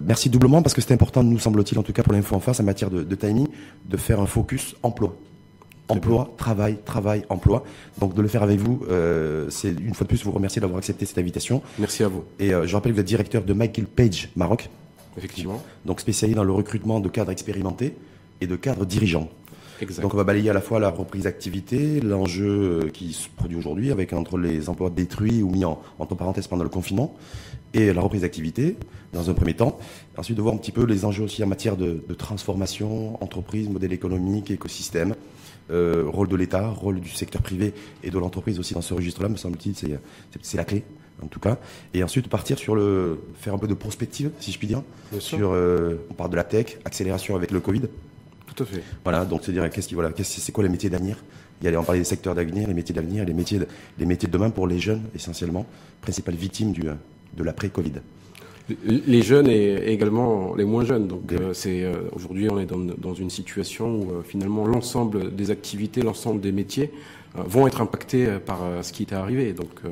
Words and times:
merci 0.00 0.30
doublement 0.30 0.62
parce 0.62 0.74
que 0.74 0.80
c'est 0.80 0.92
important, 0.94 1.22
nous 1.22 1.38
semble-t-il, 1.38 1.78
en 1.78 1.82
tout 1.82 1.92
cas 1.92 2.02
pour 2.02 2.12
l'info 2.12 2.34
en 2.34 2.40
face, 2.40 2.60
en 2.60 2.64
matière 2.64 2.90
de, 2.90 3.02
de 3.02 3.14
timing, 3.14 3.48
de 3.84 3.96
faire 3.96 4.20
un 4.20 4.26
focus 4.26 4.74
emploi. 4.82 5.14
Emploi, 5.88 6.32
travail, 6.38 6.78
travail, 6.86 7.24
emploi. 7.28 7.64
Donc 7.98 8.14
de 8.14 8.22
le 8.22 8.28
faire 8.28 8.42
avec 8.42 8.58
vous, 8.58 8.82
euh, 8.90 9.50
c'est 9.50 9.68
une 9.70 9.92
fois 9.92 10.04
de 10.04 10.08
plus 10.08 10.24
vous 10.24 10.30
remercier 10.32 10.60
d'avoir 10.60 10.78
accepté 10.78 11.04
cette 11.04 11.18
invitation. 11.18 11.60
Merci 11.78 12.02
à 12.02 12.08
vous. 12.08 12.24
Et 12.38 12.54
euh, 12.54 12.66
je 12.66 12.74
rappelle 12.74 12.92
que 12.92 12.96
vous 12.96 13.00
êtes 13.00 13.06
directeur 13.06 13.42
de 13.42 13.52
Michael 13.52 13.84
Page 13.86 14.30
Maroc, 14.34 14.70
Effectivement. 15.18 15.62
donc 15.84 16.00
spécialisé 16.00 16.34
dans 16.34 16.44
le 16.44 16.52
recrutement 16.52 16.98
de 17.00 17.08
cadres 17.10 17.30
expérimentés 17.30 17.94
et 18.40 18.46
de 18.46 18.56
cadres 18.56 18.86
dirigeants. 18.86 19.28
Exact. 19.82 20.02
Donc 20.02 20.14
on 20.14 20.16
va 20.16 20.24
balayer 20.24 20.48
à 20.48 20.52
la 20.54 20.60
fois 20.62 20.78
la 20.80 20.88
reprise 20.88 21.24
d'activité, 21.24 22.00
l'enjeu 22.00 22.46
euh, 22.84 22.88
qui 22.88 23.12
se 23.12 23.28
produit 23.28 23.56
aujourd'hui 23.58 23.90
avec 23.90 24.14
entre 24.14 24.38
les 24.38 24.70
emplois 24.70 24.88
détruits 24.88 25.42
ou 25.42 25.50
mis 25.50 25.64
en, 25.66 25.78
entre 25.98 26.14
parenthèses 26.14 26.46
pendant 26.46 26.62
le 26.62 26.70
confinement 26.70 27.14
et 27.74 27.92
la 27.92 28.00
reprise 28.00 28.22
d'activité 28.22 28.76
dans 29.12 29.30
un 29.30 29.34
premier 29.34 29.54
temps. 29.54 29.78
Ensuite 30.16 30.36
de 30.36 30.42
voir 30.42 30.54
un 30.54 30.58
petit 30.58 30.72
peu 30.72 30.84
les 30.84 31.04
enjeux 31.04 31.24
aussi 31.24 31.42
en 31.42 31.46
matière 31.46 31.76
de, 31.76 32.02
de 32.06 32.14
transformation, 32.14 33.22
entreprise, 33.22 33.68
modèle 33.68 33.92
économique, 33.92 34.50
écosystème, 34.50 35.14
euh, 35.70 36.04
rôle 36.06 36.28
de 36.28 36.36
l'État, 36.36 36.68
rôle 36.68 37.00
du 37.00 37.08
secteur 37.08 37.40
privé 37.40 37.72
et 38.02 38.10
de 38.10 38.18
l'entreprise 38.18 38.58
aussi 38.58 38.74
dans 38.74 38.82
ce 38.82 38.94
registre-là, 38.94 39.28
me 39.28 39.36
semble-t-il, 39.36 39.74
c'est, 39.74 40.56
la 40.56 40.64
clé 40.64 40.84
en 41.22 41.28
tout 41.28 41.40
cas. 41.40 41.58
Et 41.94 42.02
ensuite 42.02 42.28
partir 42.28 42.58
sur 42.58 42.74
le, 42.74 43.20
faire 43.36 43.54
un 43.54 43.58
peu 43.58 43.68
de 43.68 43.74
prospective, 43.74 44.32
si 44.40 44.50
je 44.50 44.58
puis 44.58 44.66
dire, 44.66 44.82
Bien 45.12 45.20
sûr. 45.20 45.38
sur, 45.38 45.52
euh, 45.52 46.04
on 46.10 46.14
parle 46.14 46.30
de 46.30 46.36
la 46.36 46.44
tech, 46.44 46.78
accélération 46.84 47.36
avec 47.36 47.52
le 47.52 47.60
Covid. 47.60 47.82
Tout 48.54 48.64
à 48.64 48.66
fait. 48.66 48.82
Voilà, 49.04 49.24
donc 49.24 49.42
c'est 49.44 49.52
dire 49.52 49.68
qu'est-ce 49.70 49.88
qui 49.88 49.94
voilà, 49.94 50.10
qu'est-ce 50.12 50.40
c'est 50.40 50.52
quoi 50.52 50.64
les 50.64 50.70
métiers 50.70 50.90
d'avenir? 50.90 51.16
Il 51.62 51.70
y 51.70 51.74
a 51.74 51.80
on 51.80 51.84
parlait 51.84 52.00
des 52.00 52.04
secteurs 52.04 52.34
d'avenir, 52.34 52.66
les 52.66 52.74
métiers 52.74 52.94
d'avenir, 52.94 53.24
les 53.24 53.32
métiers 53.32 53.60
de, 53.60 53.68
les 53.98 54.04
métiers 54.04 54.26
de 54.26 54.32
demain 54.32 54.50
pour 54.50 54.66
les 54.66 54.80
jeunes 54.80 55.02
essentiellement, 55.14 55.64
principales 56.00 56.34
victimes 56.34 56.72
du 56.72 56.82
de 57.36 57.42
l'après 57.44 57.68
Covid. 57.68 57.92
Les 58.86 59.22
jeunes 59.22 59.48
et 59.48 59.74
également 59.92 60.54
les 60.54 60.64
moins 60.64 60.84
jeunes. 60.84 61.08
Donc 61.08 61.32
euh, 61.32 61.52
c'est 61.52 61.82
euh, 61.82 61.94
aujourd'hui 62.12 62.48
on 62.50 62.58
est 62.60 62.66
dans, 62.66 62.78
dans 62.78 63.12
une 63.14 63.28
situation 63.30 64.00
où 64.00 64.10
euh, 64.12 64.22
finalement 64.22 64.64
l'ensemble 64.66 65.34
des 65.34 65.50
activités, 65.50 66.00
l'ensemble 66.02 66.40
des 66.40 66.52
métiers 66.52 66.90
euh, 67.36 67.42
vont 67.44 67.66
être 67.66 67.80
impactés 67.80 68.26
euh, 68.26 68.38
par 68.38 68.60
euh, 68.62 68.82
ce 68.82 68.92
qui 68.92 69.02
est 69.02 69.12
arrivé. 69.12 69.52
Donc 69.52 69.70
euh, 69.84 69.88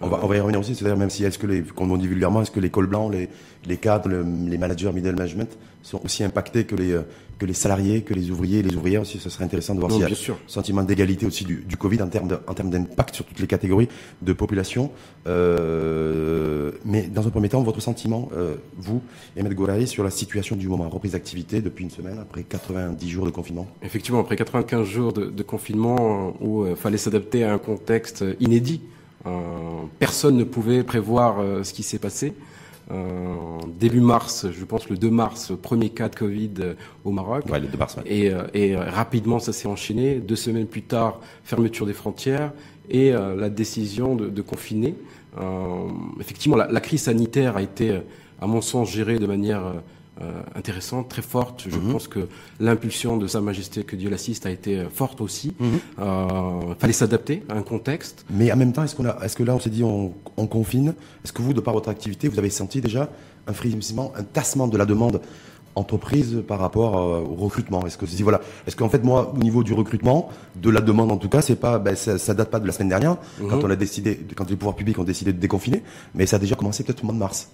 On 0.00 0.08
va, 0.08 0.20
on 0.22 0.26
va 0.28 0.36
y 0.36 0.40
revenir 0.40 0.60
aussi, 0.60 0.74
c'est-à-dire 0.74 0.96
même 0.98 1.10
si 1.10 1.24
est-ce 1.24 1.38
que 1.38 1.46
les, 1.46 1.62
comme 1.62 1.90
on 1.90 1.96
dit 1.96 2.06
vulgairement, 2.08 2.42
est-ce 2.42 2.50
que 2.52 2.60
les 2.60 2.70
cols 2.70 2.86
blancs, 2.86 3.12
les, 3.12 3.28
les 3.66 3.76
cadres, 3.76 4.08
le- 4.08 4.24
les 4.48 4.58
managers 4.58 4.92
middle 4.92 5.14
management 5.16 5.50
sont 5.88 6.00
aussi 6.04 6.22
impactés 6.24 6.64
que 6.64 6.74
les, 6.76 6.92
euh, 6.92 7.02
que 7.38 7.46
les 7.46 7.54
salariés, 7.54 8.02
que 8.02 8.14
les 8.14 8.30
ouvriers 8.30 8.62
les 8.62 8.74
ouvrières 8.76 9.02
aussi, 9.02 9.18
ce 9.18 9.30
serait 9.30 9.44
intéressant 9.44 9.74
de 9.74 9.80
voir 9.80 9.90
s'il 9.92 10.00
y 10.00 10.04
a 10.04 10.08
un 10.08 10.36
sentiment 10.46 10.82
d'égalité 10.82 11.24
aussi 11.24 11.44
du, 11.44 11.64
du 11.66 11.76
Covid 11.76 12.02
en 12.02 12.08
termes 12.08 12.28
de- 12.28 12.38
en 12.46 12.54
termes 12.54 12.70
d'impact 12.70 13.14
sur 13.14 13.24
toutes 13.24 13.38
les 13.40 13.46
catégories 13.46 13.88
de 14.22 14.32
population. 14.32 14.90
Euh, 15.26 16.72
mais 16.84 17.02
dans 17.02 17.26
un 17.26 17.30
premier 17.30 17.48
temps, 17.48 17.62
votre 17.62 17.80
sentiment, 17.80 18.28
euh, 18.36 18.56
vous, 18.76 19.02
Ahmed 19.38 19.54
Gourahi, 19.54 19.86
sur 19.86 20.04
la 20.04 20.10
situation 20.10 20.56
du 20.56 20.68
moment, 20.68 20.88
reprise 20.88 21.12
d'activité 21.12 21.60
depuis 21.60 21.84
une 21.84 21.90
semaine, 21.90 22.18
après 22.20 22.42
90 22.42 23.08
jours 23.08 23.24
de 23.26 23.30
confinement 23.30 23.66
Effectivement, 23.82 24.20
après 24.20 24.36
95 24.36 24.84
jours 24.86 25.12
de, 25.12 25.26
de 25.26 25.42
confinement 25.42 26.34
euh, 26.40 26.44
où 26.44 26.66
il 26.66 26.76
fallait 26.76 26.98
s'adapter 26.98 27.44
à 27.44 27.52
un 27.52 27.58
contexte 27.58 28.24
inédit, 28.40 28.80
personne 29.98 30.36
ne 30.36 30.44
pouvait 30.44 30.82
prévoir 30.84 31.36
ce 31.62 31.72
qui 31.74 31.82
s'est 31.82 31.98
passé. 31.98 32.32
Euh, 32.90 33.34
début 33.78 34.00
mars, 34.00 34.46
je 34.50 34.64
pense 34.64 34.88
le 34.88 34.96
2 34.96 35.10
mars, 35.10 35.52
premier 35.60 35.90
cas 35.90 36.08
de 36.08 36.14
Covid 36.16 36.50
euh, 36.60 36.74
au 37.04 37.10
Maroc. 37.10 37.44
Ouais, 37.50 37.60
le 37.60 37.66
2 37.66 37.76
mars, 37.76 37.96
ouais. 37.96 38.02
Et, 38.06 38.30
euh, 38.30 38.44
et 38.54 38.74
euh, 38.74 38.84
rapidement, 38.88 39.38
ça 39.38 39.52
s'est 39.52 39.68
enchaîné. 39.68 40.16
Deux 40.16 40.36
semaines 40.36 40.66
plus 40.66 40.82
tard, 40.82 41.20
fermeture 41.44 41.84
des 41.86 41.92
frontières 41.92 42.52
et 42.88 43.12
euh, 43.12 43.36
la 43.36 43.50
décision 43.50 44.14
de, 44.16 44.28
de 44.28 44.42
confiner. 44.42 44.94
Euh, 45.38 45.88
effectivement, 46.18 46.56
la, 46.56 46.66
la 46.70 46.80
crise 46.80 47.02
sanitaire 47.02 47.56
a 47.56 47.62
été, 47.62 48.00
à 48.40 48.46
mon 48.46 48.62
sens, 48.62 48.90
gérée 48.90 49.18
de 49.18 49.26
manière 49.26 49.74
euh, 50.20 50.42
intéressante, 50.56 51.08
très 51.08 51.22
forte. 51.22 51.64
Je 51.68 51.76
Mhm. 51.78 51.92
pense 51.92 52.08
que 52.08 52.28
l'impulsion 52.60 53.16
de 53.16 53.26
Sa 53.26 53.40
Majesté, 53.40 53.84
que 53.84 53.94
Dieu 53.96 54.10
l'assiste, 54.10 54.46
a 54.46 54.50
été 54.50 54.78
euh, 54.78 54.88
forte 54.92 55.20
aussi. 55.20 55.54
Mhm. 55.60 55.68
Euh, 56.00 56.74
fallait 56.78 56.92
s'adapter 56.92 57.44
à 57.48 57.54
un 57.54 57.62
contexte. 57.62 58.24
Mais 58.30 58.50
en 58.52 58.56
même 58.56 58.72
temps, 58.72 58.82
est-ce 58.84 58.96
qu'on 58.96 59.06
a, 59.06 59.16
est-ce 59.24 59.36
que 59.36 59.42
là, 59.44 59.54
on 59.54 59.60
s'est 59.60 59.70
dit, 59.70 59.84
on, 59.84 60.12
on 60.36 60.46
confine? 60.46 60.94
Est-ce 61.24 61.32
que 61.32 61.42
vous, 61.42 61.52
de 61.52 61.60
par 61.60 61.74
votre 61.74 61.88
activité, 61.88 62.28
vous 62.28 62.38
avez 62.38 62.50
senti 62.50 62.80
déjà 62.80 63.08
un 63.46 63.52
frémissement, 63.52 64.12
un 64.16 64.24
tassement 64.24 64.66
de 64.66 64.76
la 64.76 64.86
demande 64.86 65.20
entreprise 65.76 66.42
par 66.46 66.58
rapport 66.58 66.98
euh, 66.98 67.20
au 67.20 67.34
recrutement? 67.36 67.86
Est-ce 67.86 67.96
que 67.98 68.04
dit, 68.06 68.22
voilà, 68.22 68.40
est-ce 68.66 68.74
qu'en 68.74 68.88
fait, 68.88 69.04
moi, 69.04 69.32
au 69.34 69.38
niveau 69.38 69.62
du 69.62 69.72
recrutement, 69.72 70.30
de 70.56 70.70
la 70.70 70.80
demande 70.80 71.12
en 71.12 71.16
tout 71.16 71.28
cas, 71.28 71.40
c'est 71.42 71.56
pas, 71.56 71.78
ben, 71.78 71.94
ça, 71.94 72.18
ça 72.18 72.34
date 72.34 72.50
pas 72.50 72.58
de 72.60 72.66
la 72.66 72.72
semaine 72.72 72.88
dernière, 72.88 73.16
Mhm. 73.40 73.48
quand 73.50 73.64
on 73.64 73.70
a 73.70 73.76
décidé, 73.76 74.18
quand 74.34 74.50
les 74.50 74.56
pouvoirs 74.56 74.74
publics 74.74 74.98
ont 74.98 75.04
décidé 75.04 75.32
de 75.32 75.38
déconfiner, 75.38 75.82
mais 76.14 76.26
ça 76.26 76.36
a 76.36 76.38
déjà 76.40 76.56
commencé 76.56 76.82
peut-être 76.82 77.02
au 77.02 77.06
mois 77.06 77.14
de 77.14 77.20
mars. 77.20 77.50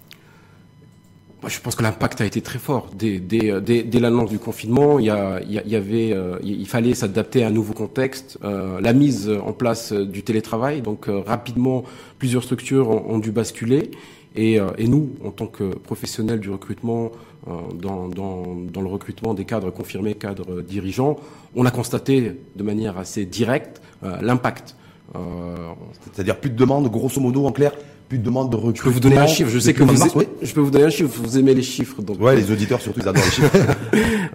Moi, 1.44 1.50
je 1.50 1.60
pense 1.60 1.74
que 1.74 1.82
l'impact 1.82 2.22
a 2.22 2.24
été 2.24 2.40
très 2.40 2.58
fort. 2.58 2.88
Dès, 2.94 3.20
euh, 3.52 4.00
l'annonce 4.00 4.30
du 4.30 4.38
confinement, 4.38 4.98
il 4.98 5.04
y, 5.04 5.10
avait, 5.10 6.14
euh, 6.14 6.38
il 6.42 6.66
fallait 6.66 6.94
s'adapter 6.94 7.44
à 7.44 7.48
un 7.48 7.50
nouveau 7.50 7.74
contexte. 7.74 8.38
Euh, 8.42 8.80
la 8.80 8.94
mise 8.94 9.28
en 9.28 9.52
place 9.52 9.92
du 9.92 10.22
télétravail, 10.22 10.80
donc 10.80 11.04
rapidement, 11.26 11.84
plusieurs 12.18 12.44
structures 12.44 12.88
ont, 12.88 13.18
dû 13.18 13.30
basculer. 13.30 13.90
Et, 14.34 14.58
nous, 14.88 15.10
en 15.22 15.32
tant 15.32 15.46
que 15.46 15.64
professionnels 15.64 16.40
du 16.40 16.48
recrutement, 16.48 17.12
dans, 17.74 18.08
dans, 18.08 18.80
le 18.80 18.88
recrutement 18.88 19.34
des 19.34 19.44
cadres 19.44 19.70
confirmés, 19.70 20.14
cadres 20.14 20.62
dirigeants, 20.62 21.16
on 21.54 21.66
a 21.66 21.70
constaté 21.70 22.40
de 22.56 22.62
manière 22.62 22.96
assez 22.96 23.26
directe 23.26 23.82
l'impact. 24.22 24.76
C'est-à-dire 26.04 26.40
plus 26.40 26.48
de 26.48 26.56
demande, 26.56 26.90
grosso 26.90 27.20
modo, 27.20 27.44
en 27.44 27.52
clair, 27.52 27.72
plus 28.08 28.18
de 28.18 28.24
de 28.24 28.30
recrutement. 28.30 28.72
je 28.74 28.82
peux 28.82 28.90
vous 28.90 29.00
donner 29.00 29.18
un 29.18 29.26
chiffre. 29.26 29.50
Je 29.50 29.58
sais 29.58 29.74
que 29.74 29.82
vous, 29.82 30.02
oui. 30.16 30.26
je 30.42 30.52
peux 30.52 30.60
vous 30.60 30.70
donner 30.70 30.84
un 30.84 30.90
chiffre. 30.90 31.10
Vous 31.22 31.38
aimez 31.38 31.54
les 31.54 31.62
chiffres, 31.62 32.02
donc 32.02 32.20
Ouais, 32.20 32.36
les 32.36 32.50
auditeurs 32.50 32.80
surtout, 32.80 33.00
ils 33.00 33.08
adorent 33.08 33.24
les 33.24 33.30
chiffres. 33.30 33.56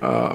Euh, 0.01 0.29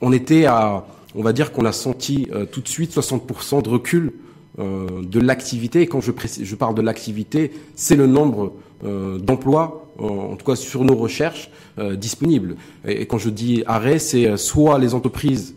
on 0.00 0.12
était 0.12 0.44
à, 0.44 0.86
on 1.16 1.22
va 1.22 1.32
dire 1.32 1.50
qu'on 1.50 1.64
a 1.64 1.72
senti 1.72 2.28
euh, 2.32 2.44
tout 2.44 2.60
de 2.60 2.68
suite 2.68 2.94
60% 2.96 3.62
de 3.62 3.68
recul 3.68 4.12
euh, 4.58 5.02
de 5.02 5.20
l'activité. 5.20 5.82
Et 5.82 5.86
quand 5.86 6.00
je, 6.00 6.10
précise, 6.10 6.44
je 6.44 6.54
parle 6.56 6.74
de 6.74 6.82
l'activité, 6.82 7.52
c'est 7.76 7.94
le 7.94 8.08
nombre 8.08 8.54
euh, 8.84 9.16
d'emplois, 9.18 9.86
euh, 10.00 10.04
en 10.04 10.34
tout 10.34 10.44
cas 10.44 10.56
sur 10.56 10.84
nos 10.84 10.96
recherches, 10.96 11.50
disponibles. 11.94 12.56
Et, 12.84 13.02
et 13.02 13.06
quand 13.06 13.18
je 13.18 13.30
dis 13.30 13.62
arrêt, 13.66 14.00
c'est 14.00 14.36
soit 14.36 14.80
les 14.80 14.94
entreprises, 14.94 15.54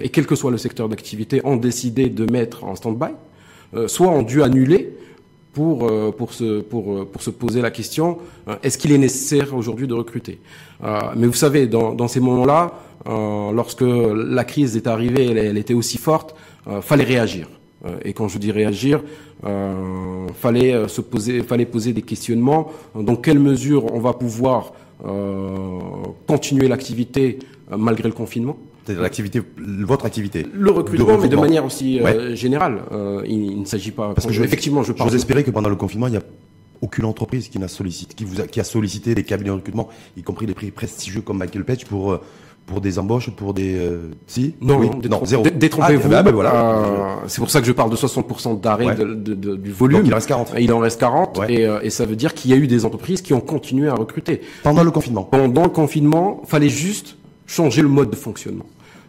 et 0.00 0.08
quel 0.08 0.24
que 0.24 0.36
soit 0.36 0.52
le 0.52 0.56
secteur 0.56 0.88
d'activité, 0.88 1.40
ont 1.42 1.56
décidé 1.56 2.08
de 2.08 2.30
mettre 2.30 2.62
en 2.62 2.76
stand-by, 2.76 3.10
soit 3.88 4.06
ont 4.06 4.22
dû 4.22 4.44
annuler 4.44 4.93
pour, 5.54 5.88
euh, 5.88 6.10
pour, 6.10 6.32
se, 6.32 6.60
pour, 6.60 6.92
euh, 6.92 7.04
pour 7.10 7.22
se 7.22 7.30
poser 7.30 7.62
la 7.62 7.70
question, 7.70 8.18
euh, 8.48 8.56
est-ce 8.62 8.76
qu'il 8.76 8.92
est 8.92 8.98
nécessaire 8.98 9.54
aujourd'hui 9.54 9.86
de 9.86 9.94
recruter? 9.94 10.38
Euh, 10.82 11.00
Mais 11.16 11.26
vous 11.26 11.32
savez, 11.32 11.66
dans, 11.66 11.94
dans 11.94 12.08
ces 12.08 12.20
moments-là, 12.20 12.72
lorsque 13.06 13.82
la 13.82 14.44
crise 14.44 14.76
est 14.76 14.86
arrivée, 14.86 15.26
elle, 15.30 15.38
elle 15.38 15.58
était 15.58 15.74
aussi 15.74 15.98
forte, 15.98 16.34
fallait 16.80 17.04
réagir. 17.04 17.48
Et 18.02 18.14
quand 18.14 18.28
je 18.28 18.38
dis 18.38 18.50
réagir, 18.50 19.02
euh, 19.44 20.26
fallait 20.40 20.88
se 20.88 21.02
poser, 21.02 21.42
fallait 21.42 21.66
poser 21.66 21.92
des 21.92 22.00
questionnements. 22.00 22.72
Dans 22.94 23.16
quelle 23.16 23.38
mesure 23.38 23.92
on 23.92 24.00
va 24.00 24.14
pouvoir 24.14 24.72
euh, 25.04 25.80
continuer 26.26 26.66
l'activité 26.66 27.38
malgré 27.76 28.08
le 28.08 28.14
confinement? 28.14 28.56
C'est-à-dire 28.84 29.02
l'activité, 29.02 29.40
votre 29.58 30.04
activité. 30.06 30.46
le 30.52 30.70
recrutement, 30.70 31.18
mais 31.18 31.28
de 31.28 31.36
manière 31.36 31.64
aussi 31.64 32.00
euh, 32.00 32.34
générale. 32.34 32.82
Euh, 32.92 33.22
il, 33.26 33.52
il 33.52 33.60
ne 33.60 33.64
s'agit 33.64 33.90
pas. 33.92 34.12
Parce 34.14 34.26
que 34.26 34.32
je- 34.32 34.42
effectivement, 34.42 34.82
je 34.82 34.92
parle. 34.92 35.14
Espérer 35.14 35.42
que 35.44 35.50
pendant 35.50 35.70
le 35.70 35.76
confinement, 35.76 36.06
il 36.08 36.12
n'y 36.12 36.16
a 36.18 36.22
aucune 36.82 37.04
entreprise 37.06 37.48
qui 37.48 37.58
n'a 37.58 37.68
sollicité, 37.68 38.14
qui 38.14 38.24
vous 38.24 38.40
a, 38.42 38.46
qui 38.46 38.60
a 38.60 38.64
sollicité 38.64 39.14
des 39.14 39.22
cabinets 39.22 39.50
de 39.50 39.54
recrutement, 39.54 39.88
y 40.18 40.22
compris 40.22 40.44
des 40.46 40.52
prix 40.54 40.70
prestigieux 40.70 41.22
comme 41.22 41.38
Michael 41.38 41.64
Page 41.64 41.86
pour 41.86 42.12
euh, 42.12 42.20
pour 42.66 42.80
des 42.80 42.98
embauches, 42.98 43.28
pour 43.30 43.52
des 43.54 43.74
euh, 43.76 44.10
si? 44.26 44.54
Non, 44.62 44.78
Oui 44.78 44.90
non, 45.10 45.24
zéro. 45.24 45.42
dé- 45.42 45.50
détrompez-vous. 45.50 46.12
Ah, 46.14 46.22
ben 46.22 46.32
voilà. 46.32 46.54
Euh, 46.54 47.14
c'est 47.26 47.40
pour 47.40 47.50
ça 47.50 47.60
que 47.60 47.66
je 47.66 47.72
parle 47.72 47.90
de 47.90 47.96
60% 47.96 48.60
d'arrêt 48.60 48.86
Ouais. 48.86 48.94
de- 48.94 49.14
de- 49.14 49.34
de- 49.34 49.56
du 49.56 49.70
volume. 49.70 49.98
Donc 49.98 50.06
il 50.08 50.14
reste 50.14 50.28
40. 50.28 50.52
Il 50.58 50.72
en 50.72 50.78
reste 50.78 50.98
40 51.00 51.38
Ouais. 51.38 51.52
et, 51.54 51.66
euh, 51.66 51.80
et 51.82 51.90
ça 51.90 52.04
veut 52.06 52.16
dire 52.16 52.32
qu'il 52.34 52.50
y 52.50 52.54
a 52.54 52.56
eu 52.56 52.66
des 52.66 52.84
entreprises 52.86 53.20
qui 53.22 53.32
ont 53.34 53.40
continué 53.40 53.88
à 53.88 53.94
recruter. 53.94 54.40
Pendant 54.62 54.82
le 54.82 54.90
confinement. 54.90 55.22
Pendant 55.24 55.62
le 55.64 55.68
confinement, 55.68 56.40
fallait 56.46 56.68
juste 56.70 57.16
changer 57.46 57.82
le 57.82 57.88
mode 57.88 58.08
de 58.10 58.16
fonctionnement. 58.16 58.64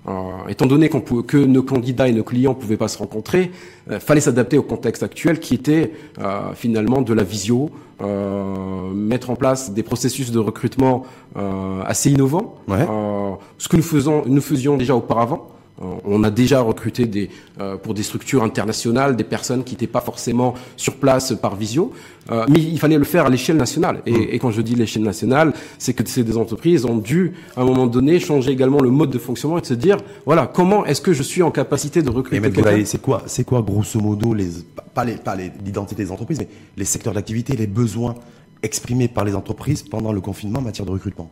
Euh, 0.08 0.48
étant 0.50 0.68
donné 0.68 0.90
qu'on 0.90 1.02
que 1.02 1.38
nos 1.38 1.64
candidats 1.64 2.08
et 2.08 2.12
nos 2.12 2.24
clients 2.24 2.54
pouvaient 2.54 2.78
pas 2.78 2.88
se 2.88 2.98
rencontrer, 2.98 3.52
euh, 3.90 4.00
fallait 4.00 4.22
s'adapter 4.22 4.58
au 4.58 4.64
contexte 4.64 5.02
actuel 5.02 5.40
qui 5.40 5.56
était 5.56 5.94
euh, 6.20 6.54
finalement 6.54 7.02
de 7.02 7.14
la 7.14 7.24
visio, 7.24 7.72
euh, 8.02 8.92
mettre 8.94 9.30
en 9.32 9.36
place 9.36 9.72
des 9.72 9.84
processus 9.84 10.32
de 10.32 10.40
recrutement 10.40 11.04
euh, 11.38 11.82
assez 11.86 12.12
innovants. 12.12 12.56
Ouais. 12.68 12.86
Euh, 12.88 13.32
ce 13.58 13.68
que 13.68 13.78
nous 13.78 13.84
faisons, 13.84 14.24
nous 14.28 14.42
faisions 14.42 14.78
déjà 14.78 14.96
auparavant. 14.96 15.50
Euh, 15.82 15.86
On 16.06 16.24
a 16.24 16.32
déjà 16.32 16.62
recruté 16.62 17.06
des, 17.06 17.30
euh, 17.60 17.76
pour 17.76 17.94
des 17.94 18.04
structures 18.04 18.44
internationales 18.44 19.16
des 19.18 19.26
personnes 19.26 19.64
qui 19.66 19.74
n'étaient 19.74 19.88
pas 19.88 20.00
forcément 20.02 20.54
sur 20.78 20.96
place 20.96 21.34
par 21.42 21.56
visio, 21.58 21.92
euh, 22.32 22.46
mais 22.48 22.60
il 22.62 22.80
fallait 22.80 22.98
le 22.98 23.04
faire 23.04 23.26
à 23.26 23.30
l'échelle 23.30 23.58
nationale. 23.58 24.02
Et, 24.06 24.36
et 24.36 24.40
quand 24.40 24.52
je 24.52 24.62
dis 24.62 24.76
l'échelle 24.76 25.04
nationale, 25.04 25.52
c'est 25.78 25.94
que 25.94 26.08
ces 26.08 26.24
des 26.24 26.38
entreprises 26.38 26.86
ont 26.86 26.98
dû, 26.98 27.34
à 27.58 27.62
un 27.62 27.66
moment 27.66 27.88
donné, 27.88 28.20
changer 28.22 28.52
également 28.52 28.80
le 28.80 28.90
mode 28.90 29.10
de 29.10 29.20
fonctionnement 29.20 29.58
et 29.58 29.62
de 29.62 29.66
se 29.66 29.74
dire, 29.74 29.98
voilà, 30.26 30.48
comment 30.48 30.86
est-ce 30.86 31.02
que 31.02 31.12
je 31.14 31.24
suis 31.24 31.42
en 31.44 31.52
capacité 31.52 32.02
de 32.02 32.10
recruter 32.10 32.40
Maître 32.40 32.56
quelqu'un 32.56 32.86
c'est 32.86 33.02
quoi, 33.02 33.24
c'est 33.26 33.44
quoi 33.44 33.62
grosso 33.62 34.00
modo 34.00 34.34
les 34.34 34.48
pas 34.94 35.04
les 35.04 35.16
pas 35.16 35.36
les- 35.36 35.52
l'identité 35.66 36.04
des 36.06 36.12
entreprises, 36.12 36.40
mais 36.40 36.48
les 36.78 36.86
secteurs 36.86 37.14
d'activité, 37.14 37.58
les 37.58 37.68
besoins 37.68 38.16
exprimés 38.64 39.10
par 39.10 39.26
les 39.26 39.36
entreprises 39.36 39.84
pendant 39.84 40.14
le 40.14 40.22
confinement 40.22 40.60
en 40.60 40.64
matière 40.64 40.86
de 40.86 40.92
recrutement? 40.92 41.30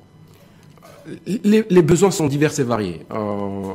Les, 1.25 1.65
les, 1.69 1.81
besoins 1.81 2.11
sont 2.11 2.27
divers 2.27 2.57
et 2.59 2.63
variés. 2.63 3.05
Euh, 3.11 3.73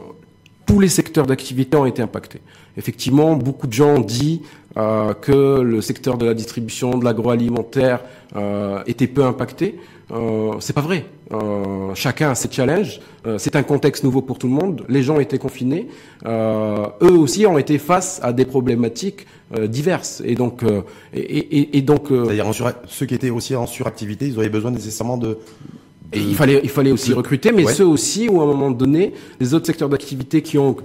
tous 0.68 0.78
les 0.78 0.88
secteurs 0.88 1.26
d'activité 1.26 1.76
ont 1.78 1.86
été 1.86 2.02
impactés. 2.02 2.42
Effectivement, 2.76 3.34
beaucoup 3.34 3.66
de 3.66 3.72
gens 3.72 3.96
ont 3.96 4.00
dit 4.00 4.42
euh, 4.76 5.14
que 5.14 5.60
le 5.62 5.80
secteur 5.80 6.18
de 6.18 6.26
la 6.26 6.34
distribution, 6.34 6.90
de 6.98 7.04
l'agroalimentaire 7.04 8.00
euh, 8.36 8.82
était 8.86 9.06
peu 9.06 9.24
impacté. 9.24 9.80
Euh, 10.10 10.52
c'est 10.60 10.74
pas 10.74 10.82
vrai. 10.82 11.06
Euh, 11.32 11.94
chacun 11.94 12.30
a 12.30 12.34
ses 12.34 12.50
challenges. 12.50 13.00
Euh, 13.26 13.38
c'est 13.38 13.56
un 13.56 13.62
contexte 13.62 14.04
nouveau 14.04 14.20
pour 14.20 14.38
tout 14.38 14.46
le 14.46 14.52
monde. 14.52 14.84
Les 14.90 15.02
gens 15.02 15.18
étaient 15.18 15.38
confinés. 15.38 15.88
Euh, 16.26 16.86
eux 17.02 17.16
aussi 17.16 17.46
ont 17.46 17.56
été 17.56 17.78
face 17.78 18.20
à 18.22 18.34
des 18.34 18.44
problématiques 18.44 19.26
diverses. 19.66 20.22
Et 20.26 20.34
donc, 20.34 20.62
et, 21.14 21.20
et, 21.20 21.78
et, 21.78 21.80
donc, 21.80 22.08
c'est-à-dire 22.10 22.52
ceux 22.86 23.06
qui 23.06 23.14
étaient 23.14 23.30
aussi 23.30 23.56
en 23.56 23.66
suractivité, 23.66 24.26
ils 24.26 24.38
avaient 24.38 24.50
besoin 24.50 24.70
nécessairement 24.70 25.16
de 25.16 25.38
et 26.12 26.20
il 26.20 26.34
fallait, 26.34 26.60
il 26.62 26.70
fallait 26.70 26.92
aussi 26.92 27.12
recruter, 27.12 27.52
mais 27.52 27.66
ceux 27.66 27.86
aussi 27.86 28.28
où 28.28 28.40
à 28.40 28.44
un 28.44 28.46
moment 28.46 28.70
donné, 28.70 29.12
les 29.40 29.52
autres 29.54 29.66
secteurs 29.66 29.88
d'activité 29.88 30.42
qui 30.42 30.56
ont, 30.56 30.76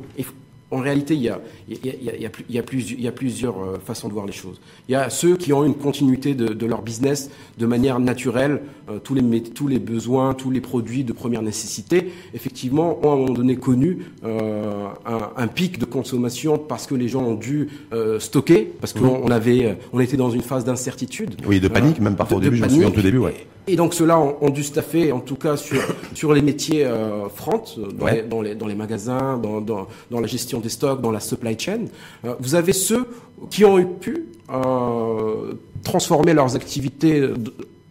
en 0.69 0.77
réalité, 0.79 1.13
il 1.13 1.21
y 1.21 1.29
a, 1.29 1.39
il 1.67 1.85
y 1.85 1.89
a, 1.89 1.93
il 1.99 2.21
y 2.21 2.25
a, 2.25 2.29
il 2.49 2.55
y 2.55 2.59
a, 2.59 2.63
plus, 2.63 2.91
il 2.91 3.01
y 3.01 3.07
a 3.07 3.11
plusieurs 3.11 3.57
euh, 3.57 3.79
façons 3.83 4.07
de 4.07 4.13
voir 4.13 4.25
les 4.25 4.33
choses. 4.33 4.59
Il 4.89 4.91
y 4.91 4.95
a 4.95 5.09
ceux 5.09 5.37
qui 5.37 5.53
ont 5.53 5.63
une 5.63 5.75
continuité 5.75 6.33
de, 6.33 6.47
de 6.47 6.65
leur 6.65 6.81
business 6.81 7.29
de 7.57 7.65
manière 7.65 7.99
naturelle, 7.99 8.61
euh, 8.89 8.99
tous, 8.99 9.13
les, 9.13 9.43
tous 9.43 9.67
les 9.67 9.79
besoins, 9.79 10.33
tous 10.33 10.51
les 10.51 10.59
produits 10.59 11.03
de 11.03 11.13
première 11.13 11.41
nécessité, 11.41 12.11
effectivement, 12.33 12.99
ont 13.03 13.11
à 13.11 13.13
un 13.13 13.17
moment 13.17 13.33
donné 13.33 13.55
connu 13.55 14.05
euh, 14.25 14.87
un, 15.05 15.29
un, 15.37 15.47
pic 15.47 15.79
de 15.79 15.85
consommation 15.85 16.57
parce 16.57 16.85
que 16.85 16.95
les 16.95 17.07
gens 17.07 17.23
ont 17.23 17.35
dû 17.35 17.69
euh, 17.93 18.19
stocker, 18.19 18.73
parce 18.81 18.91
qu'on 18.91 19.21
on 19.23 19.31
avait, 19.31 19.77
on 19.93 19.99
était 19.99 20.17
dans 20.17 20.31
une 20.31 20.41
phase 20.41 20.65
d'incertitude. 20.65 21.35
Oui, 21.47 21.59
de 21.59 21.69
panique, 21.69 21.99
même 21.99 22.15
parfois 22.15 22.37
au 22.37 22.41
début, 22.41 22.57
je 22.57 22.63
me 22.63 22.69
souviens 22.69 22.87
au 22.87 22.91
tout 22.91 23.01
début, 23.01 23.19
ouais. 23.19 23.47
Et 23.65 23.77
donc 23.77 23.93
ceux-là 23.93 24.19
ont, 24.19 24.35
ont, 24.41 24.49
dû 24.49 24.61
staffer, 24.61 25.13
en 25.13 25.21
tout 25.21 25.37
cas 25.37 25.55
sur 25.55 25.81
sur 26.13 26.33
les 26.33 26.41
métiers 26.41 26.85
front, 27.33 27.63
dans, 27.97 28.05
ouais. 28.05 28.15
les, 28.15 28.21
dans, 28.23 28.41
les, 28.41 28.55
dans 28.55 28.67
les 28.67 28.75
magasins, 28.75 29.37
dans, 29.37 29.61
dans, 29.61 29.87
dans 30.11 30.19
la 30.19 30.27
gestion 30.27 30.59
des 30.59 30.67
stocks, 30.67 30.99
dans 30.99 31.11
la 31.11 31.21
supply 31.21 31.52
chain. 31.57 31.85
Euh, 32.25 32.35
vous 32.39 32.55
avez 32.55 32.73
ceux 32.73 33.07
qui 33.49 33.65
ont 33.65 33.83
pu 33.83 34.25
euh, 34.51 35.53
transformer 35.83 36.33
leurs 36.33 36.55
activités 36.55 37.29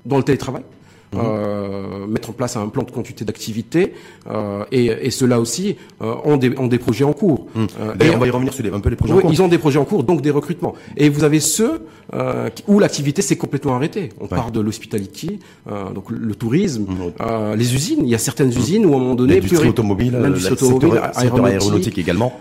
dans 0.04 0.16
le 0.16 0.22
télétravail. 0.22 0.62
Mmh. 1.14 1.18
Euh, 1.22 2.06
mettre 2.06 2.30
en 2.30 2.32
place 2.32 2.56
un 2.56 2.68
plan 2.68 2.84
de 2.84 2.90
continuité 2.90 3.26
d'activité 3.26 3.92
euh, 4.30 4.64
et, 4.72 4.86
et 4.86 5.10
ceux-là 5.10 5.40
aussi 5.40 5.76
euh, 6.00 6.14
ont, 6.24 6.38
des, 6.38 6.58
ont 6.58 6.68
des 6.68 6.78
projets 6.78 7.04
en 7.04 7.12
cours. 7.12 7.48
Mmh. 7.54 7.66
D'ailleurs, 7.98 8.16
on 8.16 8.18
va 8.18 8.26
y 8.28 8.30
revenir 8.30 8.54
sur 8.54 8.64
les, 8.64 8.70
un 8.70 8.80
peu 8.80 8.88
les 8.88 8.96
projets 8.96 9.12
oui, 9.12 9.18
en 9.18 9.20
cours. 9.20 9.30
Ils 9.30 9.42
ont 9.42 9.48
des 9.48 9.58
projets 9.58 9.78
en 9.78 9.84
cours, 9.84 10.04
donc 10.04 10.22
des 10.22 10.30
recrutements. 10.30 10.72
Et 10.96 11.10
vous 11.10 11.22
avez 11.22 11.40
ceux 11.40 11.82
où 12.66 12.78
l'activité 12.78 13.20
s'est 13.20 13.36
complètement 13.36 13.74
arrêtée. 13.74 14.08
On 14.20 14.22
ouais. 14.22 14.28
parle 14.30 14.52
de 14.52 14.60
l'hospitality, 14.60 15.38
donc 15.94 16.08
le 16.08 16.34
tourisme, 16.34 16.84
mmh. 16.84 17.54
les 17.56 17.74
usines. 17.74 18.00
Il 18.04 18.08
y 18.08 18.14
a 18.14 18.18
certaines 18.18 18.48
usines 18.48 18.86
où 18.86 18.94
à 18.94 18.96
un 18.96 19.00
moment 19.00 19.14
donné, 19.14 19.34
l'industrie 19.34 19.68
automobile, 19.68 20.12
l'industrie 20.18 20.54
automobile, 20.54 20.98
aéronautique. 21.14 21.60
aéronautique 21.60 21.98
également. 21.98 22.40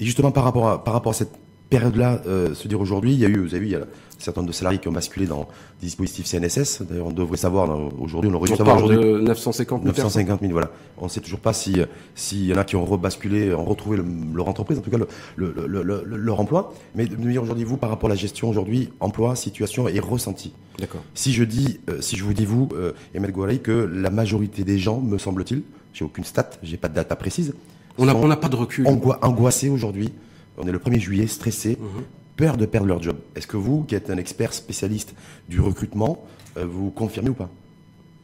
Et 0.00 0.04
justement, 0.04 0.30
par 0.30 0.44
rapport 0.44 0.68
à, 0.68 0.84
par 0.84 0.94
rapport 0.94 1.10
à 1.10 1.14
cette 1.14 1.32
période-là, 1.70 2.22
euh, 2.26 2.54
se 2.54 2.68
dire 2.68 2.80
aujourd'hui, 2.80 3.12
il 3.14 3.18
y 3.18 3.24
a 3.24 3.28
eu, 3.28 3.38
vous 3.38 3.54
avez 3.54 3.60
vu, 3.60 3.66
il 3.66 3.72
y 3.72 3.76
a 3.76 3.80
un 3.80 3.86
certain 4.18 4.40
nombre 4.40 4.52
de 4.52 4.56
salariés 4.56 4.78
qui 4.78 4.88
ont 4.88 4.92
basculé 4.92 5.26
dans 5.26 5.48
des 5.80 5.86
dispositifs 5.86 6.26
CNSS. 6.26 6.82
D'ailleurs, 6.82 7.06
on 7.06 7.12
devrait 7.12 7.36
savoir, 7.36 7.68
aujourd'hui, 8.00 8.30
on 8.30 8.34
aurait 8.34 8.48
dû 8.48 8.56
savoir 8.56 8.76
aujourd'hui. 8.76 9.24
950 9.24 9.82
000. 9.82 9.88
950 9.88 10.40
000, 10.40 10.52
voilà. 10.52 10.70
On 10.98 11.04
ne 11.04 11.08
sait 11.08 11.20
toujours 11.20 11.40
pas 11.40 11.52
si, 11.52 11.76
s'il 12.14 12.44
y 12.44 12.54
en 12.54 12.58
a 12.58 12.64
qui 12.64 12.76
ont 12.76 12.84
rebasculé, 12.84 13.52
ont 13.54 13.64
retrouvé 13.64 13.96
le, 13.96 14.04
leur 14.34 14.48
entreprise, 14.48 14.78
en 14.78 14.82
tout 14.82 14.90
cas, 14.90 14.98
le, 14.98 15.06
le, 15.36 16.02
leur 16.04 16.40
emploi. 16.40 16.72
Mais 16.94 17.06
de 17.06 17.16
me 17.16 17.30
dire 17.30 17.42
aujourd'hui, 17.42 17.64
vous, 17.64 17.76
par 17.76 17.90
rapport 17.90 18.08
à 18.08 18.12
la 18.12 18.18
gestion 18.18 18.48
aujourd'hui, 18.48 18.90
emploi, 19.00 19.34
situation 19.34 19.88
et 19.88 19.98
ressenti. 20.00 20.52
D'accord. 20.78 21.02
Si 21.14 21.32
je 21.32 21.44
dis, 21.44 21.80
euh, 21.88 22.00
si 22.00 22.16
je 22.16 22.24
vous 22.24 22.34
dis, 22.34 22.44
vous, 22.44 22.68
euh, 22.74 22.92
Emel 23.14 23.32
que 23.62 23.72
la 23.72 24.10
majorité 24.10 24.64
des 24.64 24.78
gens, 24.78 25.00
me 25.00 25.18
semble-t-il, 25.18 25.62
j'ai 25.92 26.04
aucune 26.04 26.24
stat, 26.24 26.50
j'ai 26.62 26.76
pas 26.76 26.88
de 26.88 26.94
data 26.94 27.16
précise, 27.16 27.54
on 27.98 28.28
n'a 28.28 28.36
pas 28.36 28.48
de 28.48 28.56
recul. 28.56 28.86
Angoi, 28.86 29.18
angoissés 29.22 29.68
aujourd'hui. 29.68 30.12
On 30.56 30.66
est 30.66 30.72
le 30.72 30.78
1er 30.78 31.00
juillet, 31.00 31.26
stressés, 31.26 31.78
mmh. 31.80 32.00
peur 32.36 32.56
de 32.56 32.66
perdre 32.66 32.86
leur 32.86 33.02
job. 33.02 33.16
Est-ce 33.34 33.46
que 33.46 33.56
vous, 33.56 33.82
qui 33.82 33.94
êtes 33.94 34.10
un 34.10 34.18
expert 34.18 34.52
spécialiste 34.52 35.14
du 35.48 35.60
recrutement, 35.60 36.24
euh, 36.56 36.64
vous 36.64 36.90
confirmez 36.90 37.30
ou 37.30 37.34
pas? 37.34 37.50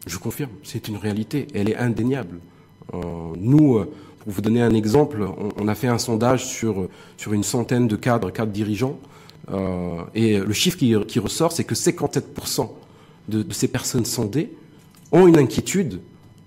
Je 0.07 0.17
confirme, 0.17 0.51
c'est 0.63 0.89
une 0.89 0.97
réalité, 0.97 1.49
elle 1.55 1.69
est 1.69 1.77
indéniable. 1.77 2.39
Euh, 2.95 2.99
nous, 3.37 3.77
euh, 3.77 3.93
pour 4.21 4.33
vous 4.33 4.41
donner 4.41 4.63
un 4.63 4.75
exemple, 4.75 5.23
on, 5.23 5.49
on, 5.59 5.69
a 5.69 5.75
fait 5.75 5.89
un 5.89 5.99
sondage 5.99 6.47
sur, 6.47 6.89
sur 7.17 7.33
une 7.33 7.43
centaine 7.43 7.89
de 7.89 7.97
cadres, 7.97 8.31
cadres 8.31 8.53
dirigeants, 8.53 8.99
euh, 9.53 10.03
et 10.15 10.39
le 10.39 10.53
chiffre 10.53 10.79
qui, 10.79 10.95
qui 11.07 11.19
ressort, 11.19 11.53
c'est 11.53 11.65
que 11.65 11.75
57% 11.75 12.69
de, 13.29 13.43
de, 13.43 13.53
ces 13.53 13.69
personnes 13.69 14.05
sondées 14.05 14.53
ont 15.13 15.27
une 15.27 15.39
inquiétude 15.39 16.01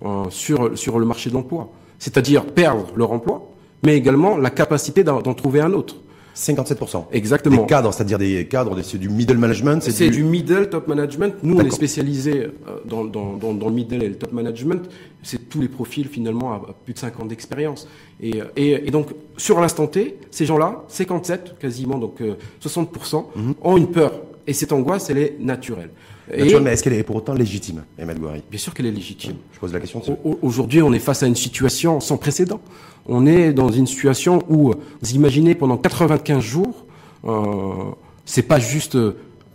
euh, 0.04 0.24
sur, 0.30 0.76
sur 0.78 0.98
le 0.98 1.06
marché 1.06 1.30
de 1.30 1.34
l'emploi 1.34 1.70
c'est-à-dire 1.98 2.46
perdre 2.46 2.86
leur 2.96 3.12
emploi, 3.12 3.50
mais 3.82 3.96
également 3.96 4.36
la 4.36 4.50
capacité 4.50 5.04
d'en 5.04 5.34
trouver 5.34 5.60
un 5.60 5.72
autre. 5.72 5.96
57%. 6.34 7.04
Exactement. 7.12 7.62
Des 7.62 7.66
cadres, 7.66 7.92
c'est-à-dire 7.92 8.18
des 8.18 8.46
cadres, 8.46 8.80
c'est 8.82 8.98
du 8.98 9.08
middle 9.08 9.38
management. 9.38 9.80
C'est 9.82 10.10
du... 10.10 10.16
du... 10.16 10.24
middle 10.24 10.68
top 10.68 10.88
management. 10.88 11.34
Nous, 11.42 11.56
on 11.56 11.64
est 11.64 11.70
spécialisé 11.70 12.48
dans, 12.86 13.04
dans, 13.04 13.34
dans, 13.36 13.54
dans, 13.54 13.68
le 13.68 13.74
middle 13.74 14.02
et 14.02 14.08
le 14.08 14.16
top 14.16 14.32
management. 14.32 14.82
C'est 15.22 15.48
tous 15.48 15.60
les 15.60 15.68
profils 15.68 16.08
finalement 16.08 16.52
à 16.52 16.74
plus 16.84 16.94
de 16.94 16.98
5 16.98 17.20
ans 17.20 17.24
d'expérience. 17.24 17.86
Et, 18.20 18.42
et, 18.56 18.88
et, 18.88 18.90
donc, 18.90 19.10
sur 19.36 19.60
l'instant 19.60 19.86
T, 19.86 20.18
ces 20.32 20.44
gens-là, 20.44 20.82
57 20.88 21.56
quasiment, 21.60 21.98
donc 21.98 22.20
60%, 22.60 23.26
mm 23.36 23.50
-hmm. 23.50 23.54
ont 23.62 23.76
une 23.76 23.90
peur. 23.92 24.12
Et 24.46 24.52
cette 24.52 24.72
angoisse, 24.72 25.10
elle 25.10 25.18
est 25.18 25.36
naturelle. 25.38 25.90
Et 26.32 26.58
mais 26.58 26.72
est-ce 26.72 26.82
qu'elle 26.82 26.94
est 26.94 27.02
pour 27.02 27.16
autant 27.16 27.34
légitime, 27.34 27.84
Emmanuel 27.98 28.20
Gouari 28.22 28.42
Bien 28.50 28.58
sûr 28.58 28.72
qu'elle 28.72 28.86
est 28.86 28.92
légitime. 28.92 29.36
Je 29.52 29.58
pose 29.58 29.72
la 29.72 29.80
question. 29.80 30.02
Aujourd'hui, 30.42 30.80
on 30.82 30.92
est 30.92 30.98
face 30.98 31.22
à 31.22 31.26
une 31.26 31.36
situation 31.36 32.00
sans 32.00 32.16
précédent. 32.16 32.60
On 33.06 33.26
est 33.26 33.52
dans 33.52 33.70
une 33.70 33.86
situation 33.86 34.42
où, 34.48 34.72
vous 35.02 35.12
imaginez, 35.12 35.54
pendant 35.54 35.76
95 35.76 36.42
jours, 36.42 36.86
euh, 37.26 37.90
c'est 38.24 38.42
pas 38.42 38.58
juste 38.58 38.96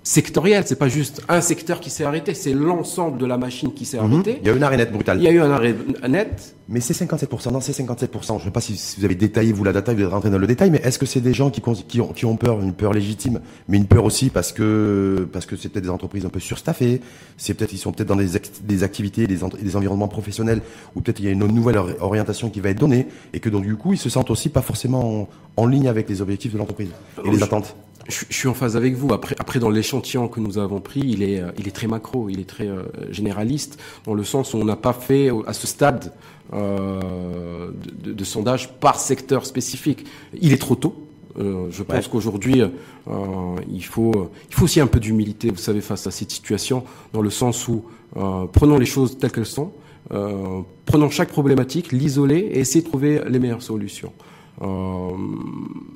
sectoriel, 0.03 0.63
c'est 0.65 0.77
pas 0.77 0.87
juste 0.87 1.21
un 1.27 1.41
secteur 1.41 1.79
qui 1.79 1.89
s'est 1.89 2.03
arrêté, 2.03 2.33
c'est 2.33 2.53
l'ensemble 2.53 3.17
de 3.17 3.25
la 3.25 3.37
machine 3.37 3.73
qui 3.73 3.85
s'est 3.85 3.97
mm 3.97 4.01
-hmm. 4.01 4.13
arrêtée. 4.13 4.39
Il 4.41 4.47
y 4.47 4.51
a 4.51 4.53
eu 4.53 4.57
un 4.57 4.61
arrêt 4.61 4.77
net 4.77 4.91
brutal. 4.91 5.17
Il 5.19 5.23
y 5.23 5.27
a 5.27 5.31
eu 5.31 5.39
un 5.39 5.51
arrêt 5.51 5.75
net. 6.07 6.55
Mais 6.71 6.81
c'est 6.81 6.93
57%, 6.93 7.51
non, 7.51 7.61
c'est 7.61 7.73
57%. 7.73 8.27
Je 8.27 8.33
ne 8.33 8.39
sais 8.45 8.51
pas 8.51 8.61
si 8.61 8.73
vous 8.97 9.05
avez 9.05 9.15
détaillé, 9.15 9.51
vous, 9.53 9.63
la 9.63 9.73
data, 9.73 9.91
vous 9.93 10.01
êtes 10.01 10.07
rentré 10.09 10.29
dans 10.29 10.37
le 10.37 10.45
détail, 10.45 10.69
mais 10.69 10.81
est-ce 10.83 10.99
que 10.99 11.07
c'est 11.07 11.19
des 11.29 11.33
gens 11.33 11.49
qui, 11.49 11.61
qui, 11.87 11.99
ont, 11.99 12.13
qui 12.17 12.25
ont 12.25 12.37
peur, 12.37 12.61
une 12.61 12.73
peur 12.73 12.93
légitime, 12.93 13.39
mais 13.67 13.77
une 13.77 13.87
peur 13.87 14.05
aussi 14.05 14.29
parce 14.29 14.51
que, 14.51 15.27
parce 15.33 15.45
que 15.47 15.55
c'est 15.55 15.69
peut-être 15.69 15.85
des 15.85 15.89
entreprises 15.89 16.25
un 16.25 16.29
peu 16.29 16.39
surstaffées, 16.39 17.01
c'est 17.37 17.53
peut-être, 17.55 17.73
ils 17.73 17.79
sont 17.79 17.91
peut-être 17.91 18.09
dans 18.13 18.15
des, 18.15 18.29
des 18.73 18.83
activités, 18.83 19.25
des, 19.25 19.39
des 19.67 19.75
environnements 19.75 20.07
professionnels, 20.17 20.61
où 20.95 21.01
peut-être 21.01 21.19
il 21.21 21.25
y 21.25 21.29
a 21.29 21.31
une 21.31 21.45
nouvelle 21.59 21.79
orientation 21.99 22.49
qui 22.51 22.59
va 22.61 22.69
être 22.69 22.79
donnée, 22.79 23.07
et 23.33 23.39
que 23.39 23.49
donc, 23.49 23.63
du 23.63 23.75
coup, 23.75 23.93
ils 23.93 23.99
se 23.99 24.09
sentent 24.09 24.29
aussi 24.29 24.49
pas 24.49 24.61
forcément 24.61 25.03
en, 25.21 25.27
en 25.61 25.65
ligne 25.65 25.87
avec 25.87 26.07
les 26.07 26.21
objectifs 26.21 26.53
de 26.53 26.59
l'entreprise 26.59 26.89
et 27.25 27.29
les 27.31 27.41
attentes. 27.43 27.75
Je, 28.09 28.25
je, 28.29 28.35
suis 28.35 28.47
en 28.47 28.53
phase 28.53 28.75
avec 28.75 28.95
vous. 28.95 29.13
Après, 29.13 29.35
après 29.39 29.59
dans 29.59 29.69
l'échantillon 29.69 30.27
que 30.27 30.41
nous 30.41 30.57
avons 30.57 30.81
pris, 30.81 31.01
il 31.01 31.23
est, 31.23 31.41
il 31.57 31.67
est 31.67 31.71
très 31.71 31.87
macro, 31.87 32.27
il 32.29 32.39
est 32.39 32.49
très 32.49 32.67
euh, 32.67 32.83
généraliste, 33.11 33.79
dans 34.05 34.13
le 34.13 34.23
sens 34.23 34.53
où 34.53 34.57
on 34.57 34.65
n'a 34.65 34.75
pas 34.75 34.93
fait 34.93 35.29
à 35.47 35.53
ce 35.53 35.67
stade 35.67 36.11
euh, 36.53 37.71
de, 38.03 38.11
de, 38.11 38.23
sondage 38.23 38.73
par 38.79 38.99
secteur 38.99 39.45
spécifique. 39.45 40.05
Il 40.41 40.51
est 40.51 40.57
trop 40.57 40.75
tôt. 40.75 40.95
Euh, 41.39 41.67
je 41.71 41.83
pense 41.83 42.05
ouais. 42.05 42.11
qu'aujourd'hui, 42.11 42.61
euh, 42.61 43.55
il 43.71 43.83
faut, 43.83 44.31
il 44.49 44.55
faut 44.55 44.65
aussi 44.65 44.79
un 44.79 44.87
peu 44.87 44.99
d'humilité, 44.99 45.49
vous 45.49 45.57
savez, 45.57 45.81
face 45.81 46.05
à 46.07 46.11
cette 46.11 46.31
situation, 46.31 46.83
dans 47.13 47.21
le 47.21 47.29
sens 47.29 47.67
où 47.67 47.83
euh, 48.17 48.45
prenons 48.51 48.77
les 48.77 48.85
choses 48.85 49.17
telles 49.17 49.31
qu'elles 49.31 49.45
sont, 49.45 49.71
prenons 50.85 51.09
chaque 51.11 51.29
problématique, 51.29 51.91
l'isoler 51.91 52.37
et 52.39 52.59
essayer 52.59 52.81
de 52.81 52.87
trouver 52.87 53.21
les 53.27 53.37
meilleures 53.37 53.61
solutions. 53.61 54.11
Euh, 54.61 55.11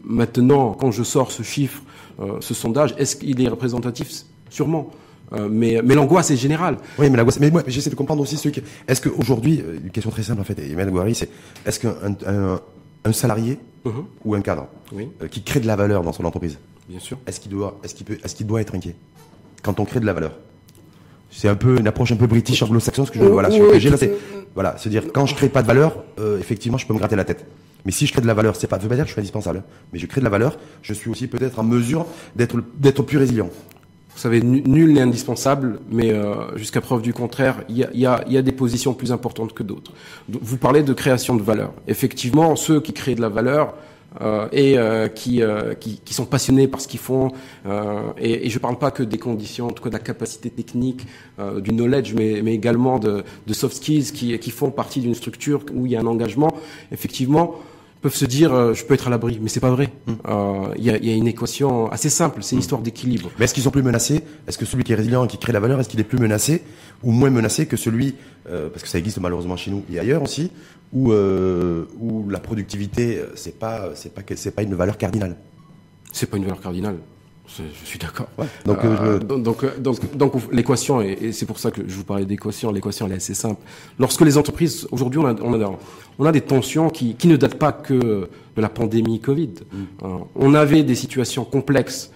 maintenant, 0.03 0.74
quand 0.74 0.91
je 0.91 1.03
sors 1.03 1.32
ce 1.32 1.43
chiffre, 1.43 1.82
euh, 2.20 2.38
ce 2.39 2.53
sondage, 2.53 2.96
est-ce 2.98 3.15
qu'il 3.15 3.41
est 3.41 3.48
représentatif? 3.48 4.10
Sûrement. 4.50 4.91
Euh, 5.34 5.50
mais, 5.50 5.82
mais 5.84 5.96
l'angoisse 5.96 6.29
est 6.32 6.38
générale. 6.38 6.77
Oui, 7.00 7.10
mais 7.10 7.17
l'angoisse. 7.17 7.39
Mais 7.39 7.50
moi, 7.50 7.63
j'essaie 7.67 7.89
de 7.89 7.96
comprendre 7.96 8.22
aussi 8.22 8.38
ce 8.38 8.50
qui. 8.50 8.62
Est-ce 8.88 9.01
qu'aujourd'hui, 9.01 9.63
une 9.84 9.89
question 9.89 10.12
très 10.12 10.24
simple 10.24 10.41
en 10.41 10.43
fait, 10.43 10.60
Emmanuel 10.60 10.91
Gouari, 10.91 11.15
c'est 11.15 11.29
est-ce 11.65 11.79
qu'un 11.79 11.96
un, 12.27 12.60
un, 13.03 13.13
salarié 13.13 13.58
uh 13.86 13.89
-huh. 13.89 14.03
ou 14.25 14.36
un 14.36 14.41
cadre 14.41 14.67
oui. 14.91 15.10
qui 15.32 15.41
crée 15.43 15.60
de 15.60 15.67
la 15.67 15.75
valeur 15.75 16.03
dans 16.03 16.13
son 16.13 16.25
entreprise, 16.25 16.60
bien 16.88 17.00
sûr, 17.00 17.17
est-ce 17.25 17.39
qu'il 17.39 17.51
doit, 17.51 17.79
est-ce 17.84 17.96
qu'il 17.96 18.05
peut, 18.05 18.17
est-ce 18.24 18.36
qu'il 18.36 18.46
doit 18.46 18.62
être 18.62 18.75
inquiet 18.75 18.96
quand 19.63 19.79
on 19.79 19.86
crée 19.86 20.00
de 20.00 20.05
la 20.05 20.13
valeur? 20.13 20.34
C'est 21.32 21.50
un 21.50 21.55
peu 21.55 21.79
une 21.79 21.88
approche 21.88 22.12
un 22.12 22.15
peu 22.15 22.27
british 22.27 22.62
anglo-saxonne 22.62 23.08
ce 23.08 23.12
que 23.12 23.20
je 23.20 23.25
voilà, 23.25 23.50
oui, 23.50 23.60
oui, 23.60 23.79
là, 23.79 23.98
voilà, 24.53 24.77
se 24.77 24.88
dire 24.88 25.03
quand 25.12 25.25
je 25.25 25.34
crée 25.34 25.50
pas 25.50 25.63
de 25.63 25.67
valeur, 25.67 26.03
euh, 26.20 26.39
effectivement, 26.39 26.77
je 26.77 26.86
peux 26.86 26.93
me 26.93 27.00
gratter 27.00 27.15
la 27.15 27.24
tête. 27.24 27.43
Mais 27.86 27.92
si 27.92 28.06
je 28.06 28.12
crée 28.12 28.22
de 28.22 28.28
la 28.28 28.34
valeur, 28.34 28.56
c'est 28.56 28.68
pas, 28.68 28.78
ça 28.78 28.84
veut 28.84 28.90
pas 28.90 28.96
dire 28.96 29.04
que 29.04 29.10
je 29.10 29.13
suis 29.13 29.20
indispensable, 29.20 29.63
mais 29.92 30.00
je 30.00 30.06
crée 30.06 30.22
de 30.22 30.25
la 30.25 30.30
valeur, 30.30 30.58
je 30.82 30.94
suis 30.94 31.10
aussi 31.10 31.28
peut-être 31.28 31.60
en 31.60 31.63
mesure 31.63 32.06
d'être, 32.36 32.58
d'être 32.78 33.04
plus 33.04 33.18
résilient. 33.18 33.50
Vous 34.16 34.20
savez, 34.20 34.42
nul 34.42 34.94
n'est 34.94 35.02
indispensable, 35.02 35.80
mais 35.90 36.12
euh, 36.12 36.56
jusqu'à 36.56 36.82
preuve 36.82 37.02
du 37.02 37.13
contraire, 37.13 37.63
il 37.68 37.78
y 37.78 37.84
a, 37.84 37.90
y, 37.94 38.06
a, 38.06 38.24
y 38.28 38.38
a, 38.38 38.44
des 38.44 38.52
positions 38.52 38.94
plus 38.94 39.12
importantes 39.12 39.54
que 39.54 39.63
d'autres. 39.63 39.92
Vous 40.30 40.58
parlez 40.58 40.84
de 40.84 40.94
création 40.94 41.36
de 41.36 41.42
valeur. 41.42 41.74
Effectivement, 41.88 42.56
ceux 42.56 42.80
qui 42.80 42.94
créent 42.94 43.16
de 43.16 43.22
la 43.22 43.30
valeur 43.30 43.74
euh, 44.22 44.48
et 44.52 44.78
euh, 44.78 45.08
qui, 45.08 45.42
euh, 45.42 45.74
qui, 45.74 46.00
qui 46.06 46.13
sont 46.13 46.25
passionnés 46.25 46.68
par 46.68 46.82
ce 46.82 46.88
qu'ils 46.88 47.00
font. 47.00 47.32
et, 48.20 48.46
et 48.46 48.50
je 48.50 48.60
parle 48.60 48.78
pas 48.78 48.92
que 48.92 49.02
des 49.02 49.18
conditions, 49.18 49.68
en 49.68 49.72
tout 49.72 49.82
cas 49.82 49.90
de 49.90 49.96
la 49.96 50.00
capacité 50.00 50.50
technique, 50.50 51.08
du 51.62 51.72
knowledge, 51.72 52.13
mais, 52.13 52.42
mais 52.44 52.54
également 52.54 53.00
de, 53.00 53.24
de 53.48 53.54
soft 53.54 53.78
skills 53.78 54.12
qui, 54.12 54.38
qui 54.38 54.52
font 54.52 54.70
partie 54.70 55.02
d'une 55.02 55.16
structure 55.16 55.66
où 55.74 55.86
il 55.86 55.94
y 55.94 55.96
a 55.96 56.02
un 56.02 56.06
engagement. 56.06 56.54
Effectivement, 56.92 57.56
peuvent 58.04 58.16
se 58.16 58.26
dire 58.26 58.74
je 58.76 58.84
peux 58.86 58.94
être 58.94 59.08
à 59.08 59.10
l'abri, 59.10 59.40
mais 59.42 59.50
c'est 59.50 59.60
pas 59.60 59.72
vrai. 59.72 59.92
Hmm. 60.06 60.14
Il 60.78 60.84
y, 60.84 60.92
a, 60.92 60.98
y, 60.98 61.10
a, 61.10 61.16
une 61.16 61.28
équation 61.28 61.90
assez 61.92 62.10
simple, 62.10 62.44
c'est 62.44 62.52
une 62.52 62.58
hmm. 62.58 62.62
histoire 62.62 62.82
d'équilibre. 62.82 63.32
Mais 63.40 63.46
est-ce 63.46 63.54
qu'ils 63.56 63.64
sont 63.64 63.72
plus 63.72 63.82
menacés? 63.82 64.22
Est-ce 64.48 64.60
que 64.60 64.66
celui 64.66 64.84
qui 64.84 64.94
est 64.94 64.96
résilient 64.96 65.26
et 65.26 65.28
qui 65.28 65.40
crée 65.40 65.54
la 65.54 65.60
valeur, 65.60 65.80
est-ce 65.80 65.90
qu'il 65.90 66.00
est 66.00 66.04
plus 66.04 66.20
menacé 66.20 66.62
ou 67.02 67.12
moins 67.12 67.32
menacé 67.32 67.66
que 67.66 67.78
celui, 67.78 68.16
parce 68.46 68.84
que 68.84 68.90
ça 68.90 69.00
existe 69.00 69.20
malheureusement 69.20 69.58
chez 69.58 69.72
nous 69.72 69.84
et 69.92 70.00
ailleurs 70.00 70.22
aussi, 70.22 70.52
où, 70.94 71.12
euh, 71.12 71.86
où 72.00 72.30
la 72.30 72.40
productivité, 72.40 73.18
euh, 73.18 73.32
c'est 73.36 73.58
pas, 73.58 73.90
c'est 73.96 74.14
pas, 74.14 74.22
c'est 74.36 74.52
pas 74.52 74.62
une 74.62 74.76
valeur 74.76 74.98
cardinale? 74.98 75.36
C'est 76.12 76.30
pas 76.30 76.38
une 76.38 76.44
valeur 76.44 76.62
cardinale. 76.62 76.98
Je 77.48 77.86
suis 77.86 78.00
d'accord. 78.00 78.28
Donc, 78.66 78.78
euh, 78.84 79.20
donc, 79.20 79.80
donc, 79.80 80.18
donc, 80.18 80.34
l'équation, 80.52 81.02
et, 81.02 81.32
c'est 81.32 81.46
pour 81.46 81.60
ça 81.60 81.72
que 81.72 81.82
je 81.88 81.94
vous 81.94 82.04
parlais 82.04 82.26
d'équation, 82.26 82.72
l'équation 82.72 83.06
elle 83.06 83.14
est 83.14 83.18
assez 83.18 83.34
simple. 83.34 83.62
Lorsque 84.00 84.22
les 84.22 84.38
entreprises, 84.38 84.88
aujourd'hui, 84.92 85.20
on 85.20 85.26
a, 85.26 85.36
on, 85.42 85.62
a, 85.62 85.80
on 86.20 86.26
a 86.26 86.32
des 86.32 86.42
tensions 86.42 86.90
qui, 86.90 87.16
qui 87.16 87.28
ne 87.28 87.36
datent 87.36 87.60
pas 87.60 87.72
que 87.72 88.30
de 88.56 88.62
la 88.62 88.70
pandémie 88.70 89.20
Covid. 89.20 89.50
Mm. 89.72 90.06
on 90.36 90.54
avait 90.54 90.84
des 90.84 90.96
situations 90.96 91.46
complexes 91.46 92.12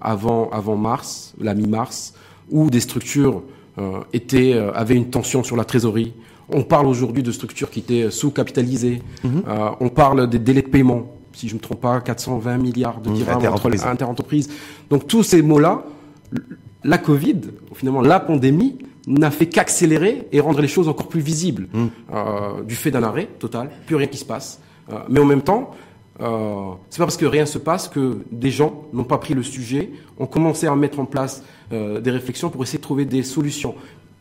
avant, 0.00 0.50
avant 0.50 0.76
mars, 0.76 1.34
la 1.40 1.54
mi-mars, 1.54 2.14
où 2.50 2.70
des 2.70 2.80
structures 2.80 3.42
étaient, 4.12 4.58
avaient 4.74 4.96
une 4.96 5.10
tension 5.10 5.44
sur 5.44 5.56
la 5.56 5.64
trésorerie, 5.64 6.12
on 6.52 6.62
parle 6.62 6.86
aujourd'hui 6.86 7.22
de 7.22 7.32
structures 7.32 7.70
qui 7.70 7.80
étaient 7.80 8.10
sous-capitalisées. 8.10 9.02
Mhm. 9.24 9.42
Euh, 9.46 9.70
on 9.80 9.88
parle 9.88 10.28
des 10.28 10.38
délais 10.38 10.62
de 10.62 10.68
paiement, 10.68 11.06
si 11.32 11.48
je 11.48 11.54
ne 11.54 11.58
me 11.58 11.62
trompe 11.62 11.80
pas, 11.80 12.00
420 12.00 12.58
milliards 12.58 13.00
de 13.00 13.10
mhm. 13.10 13.16
dirhams 13.16 13.46
entre 13.46 13.68
les 13.68 13.84
interentreprises. 13.84 14.50
Donc 14.88 15.06
tous 15.06 15.22
ces 15.22 15.42
mots-là, 15.42 15.84
la 16.84 16.98
Covid, 16.98 17.40
finalement 17.74 18.00
la 18.00 18.20
pandémie, 18.20 18.78
n'a 19.06 19.30
fait 19.30 19.46
qu'accélérer 19.46 20.28
et 20.30 20.40
rendre 20.40 20.60
les 20.60 20.68
choses 20.68 20.88
encore 20.88 21.08
plus 21.08 21.20
visibles 21.20 21.68
mhm. 21.72 21.90
euh, 22.12 22.62
du 22.62 22.74
fait 22.74 22.90
d'un 22.90 23.02
arrêt 23.02 23.28
total, 23.38 23.70
plus 23.86 23.96
rien 23.96 24.06
qui 24.06 24.18
se 24.18 24.24
passe. 24.24 24.60
Euh, 24.90 24.98
mais 25.08 25.20
en 25.20 25.24
même 25.24 25.42
temps, 25.42 25.70
euh, 26.20 26.72
c'est 26.90 26.98
pas 26.98 27.04
parce 27.04 27.16
que 27.16 27.26
rien 27.26 27.46
se 27.46 27.58
passe 27.58 27.88
que 27.88 28.18
des 28.30 28.50
gens 28.50 28.84
n'ont 28.92 29.04
pas 29.04 29.18
pris 29.18 29.34
le 29.34 29.42
sujet, 29.42 29.90
ont 30.18 30.26
commencé 30.26 30.66
à 30.66 30.76
mettre 30.76 31.00
en 31.00 31.06
place 31.06 31.42
des 31.70 32.10
réflexions 32.10 32.50
pour 32.50 32.64
essayer 32.64 32.78
de 32.78 32.82
trouver 32.82 33.04
des 33.04 33.22
solutions 33.22 33.76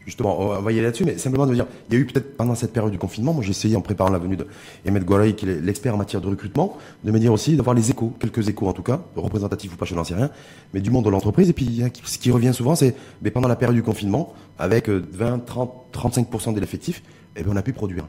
justement, 0.06 0.40
on 0.40 0.62
va 0.62 0.72
y 0.72 0.76
aller 0.76 0.86
là-dessus, 0.86 1.06
mais 1.06 1.18
simplement 1.18 1.46
de 1.46 1.54
dire, 1.54 1.68
il 1.90 1.94
y 1.94 1.98
a 1.98 2.00
eu 2.00 2.06
peut-être 2.06 2.36
pendant 2.36 2.56
cette 2.56 2.74
période 2.74 2.92
du 2.92 2.98
confinement, 2.98 3.34
moi 3.34 3.44
j'ai 3.44 3.52
essayé 3.52 3.76
en 3.76 3.82
préparant 3.82 4.10
la 4.10 4.18
venue 4.18 4.38
d'Emmet 4.38 5.00
Gouaraï, 5.02 5.36
qui 5.36 5.48
est 5.48 5.62
l'expert 5.62 5.94
en 5.94 5.98
matière 5.98 6.22
de 6.22 6.28
recrutement, 6.28 6.78
de 7.04 7.12
me 7.12 7.20
dire 7.20 7.32
aussi 7.34 7.56
d'avoir 7.56 7.76
les 7.76 7.92
échos, 7.92 8.14
quelques 8.20 8.48
échos 8.50 8.68
en 8.68 8.74
tout 8.74 8.84
cas, 8.84 9.02
représentatifs 9.16 9.74
ou 9.74 9.78
pas, 9.78 9.86
je 9.86 9.96
n'en 9.96 10.04
sais 10.04 10.16
rien, 10.16 10.30
mais 10.74 10.82
du 10.82 10.92
monde 10.92 11.06
de 11.06 11.10
l'entreprise. 11.10 11.50
Et 11.50 11.54
puis 11.54 11.84
ce 12.04 12.18
qui 12.18 12.32
revient 12.32 12.54
souvent, 12.54 12.76
c'est 12.76 12.96
mais 13.22 13.32
pendant 13.32 13.48
la 13.48 13.56
période 13.56 13.76
du 13.76 13.84
confinement, 13.84 14.34
avec 14.58 14.90
20, 14.90 15.46
30, 15.46 15.72
35% 15.94 16.54
de 16.54 16.60
l'effectif, 16.60 17.04
eh 17.36 17.44
bien, 17.44 17.54
on 17.54 17.56
a 17.56 17.62
pu 17.62 17.74
produire. 17.74 18.06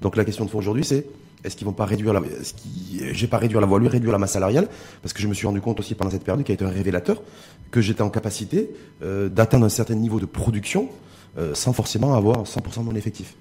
Donc 0.00 0.16
la 0.16 0.24
question 0.24 0.44
de 0.44 0.50
fond 0.50 0.58
aujourd'hui, 0.58 0.84
c'est 0.84 1.06
est-ce 1.44 1.56
qu'ils 1.56 1.66
vont 1.66 1.72
pas 1.72 1.86
réduire 1.86 2.12
la, 2.12 2.20
est-ce 2.20 2.54
j'ai 3.12 3.26
pas 3.26 3.38
réduire 3.38 3.60
la 3.60 3.66
voilure, 3.66 3.90
réduire 3.90 4.12
la 4.12 4.18
masse 4.18 4.32
salariale, 4.32 4.68
parce 5.02 5.12
que 5.12 5.22
je 5.22 5.28
me 5.28 5.34
suis 5.34 5.46
rendu 5.46 5.60
compte 5.60 5.80
aussi 5.80 5.94
pendant 5.94 6.10
cette 6.10 6.24
période 6.24 6.44
qui 6.44 6.52
a 6.52 6.54
été 6.54 6.64
un 6.64 6.70
révélateur 6.70 7.22
que 7.70 7.80
j'étais 7.80 8.02
en 8.02 8.10
capacité 8.10 8.70
euh, 9.02 9.28
d'atteindre 9.28 9.66
un 9.66 9.70
certain 9.70 9.94
niveau 9.94 10.20
de 10.20 10.26
production 10.26 10.88
euh, 11.38 11.54
sans 11.54 11.72
forcément 11.72 12.14
avoir 12.14 12.44
100% 12.44 12.80
de 12.80 12.84
mon 12.84 12.94
effectif. 12.94 13.34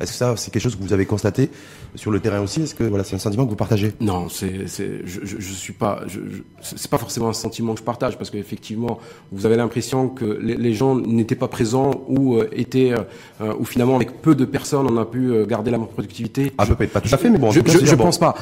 Est-ce 0.00 0.10
que 0.10 0.18
ça, 0.18 0.36
c'est 0.36 0.50
quelque 0.50 0.62
chose 0.62 0.74
que 0.74 0.82
vous 0.82 0.92
avez 0.92 1.06
constaté 1.06 1.50
sur 1.94 2.10
le 2.10 2.18
terrain 2.18 2.40
aussi? 2.40 2.62
Est-ce 2.62 2.74
que 2.74 2.82
voilà, 2.82 3.04
c'est 3.04 3.14
un 3.14 3.20
sentiment 3.20 3.44
que 3.44 3.50
vous 3.50 3.56
partagez? 3.56 3.92
Non, 4.00 4.28
c'est, 4.28 4.66
je, 4.66 5.20
je, 5.24 5.38
je, 5.38 5.52
suis 5.52 5.72
pas, 5.72 6.00
je, 6.08 6.18
c'est 6.62 6.90
pas 6.90 6.98
forcément 6.98 7.28
un 7.28 7.32
sentiment 7.32 7.74
que 7.74 7.78
je 7.78 7.84
partage 7.84 8.18
parce 8.18 8.30
qu'effectivement, 8.30 8.98
vous 9.30 9.46
avez 9.46 9.56
l'impression 9.56 10.08
que 10.08 10.24
les, 10.24 10.56
les 10.56 10.74
gens 10.74 10.96
n'étaient 10.96 11.36
pas 11.36 11.46
présents 11.46 11.92
ou 12.08 12.36
euh, 12.36 12.48
étaient, 12.52 12.92
euh, 13.40 13.54
ou 13.58 13.64
finalement 13.64 13.94
avec 13.94 14.20
peu 14.20 14.34
de 14.34 14.44
personnes, 14.44 14.86
on 14.90 14.96
a 14.96 15.04
pu 15.04 15.30
euh, 15.30 15.46
garder 15.46 15.70
la 15.70 15.78
productivité. 15.78 16.52
Ah, 16.58 16.66
peut-être 16.66 16.92
pas 16.92 17.00
tout 17.00 17.14
à 17.14 17.16
fait, 17.16 17.30
mais 17.30 17.38
bon, 17.38 17.52
je, 17.52 17.60
je, 17.64 17.86
je 17.86 17.94
pense 17.94 18.18
pas. 18.18 18.34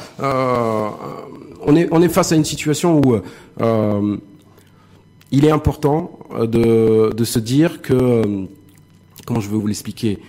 On 1.65 1.75
est, 1.75 1.87
on 1.91 2.01
est 2.01 2.09
face 2.09 2.31
à 2.31 2.35
une 2.35 2.45
situation 2.45 2.99
où 2.99 3.15
il 5.31 5.45
est 5.45 5.51
important 5.51 6.19
de, 6.31 7.13
de 7.13 7.23
se 7.23 7.39
dire 7.39 7.81
que, 7.81 8.23
comment 9.25 9.39
je 9.39 9.49
veux 9.49 9.57
vous 9.57 9.67
l'expliquer? 9.67 10.19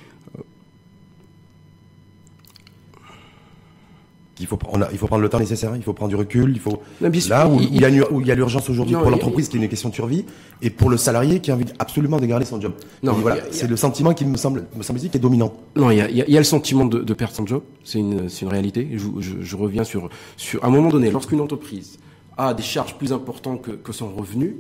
Il 4.41 4.47
faut, 4.47 4.59
il 4.91 4.99
faut 4.99 5.07
prendre 5.07 5.23
le 5.23 5.29
temps 5.29 5.39
nécessaire, 5.39 5.77
il 5.77 5.83
faut 5.83 5.93
prendre 5.93 6.09
du 6.09 6.17
recul, 6.17 6.51
il 6.55 6.61
faut 6.61 6.83
là 7.01 7.47
où 7.49 7.61
il, 7.61 7.81
y 7.81 7.85
a 7.85 8.13
où 8.13 8.21
il 8.21 8.27
y 8.27 8.33
a 8.33 8.35
l'urgence 8.35 8.69
aujourd'hui 8.69 8.97
pour 8.97 9.09
l'entreprise 9.09 9.49
qui 9.49 9.57
est 9.57 9.61
une 9.61 9.69
question 9.69 9.91
de 9.91 9.95
survie 9.95 10.25
et 10.61 10.71
pour 10.71 10.91
le 10.91 10.97
salarié 10.97 11.39
qui 11.41 11.53
a 11.53 11.55
envie 11.55 11.67
absolument 11.79 12.19
de 12.19 12.27
garder 12.27 12.45
son 12.45 12.61
job. 12.61 12.73
Non, 13.03 13.13
voilà, 13.13 13.43
c'est 13.53 13.69
le 13.69 13.77
sentiment 13.77 14.13
qui 14.13 14.25
me 14.25 14.37
semble 14.37 14.67
me 14.77 14.83
semble 14.83 14.99
qui 14.99 15.07
est 15.07 15.21
dominant. 15.21 15.53
Non, 15.77 15.91
il 15.91 15.99
y 15.99 16.01
a, 16.01 16.11
il 16.11 16.17
y 16.17 16.37
a 16.37 16.41
le 16.41 16.45
sentiment 16.45 16.85
de, 16.85 16.99
de 16.99 17.15
perdre 17.15 17.35
son 17.35 17.47
job, 17.47 17.63
c'est 17.85 18.01
une 18.01 18.29
c'est 18.29 18.43
une 18.43 18.51
réalité. 18.51 18.89
Je, 18.97 19.07
je, 19.21 19.35
je, 19.41 19.57
reviens 19.57 19.85
sur 19.85 20.09
sur 20.37 20.65
à 20.65 20.67
un 20.67 20.71
moment 20.71 20.89
donné, 20.89 21.11
lorsqu'une 21.13 21.41
entreprise 21.41 21.99
a 22.37 22.55
des 22.55 22.63
charges 22.65 22.97
plus 22.97 23.13
importantes 23.13 23.63
que, 23.63 23.71
que 23.71 23.93
son 23.93 24.13
revenu, 24.13 24.57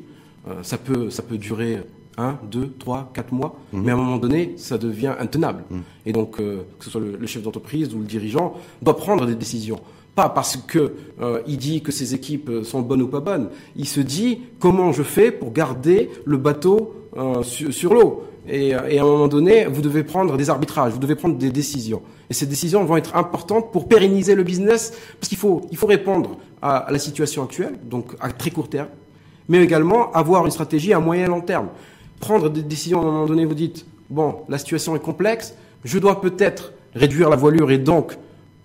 euh, 0.49 0.63
ça 0.63 0.79
peut 0.79 1.11
ça 1.11 1.23
peut 1.25 1.39
durer 1.39 1.83
un, 2.19 2.39
deux, 2.51 2.73
trois, 2.79 3.11
quatre 3.13 3.33
mois, 3.33 3.59
mhm. 3.73 3.83
mais 3.83 3.91
à 3.91 3.95
un 3.95 3.99
moment 3.99 4.19
donné, 4.19 4.55
ça 4.57 4.79
devient 4.79 5.15
intenable. 5.19 5.65
Mhm. 5.71 5.83
Et 6.07 6.13
donc, 6.13 6.41
euh, 6.41 6.63
que 6.79 6.85
ce 6.85 6.91
soit 6.91 7.01
le, 7.01 7.27
chef 7.27 7.43
d'entreprise 7.43 7.95
ou 7.95 7.99
le 7.99 8.05
dirigeant, 8.05 8.55
doit 8.83 8.97
prendre 8.97 9.27
des 9.27 9.35
décisions. 9.35 9.81
Pas 10.15 10.29
parce 10.29 10.57
que 10.57 10.95
euh, 11.21 11.41
il 11.47 11.57
dit 11.57 11.83
que 11.83 11.91
ses 11.91 12.15
équipes 12.15 12.49
sont 12.63 12.83
bonnes 12.83 13.03
ou 13.03 13.09
pas 13.09 13.21
bonnes. 13.21 13.49
Il 13.75 13.89
se 13.89 14.01
dit 14.01 14.43
comment 14.61 14.93
je 14.93 15.03
fais 15.03 15.33
pour 15.33 15.53
garder 15.53 16.11
le 16.25 16.37
bateau 16.37 16.95
euh, 17.17 17.43
sur, 17.43 17.95
l'eau? 17.95 18.25
Et, 18.49 18.69
et, 18.69 18.99
à 18.99 19.03
un 19.03 19.07
moment 19.07 19.27
donné, 19.27 19.67
vous 19.67 19.83
devez 19.83 20.05
prendre 20.05 20.37
des 20.37 20.51
arbitrages, 20.51 20.93
vous 20.93 20.99
devez 21.01 21.17
prendre 21.17 21.37
des 21.37 21.51
décisions. 21.51 22.03
Et 22.31 22.35
ces 22.35 22.47
décisions 22.47 22.85
vont 22.85 22.97
être 22.97 23.17
importantes 23.17 23.73
pour 23.73 23.89
pérenniser 23.89 24.35
le 24.35 24.45
business, 24.45 24.93
parce 25.19 25.29
qu'il 25.29 25.39
faut, 25.39 25.63
il 25.73 25.77
faut 25.77 25.87
répondre 25.87 26.37
à, 26.63 26.77
à 26.77 26.93
la 26.93 26.99
situation 26.99 27.43
actuelle, 27.43 27.79
donc 27.83 28.15
à 28.21 28.31
très 28.31 28.51
court 28.51 28.69
terme, 28.69 28.89
mais 29.49 29.63
également 29.63 30.13
avoir 30.13 30.45
une 30.45 30.53
stratégie 30.53 30.93
à 30.93 31.01
moyen 31.01 31.25
et 31.25 31.29
long 31.29 31.41
terme 31.41 31.69
prendre 32.21 32.49
des 32.51 32.63
décisions 32.63 33.01
à 33.01 33.03
un 33.03 33.07
moment 33.07 33.27
donné, 33.27 33.45
vous 33.45 33.55
dites, 33.55 33.87
bon, 34.11 34.37
la 34.49 34.59
situation 34.59 34.97
est 34.97 35.01
complexe, 35.01 35.55
je 35.85 35.99
dois 35.99 36.21
peut-être 36.21 36.73
réduire 36.95 37.29
la 37.29 37.37
voilure 37.37 37.71
et 37.71 37.79
donc 37.79 38.17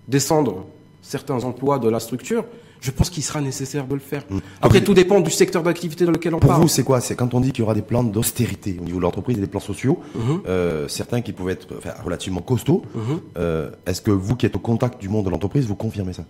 descendre 0.08 0.66
certains 1.02 1.44
emplois 1.44 1.78
de 1.78 1.88
la 1.88 2.00
structure, 2.00 2.44
je 2.80 2.90
pense 2.90 3.10
qu'il 3.10 3.22
sera 3.22 3.40
nécessaire 3.40 3.86
de 3.86 3.94
le 3.94 4.00
faire. 4.00 4.24
Mmh. 4.30 4.38
Après, 4.62 4.82
tout 4.82 4.94
dépend 4.94 5.20
du 5.20 5.30
secteur 5.30 5.62
d'activité 5.62 6.04
dans 6.06 6.12
lequel 6.12 6.34
on 6.34 6.38
parle. 6.38 6.54
Pour 6.54 6.62
vous, 6.62 6.68
c'est 6.68 6.82
quoi? 6.82 7.00
C'est 7.00 7.14
quand 7.14 7.34
on 7.34 7.40
dit 7.40 7.52
qu'il 7.52 7.60
y 7.60 7.62
aura 7.62 7.74
des 7.74 7.82
plans 7.82 8.02
d'austérité 8.02 8.76
au 8.80 8.84
niveau 8.84 8.98
de 8.98 9.02
l'entreprise 9.02 9.36
et 9.36 9.40
des 9.40 9.46
plans 9.46 9.60
sociaux, 9.60 10.00
mmh. 10.14 10.18
euh, 10.48 10.88
certains 10.88 11.20
qui 11.20 11.32
pouvaient 11.32 11.52
être 11.52 11.68
enfin, 11.76 11.92
relativement 12.02 12.40
costauds. 12.40 12.82
Mmh. 12.94 13.00
Euh, 13.36 13.70
est-ce 13.86 14.00
que 14.00 14.10
vous 14.10 14.34
qui 14.34 14.46
êtes 14.46 14.56
au 14.56 14.60
contact 14.60 15.00
du 15.00 15.08
monde 15.08 15.26
de 15.26 15.30
l'entreprise, 15.30 15.66
vous 15.66 15.74
confirmez 15.74 16.14
ça? 16.14 16.24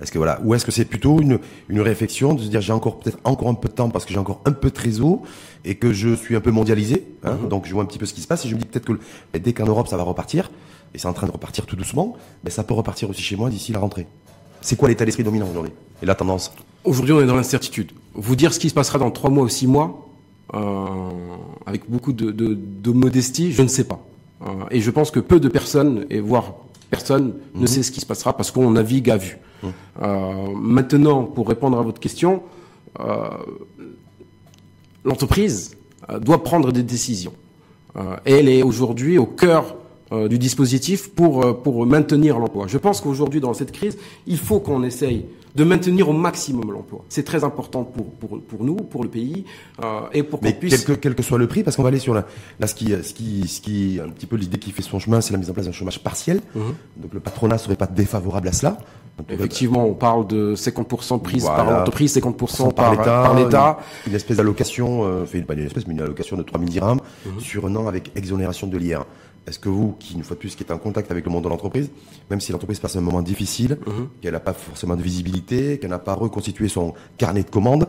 Est-ce 0.00 0.12
que 0.12 0.16
voilà, 0.18 0.40
ou 0.44 0.54
est-ce 0.54 0.64
que 0.64 0.72
c'est 0.72 0.86
plutôt 0.86 1.20
une, 1.20 1.38
une 1.68 1.80
réflexion 1.82 2.32
de 2.32 2.40
se 2.40 2.48
dire 2.48 2.62
j'ai 2.62 2.72
encore 2.72 2.98
peut-être 3.00 3.18
encore 3.24 3.48
un 3.48 3.54
peu 3.54 3.68
de 3.68 3.74
temps 3.74 3.90
parce 3.90 4.06
que 4.06 4.14
j'ai 4.14 4.18
encore 4.18 4.40
un 4.46 4.52
peu 4.52 4.70
de 4.70 4.78
réseau 4.78 5.22
et 5.64 5.74
que 5.74 5.92
je 5.92 6.14
suis 6.14 6.36
un 6.36 6.40
peu 6.40 6.50
mondialisé, 6.50 7.06
hein, 7.24 7.38
mhm. 7.42 7.48
donc 7.48 7.66
je 7.66 7.72
vois 7.72 7.82
un 7.82 7.86
petit 7.86 7.98
peu 7.98 8.06
ce 8.06 8.14
qui 8.14 8.20
se 8.20 8.26
passe 8.26 8.44
et 8.44 8.48
je 8.48 8.54
me 8.54 8.60
dis 8.60 8.66
peut-être 8.66 8.86
que 8.86 9.38
dès 9.38 9.52
qu'en 9.52 9.66
Europe 9.66 9.88
ça 9.88 9.96
va 9.96 10.02
repartir 10.02 10.50
et 10.94 10.98
c'est 10.98 11.08
en 11.08 11.12
train 11.12 11.26
de 11.26 11.32
repartir 11.32 11.66
tout 11.66 11.76
doucement, 11.76 12.16
mais 12.44 12.50
ça 12.50 12.64
peut 12.64 12.74
repartir 12.74 13.08
aussi 13.10 13.22
chez 13.22 13.36
moi 13.36 13.50
d'ici 13.50 13.72
la 13.72 13.78
rentrée. 13.78 14.06
C'est 14.60 14.76
quoi 14.76 14.88
l'état 14.88 15.04
d'esprit 15.04 15.24
dominant 15.24 15.48
aujourd'hui 15.48 15.72
et 16.02 16.06
la 16.06 16.14
tendance 16.14 16.52
Aujourd'hui, 16.84 17.12
on 17.12 17.20
est 17.20 17.26
dans 17.26 17.36
l'incertitude. 17.36 17.92
Vous 18.14 18.36
dire 18.36 18.54
ce 18.54 18.58
qui 18.58 18.70
se 18.70 18.74
passera 18.74 18.98
dans 18.98 19.10
trois 19.10 19.30
mois 19.30 19.44
ou 19.44 19.48
six 19.48 19.66
mois, 19.66 20.08
euh, 20.54 20.84
avec 21.66 21.88
beaucoup 21.88 22.12
de, 22.12 22.30
de, 22.30 22.54
de, 22.54 22.90
modestie, 22.90 23.52
je 23.52 23.62
ne 23.62 23.68
sais 23.68 23.84
pas. 23.84 24.00
Euh, 24.42 24.46
et 24.70 24.80
je 24.80 24.90
pense 24.90 25.10
que 25.10 25.20
peu 25.20 25.40
de 25.40 25.48
personnes, 25.48 26.06
et 26.10 26.20
voire 26.20 26.54
personne, 26.90 27.34
ne 27.54 27.60
mhm. 27.60 27.66
sait 27.66 27.82
ce 27.82 27.92
qui 27.92 28.00
se 28.00 28.06
passera 28.06 28.36
parce 28.36 28.50
qu'on 28.50 28.70
navigue 28.70 29.10
à 29.10 29.16
vue. 29.16 29.38
Euh, 30.02 30.48
maintenant, 30.56 31.24
pour 31.24 31.48
répondre 31.48 31.78
à 31.78 31.82
votre 31.82 32.00
question, 32.00 32.42
euh, 32.98 33.28
l'entreprise 35.04 35.76
euh, 36.10 36.18
doit 36.18 36.42
prendre 36.42 36.72
des 36.72 36.82
décisions. 36.82 37.32
elle 38.24 38.48
est 38.48 38.62
aujourd'hui 38.62 39.18
au 39.18 39.26
cœur 39.26 39.76
du 40.28 40.38
dispositif 40.38 41.10
pour, 41.10 41.62
pour 41.62 41.86
maintenir 41.86 42.38
l'emploi. 42.38 42.66
Je 42.66 42.78
pense 42.78 43.00
qu'aujourd'hui, 43.00 43.40
dans 43.40 43.54
cette 43.54 43.70
crise, 43.70 43.96
il 44.26 44.38
faut 44.38 44.58
qu'on 44.58 44.82
essaye 44.82 45.26
de 45.54 45.64
maintenir 45.64 46.08
au 46.08 46.12
maximum 46.12 46.70
l'emploi. 46.72 47.04
C'est 47.08 47.24
très 47.24 47.44
important 47.44 47.84
pour, 47.84 48.10
pour, 48.12 48.40
pour 48.40 48.64
nous, 48.64 48.76
pour 48.76 49.02
le 49.02 49.08
pays, 49.08 49.44
euh, 49.82 50.00
et 50.12 50.22
pour 50.22 50.40
qu'on 50.40 50.52
puisse... 50.52 50.84
Quel 50.84 50.96
que, 50.96 51.00
quel 51.00 51.14
que 51.14 51.22
soit 51.22 51.38
le 51.38 51.46
prix, 51.46 51.62
parce 51.62 51.76
qu'on 51.76 51.82
va 51.82 51.88
aller 51.88 51.98
sur 51.98 52.14
la, 52.14 52.26
là, 52.58 52.66
ce 52.66 52.74
qui, 52.74 52.90
ce 53.02 53.12
qui, 53.12 53.48
ce 53.48 53.60
qui, 53.60 53.98
un 54.02 54.08
petit 54.10 54.26
peu 54.26 54.36
l'idée 54.36 54.58
qui 54.58 54.70
fait 54.70 54.82
son 54.82 54.98
chemin, 54.98 55.20
c'est 55.20 55.32
la 55.32 55.38
mise 55.38 55.50
en 55.50 55.52
place 55.52 55.66
d'un 55.66 55.72
chômage 55.72 56.02
partiel. 56.02 56.40
Mhm. 56.54 56.74
Donc 56.98 57.14
le 57.14 57.20
patronat 57.20 57.58
serait 57.58 57.76
pas 57.76 57.86
défavorable 57.86 58.48
à 58.48 58.52
cela. 58.52 58.78
Effectivement, 59.28 59.86
on 59.86 59.94
parle 59.94 60.26
de 60.26 60.54
50% 60.54 61.20
prise 61.20 61.44
par 61.44 61.70
l'entreprise, 61.70 62.16
50% 62.16 62.72
par, 62.74 62.96
par 62.96 63.34
l'État. 63.34 63.78
Une, 64.06 64.14
espèce 64.14 64.36
d'allocation, 64.36 65.04
euh, 65.04 65.26
fait 65.26 65.42
pas 65.42 65.54
une 65.54 65.66
espèce, 65.66 65.86
mais 65.86 65.94
une 65.94 66.00
allocation 66.00 66.36
de 66.36 66.42
3000 66.42 66.68
dirhams 66.68 67.00
mhm. 67.26 67.40
sur 67.40 67.66
un 67.66 67.76
an 67.76 67.86
avec 67.86 68.12
exonération 68.16 68.66
de 68.66 68.76
l'IR. 68.78 69.04
Est-ce 69.46 69.58
que 69.58 69.68
vous, 69.68 69.96
qui 69.98 70.14
une 70.14 70.22
fois 70.22 70.34
de 70.34 70.40
plus, 70.40 70.54
qui 70.54 70.62
êtes 70.62 70.70
en 70.70 70.78
contact 70.78 71.10
avec 71.10 71.24
le 71.24 71.30
monde 71.30 71.44
de 71.44 71.48
l'entreprise, 71.48 71.90
même 72.28 72.40
si 72.40 72.52
l'entreprise 72.52 72.78
passe 72.78 72.96
un 72.96 73.00
moment 73.00 73.22
difficile, 73.22 73.78
Mhm. 73.86 74.08
qu'elle 74.20 74.32
n'a 74.32 74.40
pas 74.40 74.52
forcément 74.52 74.96
de 74.96 75.02
visibilité, 75.02 75.78
qu'elle 75.78 75.90
n'a 75.90 75.98
pas 75.98 76.14
reconstitué 76.14 76.68
son 76.68 76.94
carnet 77.16 77.42
de 77.42 77.50
commandes, 77.50 77.88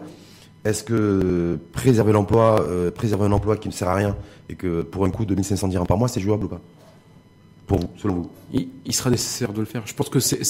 est-ce 0.63 0.83
que 0.83 1.57
préserver 1.71 2.13
l'emploi, 2.13 2.61
euh, 2.61 2.91
préserver 2.91 3.25
un 3.25 3.31
emploi 3.31 3.57
qui 3.57 3.67
ne 3.67 3.73
sert 3.73 3.89
à 3.89 3.95
rien 3.95 4.15
et 4.47 4.55
que 4.55 4.83
pour 4.83 5.05
un 5.05 5.09
coût 5.09 5.25
de 5.25 5.33
1500 5.33 5.67
dirhams 5.67 5.87
par 5.87 5.97
mois, 5.97 6.07
c'est 6.07 6.21
jouable 6.21 6.45
ou 6.45 6.49
pas? 6.49 6.61
Pour 7.71 7.79
vous, 7.79 7.87
selon 7.97 8.13
vous 8.15 8.29
il, 8.53 8.67
il 8.85 8.93
sera 8.93 9.09
nécessaire 9.09 9.53
de 9.53 9.59
le 9.61 9.65
faire. 9.65 9.81
Je 9.85 9.93
pense 9.93 10.09
que 10.09 10.19
c'est- 10.19 10.43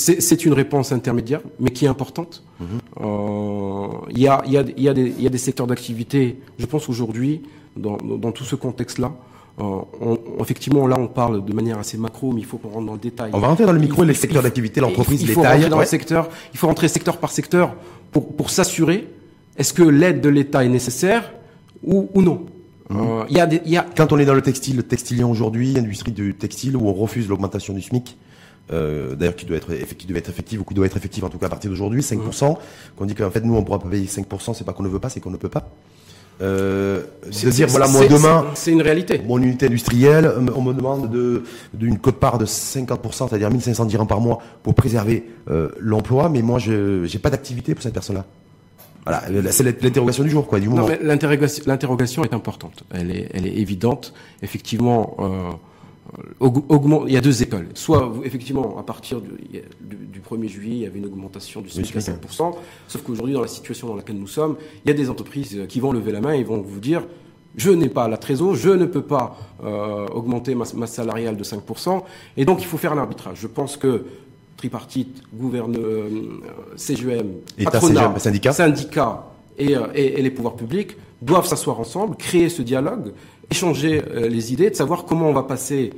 une 0.45 0.53
réponse 0.53 0.91
intermédiaire, 0.91 1.41
mais 1.59 1.69
qui 1.71 1.85
est 1.85 1.87
importante. 1.87 2.43
Il 2.99 4.17
y, 4.17 4.27
a, 4.27 4.41
il 4.47 4.53
y, 4.53 4.57
a, 4.57 4.63
il 4.77 4.83
y, 4.83 4.89
a 4.89 4.93
des- 4.93 5.13
il 5.17 5.23
y 5.23 5.27
a 5.27 5.29
des 5.29 5.37
secteurs 5.37 5.67
d'activité, 5.67 6.39
je 6.57 6.65
pense 6.65 6.89
aujourd'hui, 6.89 7.41
dans, 7.77 7.97
tout 8.31 8.43
ce 8.43 8.55
contexte-là, 8.55 9.11
euh, 9.59 9.63
on- 10.01 10.17
effectivement, 10.41 10.87
là, 10.87 10.97
on 10.99 11.07
parle 11.07 11.45
de 11.45 11.53
manière 11.53 11.77
assez 11.77 11.97
macro, 11.97 12.31
mais 12.31 12.41
il 12.41 12.45
faut 12.45 12.57
qu'on 12.57 12.69
rentre 12.69 12.87
dans 12.87 12.93
le 12.93 12.99
détail. 12.99 13.29
On 13.33 13.39
va 13.39 13.47
rentrer 13.49 13.65
dans 13.65 13.71
le 13.73 13.79
micro, 13.79 14.03
Il- 14.03 14.07
les 14.07 14.13
secteurs 14.15 14.41
d'activité, 14.43 14.81
l'entreprise, 14.81 15.25
les 15.27 15.33
faut 15.33 15.41
tailles. 15.43 15.69
dans 15.69 15.77
ouais. 15.77 15.83
le 15.83 15.89
secteur, 15.89 16.29
il 16.53 16.57
faut 16.57 16.67
rentrer 16.67 16.87
secteur 16.87 17.17
par 17.17 17.31
secteur 17.31 17.75
pour, 18.11 18.33
pour 18.35 18.49
s'assurer 18.49 19.07
est-ce 19.57 19.73
que 19.73 19.83
l'aide 19.83 20.21
de 20.21 20.29
l'État 20.29 20.63
est 20.65 20.69
nécessaire 20.69 21.31
ou, 21.83 22.09
ou 22.15 22.21
non. 22.21 22.45
Euh, 22.99 23.25
Il 23.29 23.37
y 23.37 23.39
a 23.39 23.45
des, 23.47 23.61
il 23.65 23.71
y 23.71 23.77
a, 23.77 23.85
Quand 23.95 24.11
on 24.11 24.19
est 24.19 24.25
dans 24.25 24.33
le 24.33 24.41
textile, 24.41 24.77
le 24.77 24.83
textilien 24.83 25.27
aujourd'hui, 25.27 25.77
industrie 25.77 26.11
du 26.11 26.33
textile, 26.35 26.75
où 26.77 26.87
on 26.87 26.93
refuse 26.93 27.27
l'augmentation 27.27 27.73
du 27.73 27.81
SMIC, 27.81 28.17
euh, 28.71 29.15
d'ailleurs 29.15 29.35
qui 29.35 29.45
doit 29.45 29.57
être 29.57 29.71
effective, 29.71 30.07
qui 30.07 30.17
être 30.17 30.29
effective 30.29 30.61
ou 30.61 30.63
qui 30.63 30.73
doit 30.73 30.85
être 30.85 30.97
effective 30.97 31.25
en 31.25 31.29
tout 31.29 31.37
cas 31.37 31.47
à 31.47 31.49
partir 31.49 31.69
d'aujourd'hui, 31.69 32.01
5%, 32.01 32.57
qu'on 32.95 33.05
dit 33.05 33.15
qu'en 33.15 33.29
fait 33.31 33.43
nous 33.43 33.55
on 33.55 33.63
pourra 33.63 33.79
pas 33.79 33.89
payer 33.89 34.05
5%, 34.07 34.53
c'est 34.53 34.63
pas 34.63 34.73
qu'on 34.73 34.83
ne 34.83 34.89
veut 34.89 34.99
pas, 34.99 35.09
c'est 35.09 35.19
qu'on 35.19 35.31
ne 35.31 35.37
peut 35.37 35.49
pas. 35.49 35.69
Euh, 36.41 37.03
c'est- 37.29 37.45
de 37.47 37.51
dire 37.51 37.67
voilà 37.67 37.87
moi 37.87 38.07
demain 38.07 38.45
c'est 38.55 38.71
une 38.71 38.81
réalité. 38.81 39.21
mon 39.27 39.39
unité 39.39 39.67
industrielle, 39.67 40.31
on 40.55 40.61
me 40.61 40.73
demande 40.73 41.11
de 41.11 41.43
d'une 41.73 41.99
cote-part 41.99 42.37
de 42.39 42.45
50%, 42.45 43.27
c'est-à-dire 43.27 43.51
1500 43.51 43.85
dirhams 43.85 44.07
par 44.07 44.21
mois 44.21 44.39
pour 44.63 44.73
préserver 44.73 45.25
euh, 45.51 45.69
l'emploi, 45.79 46.29
mais 46.29 46.41
moi 46.41 46.57
je 46.57 47.03
j'ai 47.05 47.19
pas 47.19 47.29
d'activité 47.29 47.75
pour 47.75 47.83
cette 47.83 47.93
personne-là. 47.93 48.25
Voilà, 49.05 49.23
c'est 49.51 49.63
l'interrogation 49.81 50.23
du 50.23 50.29
jour 50.29 50.47
quoi, 50.47 50.59
du 50.59 50.69
moment. 50.69 50.87
L'interrogation, 51.01 52.23
est 52.23 52.33
importante. 52.33 52.83
Elle 52.91 53.11
est, 53.11 53.29
elle 53.33 53.47
est 53.47 53.57
évidente. 53.57 54.13
Effectivement, 54.41 55.15
euh, 55.19 55.51
il 57.07 57.13
y 57.13 57.17
a 57.17 57.21
deux 57.21 57.41
écoles. 57.41 57.69
Soit, 57.73 58.13
effectivement, 58.23 58.77
à 58.77 58.83
partir 58.83 59.21
du, 59.21 59.29
du, 59.81 59.95
du 59.95 60.19
1er 60.19 60.47
juillet, 60.47 60.75
il 60.75 60.81
y 60.81 60.85
avait 60.85 60.99
une 60.99 61.05
augmentation 61.05 61.61
du 61.61 61.69
SMIC 61.69 61.95
à 61.95 62.01
SMIC, 62.01 62.17
5%. 62.21 62.55
Sauf 62.87 63.01
qu'aujourd'hui, 63.01 63.33
dans 63.33 63.41
la 63.41 63.47
situation 63.47 63.87
dans 63.87 63.95
laquelle 63.95 64.17
nous 64.17 64.27
sommes, 64.27 64.57
il 64.85 64.89
y 64.89 64.91
a 64.91 64.95
des 64.95 65.09
entreprises 65.09 65.57
euh, 65.57 65.65
qui 65.65 65.79
vont 65.79 65.91
lever 65.91 66.11
la 66.11 66.21
main 66.21 66.33
et 66.33 66.43
vont 66.43 66.61
vous 66.61 66.79
dire, 66.79 67.03
je 67.55 67.71
n'ai 67.71 67.89
pas 67.89 68.07
la 68.07 68.17
trésor, 68.17 68.55
je 68.55 68.69
ne 68.69 68.85
peux 68.85 69.01
pas 69.01 69.37
euh, 69.63 70.07
augmenter 70.07 70.55
ma 70.55 70.65
masse 70.75 70.93
salariale 70.93 71.37
de 71.37 71.43
5%. 71.43 72.03
Et 72.37 72.45
donc, 72.45 72.61
il 72.61 72.65
faut 72.65 72.77
faire 72.77 72.93
un 72.93 72.97
arbitrage. 72.97 73.39
Je 73.41 73.47
pense 73.47 73.77
que 73.77 74.05
tripartite, 74.65 75.23
gouverne, 75.33 75.75
euh, 75.75 76.07
CGM, 76.75 77.29
État, 77.57 77.71
patronat, 77.71 78.01
CGM, 78.01 78.19
syndicat. 78.19 78.53
syndicats 78.53 79.23
et, 79.57 79.75
euh, 79.75 79.87
et- 79.95 80.19
et 80.19 80.21
les 80.21 80.29
pouvoirs 80.29 80.55
publics 80.55 80.91
doivent 81.19 81.47
s'asseoir 81.47 81.79
ensemble, 81.79 82.15
créer 82.15 82.47
ce 82.47 82.61
dialogue, 82.61 83.11
échanger 83.49 84.01
euh, 84.13 84.27
les 84.29 84.53
idées, 84.53 84.69
de 84.69 84.75
savoir 84.75 85.05
comment 85.05 85.27
on 85.29 85.33
va 85.33 85.43
passer 85.43 85.91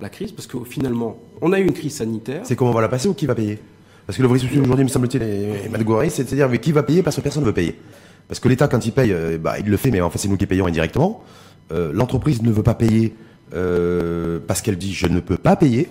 la 0.00 0.08
crise, 0.08 0.30
parce 0.30 0.46
que 0.46 0.56
finalement, 0.64 1.18
on 1.42 1.52
a 1.52 1.58
eu 1.58 1.64
une 1.64 1.72
crise 1.72 1.96
sanitaire. 1.96 2.42
C'est 2.44 2.54
comment 2.54 2.70
on 2.70 2.74
va 2.74 2.80
la 2.80 2.88
passer 2.88 3.08
ou 3.08 3.14
qui 3.14 3.26
va 3.26 3.34
payer? 3.34 3.58
Parce 4.06 4.16
que 4.16 4.22
le 4.22 4.28
vrai 4.28 4.38
souci 4.38 4.58
aujourd'hui, 4.60 4.84
me 4.84 4.88
semble-t-il, 4.88 5.22
et 5.22 5.68
Matt 5.68 5.82
Goury, 5.82 6.10
c'est 6.10 6.22
de 6.24 6.34
dire 6.34 6.48
mais 6.48 6.58
qui 6.58 6.70
va 6.72 6.84
payer 6.84 7.02
parce 7.02 7.16
que 7.16 7.20
personne 7.22 7.42
ne 7.42 7.46
veut 7.48 7.52
payer? 7.52 7.74
Parce 8.28 8.38
que 8.38 8.48
l'État, 8.48 8.68
quand 8.68 8.86
il 8.86 8.92
paye, 8.92 9.12
euh, 9.12 9.36
bah, 9.36 9.58
il 9.58 9.66
le 9.66 9.76
fait, 9.76 9.90
mais 9.90 10.00
en 10.00 10.10
fait, 10.10 10.18
c'est 10.18 10.28
nous 10.28 10.36
qui 10.36 10.46
payons 10.46 10.66
indirectement. 10.66 11.24
Euh, 11.72 11.90
L'entreprise 11.92 12.40
ne 12.42 12.50
veut 12.52 12.62
pas 12.62 12.74
payer 12.74 13.14
parce 14.46 14.62
qu'elle 14.62 14.78
dit 14.78 14.94
je 14.94 15.08
ne 15.08 15.18
peux 15.18 15.36
pas 15.36 15.56
payer. 15.56 15.88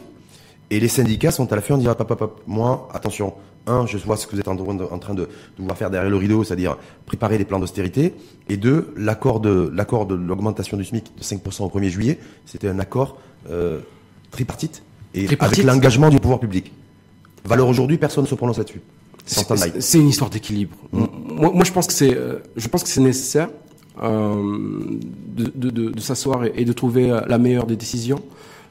Et 0.72 0.80
les 0.80 0.88
syndicats 0.88 1.32
sont 1.32 1.52
à 1.52 1.56
la 1.56 1.62
fin, 1.62 1.76
on 1.76 1.78
dira 1.78 1.96
papa, 1.96 2.16
papa, 2.16 2.36
moi, 2.46 2.88
attention, 2.94 3.34
un, 3.66 3.86
je 3.86 3.98
vois 3.98 4.18
ce 4.18 4.28
que 4.28 4.34
vous 4.36 4.40
êtes 4.40 4.48
en 4.48 4.56
train 4.56 4.74
de, 4.76 4.84
en 4.84 5.00
train 5.00 5.14
de, 5.14 5.24
de 5.24 5.30
vouloir 5.58 5.78
faire 5.78 5.90
derrière 5.90 6.10
le 6.10 6.16
rideau, 6.16 6.44
c'est-à-dire 6.44 6.78
préparer 7.06 7.38
les 7.38 7.46
plans 7.46 7.60
d'austérité. 7.60 8.14
Et 8.50 8.58
deux, 8.58 8.94
l'accord 8.96 9.40
de 9.40 9.72
l'accord 9.74 10.06
de 10.06 10.16
l'augmentation 10.16 10.78
du 10.78 10.86
SMIC 10.86 11.12
de 11.18 11.24
5% 11.24 11.64
au 11.64 11.70
1er 11.70 11.90
juillet, 11.90 12.20
c'était 12.46 12.68
un 12.68 12.80
accord 12.80 13.18
euh, 13.50 13.80
tripartite 14.32 14.84
et 15.14 15.26
Tripartite. 15.26 15.60
avec 15.60 15.74
l'engagement 15.74 16.10
du 16.10 16.20
pouvoir 16.20 16.40
public. 16.40 16.72
Valeur 17.46 17.67
aujourd'hui, 17.67 17.98
personne 17.98 18.24
ne 18.24 18.30
se 18.30 18.36
prononce 18.36 18.58
là-dessus. 18.58 18.82
C'est 19.26 19.52
en 19.52 20.02
une 20.02 20.10
histoire 20.10 20.30
d'équilibre. 20.30 20.76
Moi, 20.91 21.52
moi, 21.54 21.63
je 21.63 21.72
pense 21.72 21.88
que 21.88 21.93
c'est, 21.93 22.15
euh, 22.15 22.39
je 22.56 22.67
pense 22.67 22.84
que 22.84 22.89
c'est 22.89 23.02
nécessaire 23.02 23.50
euh, 24.02 24.98
de, 25.36 25.52
de, 25.56 25.70
de, 25.70 25.89
de 25.91 26.00
s'asseoir 26.00 26.46
et, 26.46 26.54
et 26.58 26.65
de 26.65 26.74
trouver 26.74 27.12
euh, 27.12 27.22
la 27.28 27.38
meilleure 27.38 27.67
des 27.67 27.76
décisions. 27.76 28.22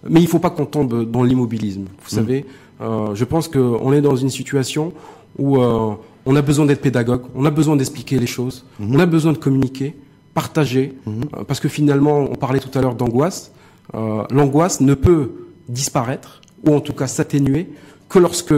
Mais 0.09 0.21
il 0.21 0.27
faut 0.29 0.39
pas 0.39 0.51
qu'on 0.51 0.67
tombe 0.67 1.11
dans 1.11 1.23
l'immobilisme. 1.23 1.87
Vous 2.03 2.11
savez, 2.11 2.45
euh, 2.81 3.15
je 3.15 3.25
pense 3.25 3.49
qu'on 3.49 3.93
est 3.93 4.01
dans 4.01 4.17
une 4.17 4.31
situation 4.31 4.93
où 5.39 5.59
euh, 5.59 5.93
on 6.27 6.37
a 6.37 6.43
besoin 6.43 6.67
d'être 6.67 6.81
pédagogue, 6.81 7.23
on 7.35 7.45
a 7.45 7.51
besoin 7.51 7.77
d'expliquer 7.77 8.19
les 8.19 8.27
choses, 8.27 8.65
on 8.81 8.99
a 8.99 9.07
besoin 9.07 9.33
de 9.33 9.39
communiquer, 9.39 9.95
partager, 10.35 10.95
euh, 11.07 11.45
parce 11.47 11.61
que 11.61 11.69
finalement, 11.69 12.19
on 12.19 12.35
parlait 12.35 12.61
tout 12.61 12.77
à 12.79 12.83
l'heure 12.83 12.95
d'angoisse. 12.95 13.53
L'angoisse 14.31 14.81
ne 14.81 14.93
peut 14.95 15.31
disparaître 15.69 16.43
ou 16.65 16.75
en 16.75 16.81
tout 16.81 16.93
cas 16.93 17.07
s'atténuer 17.07 17.69
que 18.09 18.19
lorsque 18.19 18.55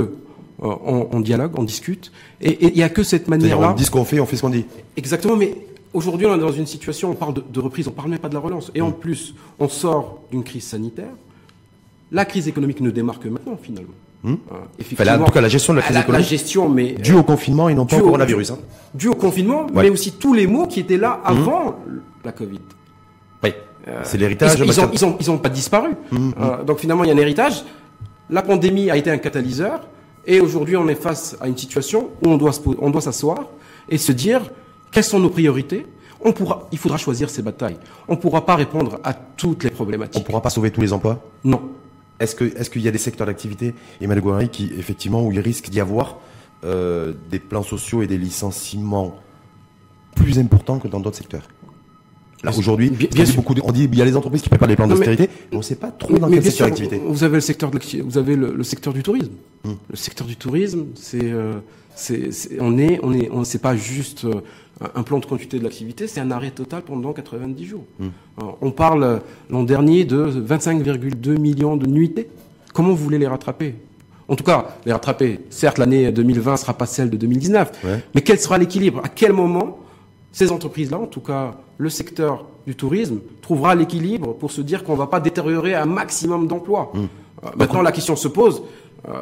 on, 0.59 1.09
on 1.13 1.21
dialogue, 1.21 1.53
on 1.57 1.63
discute. 1.63 2.11
Et 2.41 2.67
il 2.67 2.75
n'y 2.75 2.83
a 2.83 2.89
que 2.89 3.05
cette 3.05 3.29
manière-là. 3.29 3.71
on 3.71 3.75
dit 3.75 3.85
ce 3.85 3.91
qu'on 3.91 4.05
fait, 4.05 4.19
on 4.19 4.27
fait 4.27 4.37
ce 4.37 4.43
qu'on 4.43 4.51
dit. 4.51 4.65
Exactement, 4.97 5.37
mais 5.37 5.55
aujourd'hui, 5.95 6.27
on 6.27 6.35
est 6.35 6.41
dans 6.41 6.51
une 6.53 6.67
situation, 6.67 7.11
on 7.11 7.15
parle 7.15 7.35
de, 7.35 7.45
de 7.49 7.61
reprise, 7.61 7.87
on 7.87 7.93
parle 7.93 8.11
même 8.11 8.19
pas 8.19 8.29
de 8.29 8.35
la 8.35 8.41
relance. 8.41 8.73
Et 8.75 8.81
en 8.81 8.91
plus, 8.91 9.35
on 9.61 9.69
sort 9.69 10.23
d'une 10.33 10.43
crise 10.43 10.65
sanitaire. 10.65 11.13
La 12.13 12.25
crise 12.25 12.49
économique 12.49 12.81
ne 12.81 12.91
démarre 12.91 13.19
que 13.21 13.29
maintenant, 13.29 13.59
finalement. 13.61 13.93
Euh, 14.27 14.35
Enfin, 14.81 15.05
là, 15.05 15.19
en 15.21 15.25
tout 15.25 15.33
cas, 15.33 15.41
la 15.41 15.49
gestion 15.49 15.73
de 15.73 15.79
la 15.79 15.83
crise 15.85 15.95
la, 15.95 16.03
économique. 16.03 16.27
gestion, 16.29 16.69
mais 16.69 16.93
Dû 16.93 17.15
au 17.15 17.23
confinement 17.23 17.69
et 17.69 17.75
non 17.75 17.87
pas 17.87 17.97
au 17.97 18.03
coronavirus. 18.03 18.51
Hein. 18.51 18.59
dû 18.95 19.09
au 19.09 19.15
confinement, 19.15 19.63
Ouais. 19.73 19.85
mais 19.85 19.91
aussi 19.91 20.13
tous 20.13 20.35
les 20.35 20.47
mots 20.47 20.67
qui 20.67 20.81
étaient 20.81 20.99
là 20.99 21.21
avant 21.25 21.77
la 22.25 22.33
Covid. 22.33 22.61
Oui. 23.43 23.53
C'est 24.03 24.19
l'héritage. 24.19 24.55
Ils, 24.59 24.65
ils, 24.65 24.67
parce 24.67 24.79
ont, 24.79 24.89
que- 24.89 24.95
ils, 24.95 25.05
ont, 25.05 25.17
ils 25.21 25.31
ont 25.31 25.39
pas 25.39 25.49
disparu. 25.49 25.91
Euh, 26.13 26.63
donc 26.65 26.79
finalement, 26.81 27.05
il 27.05 27.09
y 27.09 27.11
a 27.11 27.15
un 27.15 27.19
héritage. 27.19 27.65
La 28.29 28.43
pandémie 28.43 28.91
a 28.91 28.97
été 28.97 29.11
un 29.11 29.19
catalyseur. 29.19 29.87
Et 30.27 30.39
aujourd'hui, 30.41 30.77
on 30.77 30.87
est 30.89 30.95
face 31.01 31.35
à 31.41 31.49
une 31.49 31.57
situation 31.57 32.11
où 32.23 32.29
on 32.29 32.37
doit, 32.37 32.53
se 32.53 32.61
on 32.79 32.91
doit 32.91 33.01
s'asseoir 33.01 33.47
et 33.89 33.97
se 33.97 34.13
dire 34.13 34.43
quelles 34.93 35.03
sont 35.05 35.19
nos 35.19 35.31
priorités? 35.31 35.87
On 36.23 36.33
pourra, 36.33 36.69
il 36.71 36.77
faudra 36.77 36.99
choisir 36.99 37.31
ses 37.31 37.41
batailles. 37.41 37.79
On 38.07 38.13
ne 38.13 38.19
pourra 38.19 38.45
pas 38.45 38.55
répondre 38.55 39.01
à 39.03 39.15
toutes 39.15 39.65
les 39.65 39.71
On 39.71 39.75
problématiques. 39.75 40.25
pourra 40.27 40.43
pas 40.43 40.51
sauver 40.51 40.71
tous 40.71 40.83
les 40.83 40.93
emplois? 40.93 41.19
Non. 41.43 41.63
Est-ce 42.21 42.35
que 42.37 42.45
est-ce 42.45 42.71
qu'il 42.71 42.83
y 42.83 42.89
a 42.89 42.91
des 42.91 42.99
secteurs 42.99 43.27
d'activité, 43.27 43.75
Emmanuel 44.01 44.23
Gouary, 44.23 44.49
qui 44.51 44.71
effectivement 44.79 45.25
où 45.27 45.33
il 45.33 45.41
risque 45.41 45.71
d'y 45.71 45.81
avoir 45.81 46.19
euh, 46.65 47.15
des 47.31 47.39
plans 47.39 47.63
sociaux 47.63 48.03
et 48.03 48.07
des 48.07 48.19
licenciements 48.19 49.17
plus 50.15 50.39
importants 50.39 50.79
que 50.79 50.89
dans 50.89 51.01
d'autres 51.01 51.17
secteurs? 51.17 51.49
Là 52.43 52.53
aujourd'hui, 52.57 52.89
Bien- 52.91 53.09
on 53.13 53.15
dit 53.17 53.27
sûr. 53.27 53.37
beaucoup 53.37 53.55
de- 53.55 53.61
on 53.65 53.73
dit 53.73 53.85
il 53.85 53.99
y 53.99 54.03
a 54.03 54.05
les 54.05 54.17
entreprises 54.17 54.41
qui 54.43 54.49
préparent 54.49 54.69
les 54.69 54.77
plans 54.77 54.87
d'austérité, 54.89 55.29
mais 55.51 55.57
on 55.57 55.59
ne 55.59 55.63
sait 55.63 55.75
pas 55.77 55.91
trop 55.91 56.19
dans 56.19 56.31
quel 56.31 56.43
secteur 56.43 56.69
d'activité. 56.69 57.01
Vous 57.05 57.23
avez 57.25 57.35
le 57.35 57.41
secteur 57.41 57.71
de 57.71 57.79
vous 58.03 58.17
avez 58.19 58.37
le, 58.37 58.55
le 58.55 58.63
secteur 58.63 58.93
du 58.95 59.03
tourisme. 59.03 59.33
Hmm. 59.65 59.73
Le 59.91 59.97
secteur 59.97 60.27
du 60.27 60.37
tourisme, 60.37 60.87
c'est, 60.95 61.21
euh, 61.23 61.55
c'est, 61.95 62.33
c'est- 62.33 62.57
on 62.61 62.79
est, 62.79 62.99
on 63.03 63.13
est, 63.13 63.29
on 63.31 63.45
c'est 63.45 63.59
pas 63.61 63.77
juste 63.77 64.25
euh, 64.25 64.41
un- 64.81 65.01
un 65.01 65.03
plan 65.03 65.19
de 65.19 65.27
continuité 65.27 65.59
de 65.59 65.65
l'activité, 65.65 66.07
c'est 66.07 66.21
un 66.21 66.31
arrêt 66.31 66.51
total 66.51 66.83
pendant 66.83 67.13
90 67.13 67.65
jours. 67.67 67.85
Hmm. 67.99 68.07
Euh, 68.41 68.45
on 68.61 68.71
parle 68.71 69.03
euh, 69.05 69.19
l'an 69.51 69.63
dernier 69.63 70.05
de 70.05 70.17
25,2 70.25 71.37
millions 71.39 71.77
de 71.77 71.87
nuitées. 71.87 72.29
Comment 72.73 72.91
vous 72.91 72.97
voulez 72.97 73.19
les 73.19 73.27
rattraper? 73.27 73.75
En 74.29 74.37
tout 74.37 74.45
cas, 74.45 74.77
les 74.87 74.93
rattraper. 74.93 75.41
Certes, 75.51 75.79
l'année 75.79 76.13
2020 76.13 76.57
sera 76.57 76.73
pas 76.75 76.87
celle 76.87 77.11
de 77.11 77.17
2019, 77.17 77.73
Ouais. 77.85 78.01
mais 78.15 78.21
quel 78.23 78.39
sera 78.39 78.59
l'équilibre? 78.59 79.01
À 79.05 79.09
quel 79.09 79.33
moment 79.33 79.79
ces 80.33 80.53
entreprises-là, 80.53 80.99
en 80.99 81.07
tout 81.07 81.21
cas 81.21 81.57
le 81.79 81.89
secteur 81.91 82.47
du 82.67 82.77
tourisme, 82.77 83.19
trouvera 83.43 83.75
l'équilibre 83.75 84.35
pour 84.35 84.53
se 84.53 84.61
dire 84.61 84.85
qu'on 84.85 84.93
ne 84.93 84.99
va 84.99 85.09
pas 85.09 85.19
détériorer 85.19 85.75
un 85.75 85.87
maximum 85.87 86.47
d'emplois? 86.47 86.93
Euh, 86.95 87.49
Maintenant, 87.57 87.83
la 87.83 87.91
question 87.91 88.15
se 88.17 88.29
pose, 88.29 88.63
euh, 89.09 89.13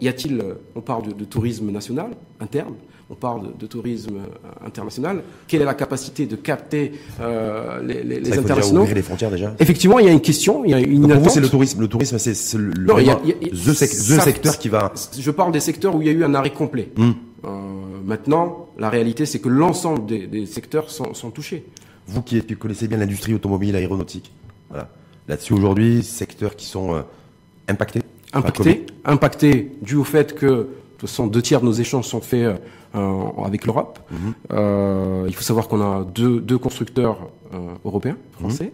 y 0.00 0.06
a-t-il, 0.08 0.38
euh, 0.40 0.54
on 0.76 0.80
parle 0.82 1.08
de, 1.08 1.12
de 1.12 1.24
tourisme 1.24 1.70
national, 1.70 2.10
interne, 2.38 2.74
on 3.12 3.14
parle 3.14 3.48
de, 3.48 3.52
de 3.60 3.66
tourisme 3.66 4.16
euh, 4.16 4.66
international, 4.66 5.22
quelle 5.46 5.60
est 5.60 5.66
la 5.66 5.74
capacité 5.74 6.24
de 6.24 6.34
capter 6.36 6.92
euh, 7.20 7.82
les, 7.82 8.32
internationaux 8.38 8.80
ouvrir 8.80 8.96
les 8.96 9.02
frontières 9.02 9.30
déjà. 9.30 9.54
Effectivement, 9.58 9.98
il 9.98 10.06
y 10.06 10.08
a 10.08 10.12
une 10.12 10.20
question, 10.22 10.64
il 10.64 10.70
y 10.70 10.74
a 10.74 10.80
une 10.80 11.02
Donc, 11.02 11.12
pour 11.12 11.20
vous, 11.24 11.28
c'est 11.28 11.40
le 11.40 11.48
tourisme. 11.50 11.80
Le 11.82 11.88
tourisme, 11.88 12.16
c'est 12.18 12.56
le, 12.56 12.70
le- 12.70 12.84
Non, 12.86 12.98
il 12.98 13.06
y 13.06 13.10
a- 13.10 13.14
vraiment 13.14 13.20
il 13.24 13.30
y 13.30 13.32
a- 13.32 13.36
il 13.42 13.48
y 13.48 13.50
a- 13.50 13.72
the, 13.72 13.76
sec- 13.76 13.90
the 13.90 14.16
ça- 14.16 14.20
secteur 14.22 14.58
qui 14.58 14.68
va. 14.70 14.92
Je 15.18 15.30
parle 15.30 15.52
des 15.52 15.60
secteurs 15.60 15.94
où 15.94 16.00
il 16.00 16.06
y 16.06 16.10
a 16.10 16.14
eu 16.14 16.24
un 16.24 16.34
arrêt 16.34 16.50
complet. 16.52 16.88
Hmm. 16.96 17.10
Euh, 17.44 17.48
maintenant, 18.04 18.68
la 18.78 18.88
réalité, 18.88 19.26
c'est 19.26 19.40
que 19.40 19.50
l'ensemble 19.50 20.06
des, 20.06 20.26
des 20.26 20.46
secteurs 20.46 20.90
sont, 20.90 21.12
sont 21.12 21.30
touchés. 21.30 21.64
Vous 22.06 22.22
qui, 22.22 22.40
connaissez 22.56 22.88
bien 22.88 22.96
l'industrie 22.98 23.34
automobile, 23.34 23.76
aéronautique, 23.76 24.32
voilà. 24.70 24.88
Là-dessus 25.28 25.52
aujourd'hui, 25.52 26.02
secteurs 26.02 26.56
qui 26.56 26.66
sont 26.66 26.94
euh, 26.94 27.00
impactés. 27.68 28.00
Impactés, 28.32 28.86
impactés 29.04 29.72
dû 29.82 29.96
au 29.96 30.04
fait 30.04 30.34
que, 30.34 30.68
toute 31.02 31.10
façon, 31.10 31.26
deux 31.26 31.42
tiers 31.42 31.60
de 31.60 31.66
nos 31.66 31.72
échanges 31.72 32.06
sont 32.06 32.20
faits 32.20 32.60
euh, 32.94 33.22
avec 33.44 33.66
l'Europe. 33.66 33.98
Mhm. 34.10 34.18
Euh, 34.52 35.24
il 35.28 35.34
faut 35.34 35.42
savoir 35.42 35.68
qu'on 35.68 35.80
a 35.80 36.04
deux, 36.04 36.40
deux 36.40 36.58
constructeurs 36.58 37.18
euh, 37.54 37.58
européens, 37.84 38.16
Mhm. 38.40 38.48
français. 38.50 38.72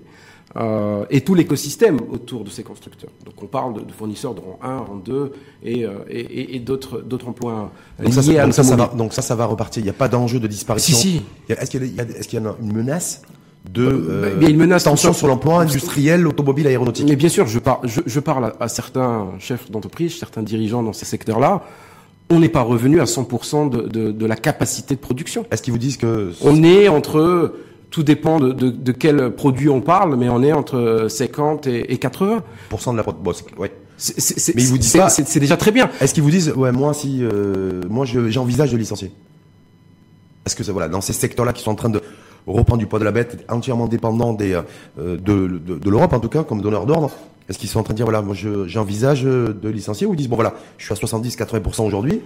et 1.11 1.21
tout 1.21 1.35
l'écosystème 1.35 1.99
autour 2.11 2.43
de 2.45 2.51
ces 2.51 2.63
constructeurs. 2.63 3.11
Donc 3.25 3.35
on 3.43 3.47
parle 3.47 3.75
de, 3.87 3.93
fournisseurs 3.93 4.35
de 4.35 4.41
rang 4.41 4.59
1, 4.63 4.79
rang 4.79 4.97
2 4.97 5.33
et, 5.63 5.87
et, 6.09 6.57
et 6.57 6.59
d'autres 6.59 7.01
d'autres 7.01 7.29
emplois 7.29 7.71
donc 8.03 8.13
ça, 8.15 8.23
liés 8.23 8.39
à 8.39 8.45
donc 8.45 8.55
ça, 8.55 8.65
ça 8.65 8.75
va, 8.77 8.87
donc 8.89 9.13
ça, 9.13 9.23
ça 9.23 9.35
va 9.37 9.45
repartir. 9.47 9.81
Il 9.83 9.85
n'y 9.85 9.91
a 9.91 10.01
pas 10.05 10.09
d'enjeu 10.09 10.41
de 10.41 10.47
disparition. 10.49 10.97
Si, 10.97 11.09
si. 11.19 11.53
Est-ce 11.53 11.71
qu'il 11.71 11.81
y, 11.81 11.85
a- 11.85 11.87
il 11.87 11.95
y 11.97 12.01
a- 12.01 12.19
est-ce 12.19 12.27
qu'il 12.29 12.43
y 12.43 12.47
a 12.47 12.55
une 12.61 12.73
menace 12.73 13.23
de 13.71 13.85
Euh, 13.87 14.39
y 14.41 14.47
a 14.47 14.49
une 14.49 14.57
menace 14.57 14.85
tension 14.85 15.13
ça. 15.13 15.19
sur 15.19 15.29
l'emploi 15.29 15.61
industriel, 15.61 16.27
automobile, 16.27 16.67
aéronautique? 16.67 17.07
Mais 17.09 17.17
bien 17.17 17.29
sûr, 17.29 17.47
je, 17.47 17.59
par- 17.59 17.81
je, 17.85 18.01
je 18.07 18.21
parle 18.21 18.47
à, 18.47 18.53
à 18.59 18.69
certains 18.69 19.29
chefs 19.39 19.71
d'entreprise, 19.71 20.17
certains 20.19 20.43
dirigeants 20.43 20.83
dans 20.83 20.95
ces 20.95 21.05
secteurs-là. 21.05 21.63
On 22.31 22.41
n'est 22.41 22.49
pas 22.49 22.61
revenu 22.63 23.01
à 23.01 23.05
100% 23.05 23.71
de, 23.71 23.89
de, 23.89 24.13
de 24.13 24.27
la 24.27 24.37
capacité 24.37 24.95
de 24.95 25.01
production. 25.01 25.47
Est-ce 25.51 25.63
qu'ils 25.63 25.73
vous 25.73 25.79
disent 25.79 25.97
que 25.97 26.33
On 26.43 26.63
est 26.63 26.89
entre, 26.89 27.55
tout 27.91 28.03
dépend 28.03 28.39
de, 28.39 28.53
de, 28.53 28.69
de 28.71 28.93
quel 28.93 29.31
produit 29.35 29.69
on 29.71 29.81
parle, 29.81 30.17
mais 30.17 30.29
on 30.29 30.43
est 30.43 30.53
entre 30.53 31.07
50 31.09 31.67
et, 31.67 31.93
et 31.93 31.97
80. 31.99 32.43
% 32.69 32.93
de 32.93 32.97
la 32.99 33.03
pro- 33.03 33.13
bon, 33.13 33.33
c'est- 33.33 33.45
ouais. 33.59 33.73
C'est- 33.97 34.55
Mais 34.55 34.63
ils 34.63 34.69
vous 34.69 34.79
disent 34.79 34.93
pas- 34.97 35.09
C'est 35.09 35.41
déjà 35.41 35.57
très 35.57 35.73
bien. 35.73 35.91
Est-ce 36.01 36.15
qu'ils 36.15 36.23
vous 36.23 36.31
disent 36.31 36.53
ouais 36.55 36.71
moi 36.71 36.95
si 36.95 37.19
euh, 37.25 37.81
moi 37.91 38.05
je- 38.05 38.29
j'envisage 38.29 38.71
de 38.71 38.77
licencier? 38.77 39.11
Est-ce 40.47 40.55
que 40.55 40.63
ça 40.63 40.71
voilà 40.73 40.89
dans 40.89 41.01
ces 41.01 41.13
secteurs-là 41.13 41.53
qui 41.53 41.63
sont 41.65 41.73
en 41.73 41.75
train 41.75 41.89
de 41.89 42.01
reprendre 42.47 42.79
du 42.79 42.87
poids 42.87 43.01
de 43.01 43.05
la 43.05 43.11
bête, 43.11 43.45
entièrement 43.49 43.89
dépendants 43.89 44.35
des 44.35 44.53
euh, 44.53 44.63
de, 45.17 45.59
de, 45.59 45.79
de 45.79 45.91
l'Europe 45.91 46.13
en 46.13 46.21
tout 46.21 46.29
cas 46.29 46.45
comme 46.45 46.63
donneur 46.63 46.87
d'ordre, 46.87 47.11
est-ce 47.49 47.59
qu'ils 47.59 47.69
sont 47.69 47.81
en 47.81 47.83
train 47.83 47.95
de 47.95 47.97
dire 47.97 48.07
voilà 48.07 48.23
moi 48.23 48.35
je- 48.35 48.67
j'envisage 48.67 49.25
euh, 49.25 49.53
de 49.53 49.69
licencier 49.69 50.07
ou 50.07 50.15
ils 50.15 50.17
disent 50.17 50.29
bon 50.29 50.37
voilà 50.37 50.55
je 50.79 50.85
suis 50.85 50.93
à 50.93 50.97
70-80% 50.97 51.87
aujourd'hui, 51.87 52.21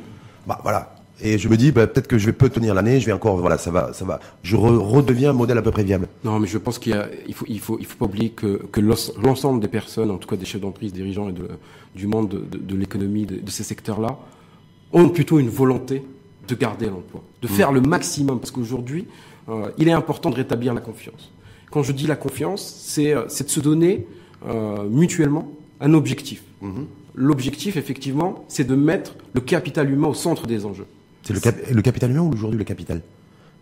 bah 0.46 0.58
voilà 0.62 0.96
et 1.24 1.38
je 1.38 1.48
me 1.48 1.56
dis 1.56 1.70
bah, 1.70 1.86
peut-être 1.86 2.08
que 2.08 2.18
je 2.18 2.26
vais 2.26 2.32
peu 2.32 2.48
tenir 2.48 2.74
l'année, 2.74 2.98
je 2.98 3.06
vais 3.06 3.12
encore 3.12 3.36
voilà 3.36 3.56
ça 3.58 3.70
va 3.70 3.92
ça 3.92 4.04
va 4.04 4.18
je 4.42 4.56
re- 4.56 4.76
redeviens 4.76 5.30
un 5.30 5.34
modèle 5.34 5.58
à 5.58 5.62
peu 5.62 5.70
près 5.70 5.84
viable. 5.84 6.08
Non, 6.24 6.38
mais 6.40 6.48
je 6.48 6.58
pense 6.58 6.78
qu'il 6.80 7.00
il 7.28 7.34
faut, 7.34 7.44
il 7.48 7.60
faut, 7.60 7.76
il 7.78 7.86
faut 7.86 7.96
pas 7.96 8.06
oublier 8.06 8.30
que, 8.30 8.60
l'ensemble 9.22 9.60
des 9.60 9.68
personnes, 9.68 10.10
en 10.10 10.16
tout 10.18 10.28
cas 10.28 10.36
des 10.36 10.44
chefs 10.46 10.60
d'entreprise, 10.60 10.92
dirigeants 10.92 11.28
et 11.28 11.32
de, 11.32 11.46
du 11.94 12.06
monde 12.08 12.28
de, 12.28 12.38
de, 12.38 12.58
de 12.58 12.76
l'économie, 12.76 13.26
de, 13.26 13.36
de 13.36 13.50
ces 13.50 13.62
secteurs-là, 13.62 14.18
ont 14.92 15.08
plutôt 15.10 15.38
une 15.38 15.48
volonté 15.48 16.02
de 16.48 16.54
garder 16.56 16.86
l'emploi, 16.86 17.22
de 17.40 17.46
faire 17.46 17.70
le 17.70 17.80
maximum, 17.80 18.40
parce 18.40 18.50
qu'aujourd'hui, 18.50 19.06
euh, 19.48 19.70
il 19.78 19.86
est 19.86 19.92
important 19.92 20.28
de 20.30 20.34
rétablir 20.34 20.74
la 20.74 20.80
confiance. 20.80 21.30
Quand 21.70 21.82
je 21.84 21.92
dis 21.92 22.06
la 22.08 22.16
confiance, 22.16 22.62
c'est, 22.78 23.14
euh, 23.14 23.24
c'est 23.28 23.44
de 23.44 23.50
se 23.50 23.60
donner 23.60 24.06
euh, 24.48 24.84
mutuellement 24.88 25.48
un 25.80 25.94
objectif. 25.94 26.42
L'objectif, 27.14 27.76
effectivement, 27.76 28.44
c'est 28.48 28.64
de 28.66 28.74
mettre 28.74 29.14
le 29.34 29.40
capital 29.40 29.90
humain 29.90 30.08
au 30.08 30.14
centre 30.14 30.46
des 30.46 30.64
enjeux. 30.64 30.86
C'est 31.22 31.34
le, 31.34 31.40
cap- 31.40 31.56
le 31.70 31.82
capital 31.82 32.10
humain 32.10 32.20
ou 32.22 32.32
aujourd'hui 32.32 32.58
le 32.58 32.64
capital? 32.64 33.00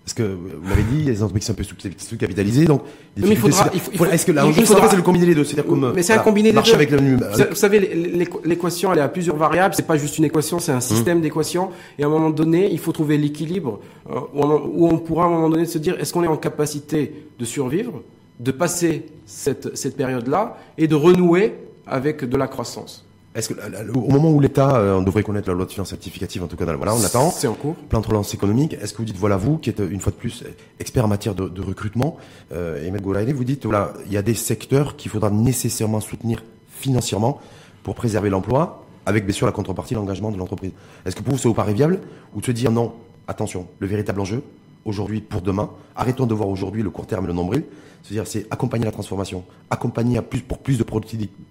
Parce 0.04 0.14
que 0.14 0.22
vous 0.22 0.68
m'avez 0.68 0.82
dit, 0.82 1.00
il 1.00 1.04
y 1.04 1.08
a 1.08 1.12
des 1.12 1.22
entreprises 1.22 1.42
qui 1.42 1.46
sont 1.46 1.52
un 1.52 1.56
peu 1.56 1.62
sous- 1.62 1.74
sous-capitalisées, 1.98 2.64
donc. 2.64 2.82
des 3.16 3.22
Mais 3.22 3.34
il 3.34 3.36
faudra- 3.36 3.70
Est-ce 4.12 4.24
que 4.26 4.32
là, 4.32 4.42
il 4.44 4.46
l'enjeu, 4.48 4.64
faudra- 4.64 4.88
c'est 4.88 4.96
le 4.96 5.02
combiner 5.02 5.26
les 5.26 5.34
deux? 5.34 5.44
C'est-à-dire 5.44 5.66
comme. 5.66 5.92
Mais 5.94 6.02
c'est 6.02 6.14
un 6.14 6.18
combiné 6.18 6.52
des 6.52 6.60
deux. 6.62 6.74
avec 6.74 6.90
le. 6.90 6.98
Vous 7.16 7.20
vous 7.50 7.54
savez, 7.54 7.80
l'équ- 7.80 8.40
l'équation, 8.44 8.92
elle 8.92 8.98
est 8.98 9.02
à 9.02 9.08
plusieurs 9.08 9.36
variables. 9.36 9.74
C'est 9.74 9.86
pas 9.86 9.96
juste 9.98 10.16
une 10.18 10.24
équation, 10.24 10.58
c'est 10.58 10.72
un 10.72 10.80
système 10.80 11.20
d'équations. 11.20 11.68
Et 11.98 12.02
à 12.02 12.06
un 12.06 12.10
moment 12.10 12.30
donné, 12.30 12.70
il 12.72 12.78
faut 12.78 12.92
trouver 12.92 13.18
l'équilibre 13.18 13.80
euh, 14.08 14.14
où 14.34 14.88
on 14.88 14.98
pourra 14.98 15.24
à 15.24 15.26
un 15.26 15.30
moment 15.30 15.50
donné 15.50 15.66
se 15.66 15.78
dire 15.78 15.96
est-ce 16.00 16.12
qu'on 16.12 16.24
est 16.24 16.28
en 16.28 16.36
capacité 16.38 17.12
de 17.38 17.44
survivre, 17.44 18.02
de 18.40 18.50
passer 18.50 19.06
cette, 19.26 19.76
cette 19.76 19.96
période-là 19.96 20.56
et 20.78 20.88
de 20.88 20.94
renouer 20.96 21.54
avec 21.86 22.24
de 22.24 22.36
la 22.36 22.48
croissance. 22.48 23.04
Est-ce 23.32 23.50
que, 23.50 23.54
là, 23.54 23.68
là, 23.68 23.80
au 23.94 24.10
moment 24.10 24.30
où 24.32 24.40
l'État, 24.40 24.74
euh, 24.76 24.96
on 24.96 25.02
devrait 25.02 25.22
connaître 25.22 25.46
la 25.48 25.54
loi 25.54 25.64
de 25.64 25.70
finances 25.70 25.92
rectificative, 25.92 26.42
en 26.42 26.48
tout 26.48 26.56
cas, 26.56 26.64
dans- 26.64 26.76
voilà, 26.76 26.94
on 26.96 27.04
attend. 27.04 27.30
C'est 27.30 27.46
en 27.46 27.54
cours. 27.54 27.76
Plan 27.76 28.00
de 28.00 28.06
relance 28.08 28.34
économique. 28.34 28.72
Est-ce 28.82 28.92
que 28.92 28.98
vous 28.98 29.04
dites, 29.04 29.16
voilà, 29.18 29.36
vous, 29.36 29.56
qui 29.58 29.70
êtes 29.70 29.78
une 29.88 30.00
fois 30.00 30.10
de 30.10 30.16
plus 30.16 30.42
expert 30.80 31.04
en 31.04 31.08
matière 31.08 31.36
de, 31.36 31.48
de 31.48 31.62
recrutement, 31.62 32.16
euh, 32.52 32.80
Emmanuel 32.80 33.02
Goulaïné, 33.02 33.32
vous 33.32 33.44
dites, 33.44 33.66
voilà, 33.66 33.92
il 34.06 34.12
y 34.12 34.16
a 34.16 34.22
des 34.22 34.34
secteurs 34.34 34.96
qu'il 34.96 35.12
faudra 35.12 35.30
nécessairement 35.30 36.00
soutenir 36.00 36.42
financièrement 36.80 37.40
pour 37.84 37.94
préserver 37.94 38.30
l'emploi, 38.30 38.84
avec 39.06 39.24
bien 39.26 39.32
sûr 39.34 39.46
la 39.46 39.52
contrepartie, 39.52 39.94
l'engagement 39.94 40.32
de 40.32 40.36
l'entreprise. 40.38 40.72
Est-ce 41.06 41.14
que 41.14 41.22
pour 41.22 41.34
vous, 41.34 41.38
ça 41.38 41.48
vous 41.48 41.54
paraît 41.54 41.72
viable 41.74 42.00
ou 42.34 42.40
de 42.40 42.46
se 42.46 42.50
dire, 42.50 42.72
non, 42.72 42.94
attention, 43.28 43.68
le 43.78 43.86
véritable 43.86 44.20
enjeu, 44.20 44.42
aujourd'hui 44.84 45.20
pour 45.20 45.42
demain, 45.42 45.70
arrêtons 45.96 46.26
de 46.26 46.34
voir 46.34 46.48
aujourd'hui 46.48 46.82
le 46.82 46.90
court 46.90 47.06
terme 47.06 47.24
et 47.24 47.28
le 47.28 47.32
nombril, 47.34 47.64
c'est-à-dire 48.02 48.26
c'est 48.26 48.46
accompagner 48.50 48.84
la 48.86 48.92
transformation, 48.92 49.44
accompagner 49.68 50.16
à 50.18 50.22
plus, 50.22 50.40
pour 50.40 50.58
plus 50.58 50.78
de, 50.78 50.84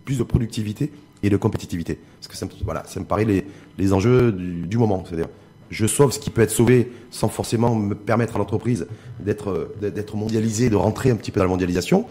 plus 0.05 0.17
de 0.17 0.23
productivité 0.23 0.91
et 1.21 1.29
de 1.29 1.37
compétitivité. 1.37 1.99
Parce 2.19 2.27
que 2.27 2.35
ça 2.37 2.45
me, 2.45 2.51
voilà, 2.63 2.83
ça 2.85 2.99
me 2.99 3.05
paraît 3.05 3.25
les, 3.25 3.45
les 3.77 3.93
enjeux 3.93 4.31
du, 4.31 4.65
du 4.67 4.77
moment. 4.77 5.03
C'est-à-dire, 5.07 5.27
je 5.69 5.85
sauve 5.85 6.11
ce 6.11 6.17
qui 6.19 6.31
peut 6.31 6.41
être 6.41 6.49
sauvé 6.49 6.91
sans 7.11 7.29
forcément 7.29 7.75
me 7.75 7.93
permettre 7.93 8.35
à 8.35 8.39
l'entreprise 8.39 8.87
d'être, 9.19 9.75
d'être 9.81 10.15
mondialisée, 10.15 10.69
de 10.71 10.75
rentrer 10.75 11.11
un 11.11 11.15
petit 11.15 11.29
peu 11.31 11.39
dans 11.39 11.43
la 11.45 11.49
mondialisation. 11.51 12.05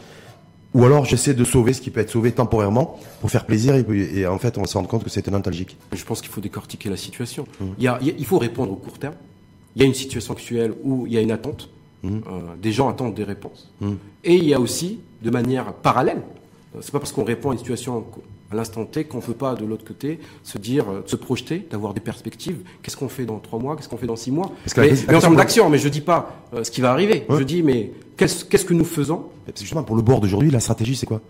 Ou 0.75 0.85
alors 0.85 1.07
j'essaie 1.07 1.33
de 1.35 1.45
sauver 1.45 1.73
ce 1.73 1.81
qui 1.81 1.91
peut 1.91 1.99
être 2.01 2.11
sauvé 2.11 2.31
temporairement 2.31 3.01
pour 3.21 3.31
faire 3.31 3.47
plaisir 3.47 3.75
et, 3.75 3.85
et 4.21 4.27
en 4.27 4.39
fait 4.39 4.59
on 4.59 4.61
va 4.61 4.67
se 4.67 4.77
rendre 4.77 4.87
compte 4.89 5.03
que 5.03 5.09
c'est 5.11 5.27
un 5.27 5.31
nostalgique. 5.31 5.79
Je 5.97 6.05
pense 6.05 6.21
qu'il 6.21 6.31
faut 6.31 6.43
décortiquer 6.43 6.91
la 6.91 6.97
situation. 6.99 7.47
Il 7.79 7.85
y 7.85 7.89
a- 7.89 7.99
il 8.03 8.25
faut 8.27 8.39
répondre 8.39 8.73
au 8.73 8.77
court 8.77 8.99
terme. 8.99 9.15
Il 9.77 9.83
y 9.83 9.85
a 9.85 9.87
une 9.87 9.95
situation 9.95 10.35
actuelle 10.35 10.75
où 10.83 11.07
il 11.07 11.13
y 11.13 11.19
a 11.19 11.21
une 11.21 11.31
attente. 11.31 11.71
Euh, 12.05 12.21
des 12.63 12.73
gens 12.73 12.89
attendent 12.89 13.15
des 13.15 13.25
réponses. 13.25 13.73
Et 14.25 14.35
il 14.35 14.45
y 14.45 14.55
a 14.55 14.61
aussi, 14.61 15.01
de 15.23 15.31
manière 15.31 15.73
parallèle, 15.73 16.23
c'est 16.81 16.93
pas 16.93 17.01
parce 17.01 17.13
qu'on 17.13 17.25
répond 17.25 17.51
à 17.51 17.53
une 17.53 17.59
situation 17.59 18.05
à 18.51 18.55
l'instant 18.55 18.85
T 18.85 19.05
qu'on 19.05 19.19
ne 19.19 19.23
peut 19.23 19.35
pas 19.35 19.55
de 19.55 19.65
l'autre 19.65 19.85
côté 19.85 20.21
se 20.43 20.59
dire, 20.59 20.89
euh, 20.89 21.03
se 21.07 21.17
projeter, 21.17 21.67
d'avoir 21.71 21.93
des 21.93 22.01
perspectives. 22.01 22.61
Qu'est-ce 22.83 22.97
qu'on 22.97 23.09
fait 23.09 23.27
dans 23.27 23.39
trois 23.39 23.59
mois? 23.59 23.77
Qu'est-ce 23.77 23.89
qu'on 23.89 23.99
fait 23.99 24.07
dans 24.07 24.17
six 24.17 24.31
mois? 24.31 24.53
Mais, 24.77 24.93
mais 25.07 25.15
en 25.15 25.21
termes 25.21 25.37
d'action, 25.37 25.69
mais 25.69 25.79
je 25.79 25.89
dis 25.89 26.01
pas 26.01 26.47
euh, 26.55 26.65
ce 26.65 26.71
qui 26.71 26.81
va 26.81 26.93
arriver. 26.93 27.27
Ouais. 27.29 27.39
Je 27.39 27.43
dis, 27.45 27.63
mais 27.63 27.93
qu'est-ce 28.17 28.45
que 28.45 28.75
nous 28.75 28.85
faisons? 28.85 29.27
Parce 29.45 29.59
que 29.59 29.61
justement, 29.61 29.83
pour 29.83 29.97
le 29.97 30.03
board 30.03 30.23
d'aujourd'hui, 30.23 30.51
la 30.51 30.61
stratégie, 30.61 30.97
c'est 30.97 31.07
quoi? 31.07 31.21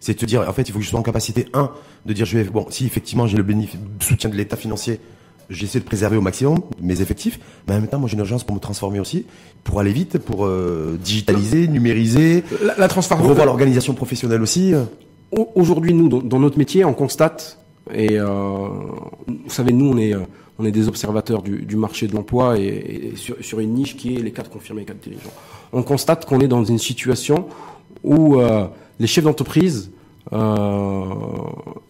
C'est 0.00 0.14
de 0.14 0.18
te 0.18 0.24
dire, 0.24 0.48
en 0.48 0.52
fait, 0.52 0.62
il 0.62 0.72
faut 0.72 0.78
que 0.78 0.84
je 0.84 0.90
sois 0.90 0.98
en 0.98 1.02
capacité, 1.02 1.46
un, 1.52 1.70
de 2.06 2.12
dire, 2.12 2.24
je 2.24 2.38
vais, 2.38 2.44
bon, 2.44 2.66
si 2.70 2.86
effectivement 2.86 3.26
j'ai 3.26 3.36
le 3.36 3.42
bénéfice, 3.42 3.78
le 3.78 4.04
soutien 4.04 4.30
de 4.30 4.36
l'État 4.36 4.56
financier, 4.56 4.98
j'essaie 5.52 5.78
de 5.78 5.84
préserver 5.84 6.16
au 6.16 6.20
maximum 6.20 6.58
mes 6.80 7.00
effectifs, 7.00 7.38
mais 7.68 7.74
en 7.74 7.80
même 7.80 7.88
temps, 7.88 7.98
moi 7.98 8.08
j'ai 8.08 8.14
une 8.14 8.20
urgence 8.20 8.44
pour 8.44 8.54
me 8.56 8.60
transformer 8.60 9.00
aussi, 9.00 9.26
pour 9.64 9.78
aller 9.80 9.92
vite, 9.92 10.18
pour 10.18 10.44
euh, 10.46 10.98
digitaliser, 11.02 11.68
numériser, 11.68 12.42
La, 12.64 12.74
la 12.78 12.88
transformation. 12.88 13.28
revoir 13.30 13.46
l'organisation 13.46 13.94
professionnelle 13.94 14.42
aussi. 14.42 14.72
Au- 15.30 15.48
Aujourd'hui, 15.54 15.94
nous, 15.94 16.08
dans, 16.08 16.38
notre 16.40 16.58
métier, 16.58 16.84
on 16.84 16.94
constate, 16.94 17.58
et 17.92 18.18
euh, 18.18 18.26
vous 19.28 19.48
savez, 19.50 19.72
nous, 19.72 19.86
on 19.92 19.96
est, 19.98 20.14
euh, 20.14 20.20
on 20.58 20.64
est 20.64 20.72
des 20.72 20.88
observateurs 20.88 21.42
du, 21.42 21.62
du 21.62 21.76
marché 21.76 22.06
de 22.06 22.14
l'emploi 22.14 22.58
et, 22.58 22.64
et 23.12 23.16
sur, 23.16 23.36
sur 23.40 23.60
une 23.60 23.74
niche 23.74 23.96
qui 23.96 24.14
est 24.16 24.20
les 24.22 24.30
cadres 24.32 24.50
confirmés, 24.50 24.80
les 24.82 24.86
cadres 24.86 25.00
dirigeants. 25.00 25.32
On 25.72 25.82
constate 25.82 26.26
qu'on 26.26 26.40
est 26.40 26.48
dans 26.48 26.64
une 26.64 26.78
situation 26.78 27.46
où 28.04 28.36
euh, 28.40 28.66
les 29.00 29.06
chefs 29.06 29.24
d'entreprise 29.24 29.90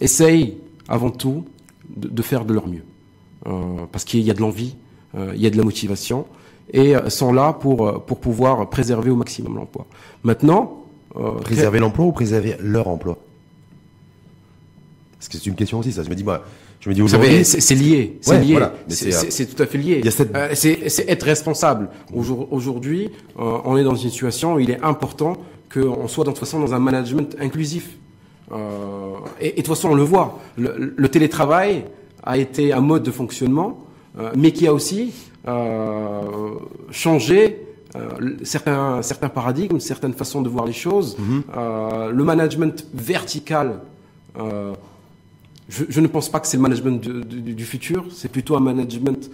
essayent 0.01 0.55
avant 0.88 1.11
tout 1.11 1.44
de, 1.94 2.09
de 2.09 2.22
faire 2.22 2.44
de 2.44 2.55
leur 2.55 2.66
mieux. 2.68 2.83
Euh, 3.46 3.50
parce 3.90 4.05
qu'il 4.05 4.20
y 4.20 4.31
a 4.31 4.35
de 4.35 4.40
l'envie, 4.40 4.76
euh, 5.16 5.33
il 5.35 5.40
y 5.42 5.46
a 5.46 5.50
de 5.50 5.57
la 5.57 5.64
motivation, 5.64 6.26
et 6.72 6.94
euh, 6.94 7.11
sont 7.11 7.33
là 7.33 7.52
pour, 7.52 8.05
pour 8.05 8.18
pouvoir 8.18 8.68
préserver 8.70 9.11
au 9.11 9.16
maximum 9.16 9.57
l'emploi. 9.57 9.87
Maintenant, 10.22 10.78
Préserver 11.42 11.78
l'emploi 11.78 12.07
ou 12.07 12.12
préserver 12.12 12.57
leur 12.61 12.88
emploi? 12.88 13.18
Parce 15.18 15.28
que 15.28 15.37
c'est 15.38 15.46
une 15.46 15.55
question 15.55 15.78
aussi, 15.78 15.92
ça. 15.92 16.02
Je 16.02 16.09
me 16.09 16.14
dis, 16.14 16.22
bah, 16.22 16.42
je 16.81 16.88
me 16.88 16.94
dis 16.94 17.02
aujourd'hui. 17.02 17.44
c'est 17.44 17.74
lié, 17.74 18.18
c'est 18.22 18.31
Ouais, 18.33 18.40
lié, 18.40 18.52
voilà, 18.52 18.72
c'est 18.88 19.46
tout 19.55 19.62
à 19.62 19.66
fait 19.66 19.76
lié. 19.78 19.98
il 19.98 20.05
y 20.05 20.09
a 20.09 20.11
cette- 20.11 20.35
Euh, 20.35 20.48
c'est 20.55 21.05
être 21.09 21.22
responsable. 21.24 21.90
Aujour- 22.14 22.48
Aujourd'hui, 22.50 23.11
euh, 23.38 23.59
on 23.64 23.76
est 23.76 23.85
dans 23.85 23.94
une 23.94 24.11
situation 24.11 24.55
où 24.55 24.61
il 24.61 24.70
est 24.70 24.81
important 24.83 25.37
qu'on 25.72 26.09
soit 26.09 26.24
de 26.24 26.31
toute 26.31 26.38
façon 26.38 26.59
dans 26.61 26.74
un 26.74 26.78
management 26.78 27.37
inclusif. 27.40 27.90
Euh, 28.50 28.57
et, 29.40 29.48
et 29.48 29.50
de 29.50 29.57
toute 29.57 29.68
façon, 29.68 29.90
on 29.90 29.94
le 29.94 30.02
voit. 30.02 30.40
Le, 30.57 30.94
le 30.96 31.09
télétravail 31.09 31.85
a 32.22 32.38
été 32.38 32.72
un 32.72 32.80
mode 32.80 33.02
de 33.02 33.11
fonctionnement, 33.11 33.78
euh, 34.18 34.30
mais 34.37 34.52
qui 34.52 34.66
a 34.66 34.72
aussi 34.74 35.12
euh, 35.48 36.22
changé 36.90 37.58
euh, 37.96 38.37
certains, 38.42 39.02
certains 39.02 39.28
paradigmes, 39.28 39.80
certaines 39.80 40.14
façons 40.14 40.40
de 40.42 40.48
voir 40.48 40.64
les 40.66 40.72
choses. 40.72 41.16
Euh, 41.56 42.11
le 42.11 42.24
management 42.24 42.87
vertical. 42.94 43.80
Euh, 44.38 44.72
je, 45.68 45.85
je 45.88 46.00
ne 46.00 46.06
pense 46.06 46.28
pas 46.28 46.40
que 46.40 46.46
c'est 46.46 46.56
le 46.56 46.62
management 46.62 47.00
du, 47.00 47.64
futur, 47.64 48.04
c'est 48.12 48.30
plutôt 48.30 48.56
un 48.56 48.61
management 48.61 49.30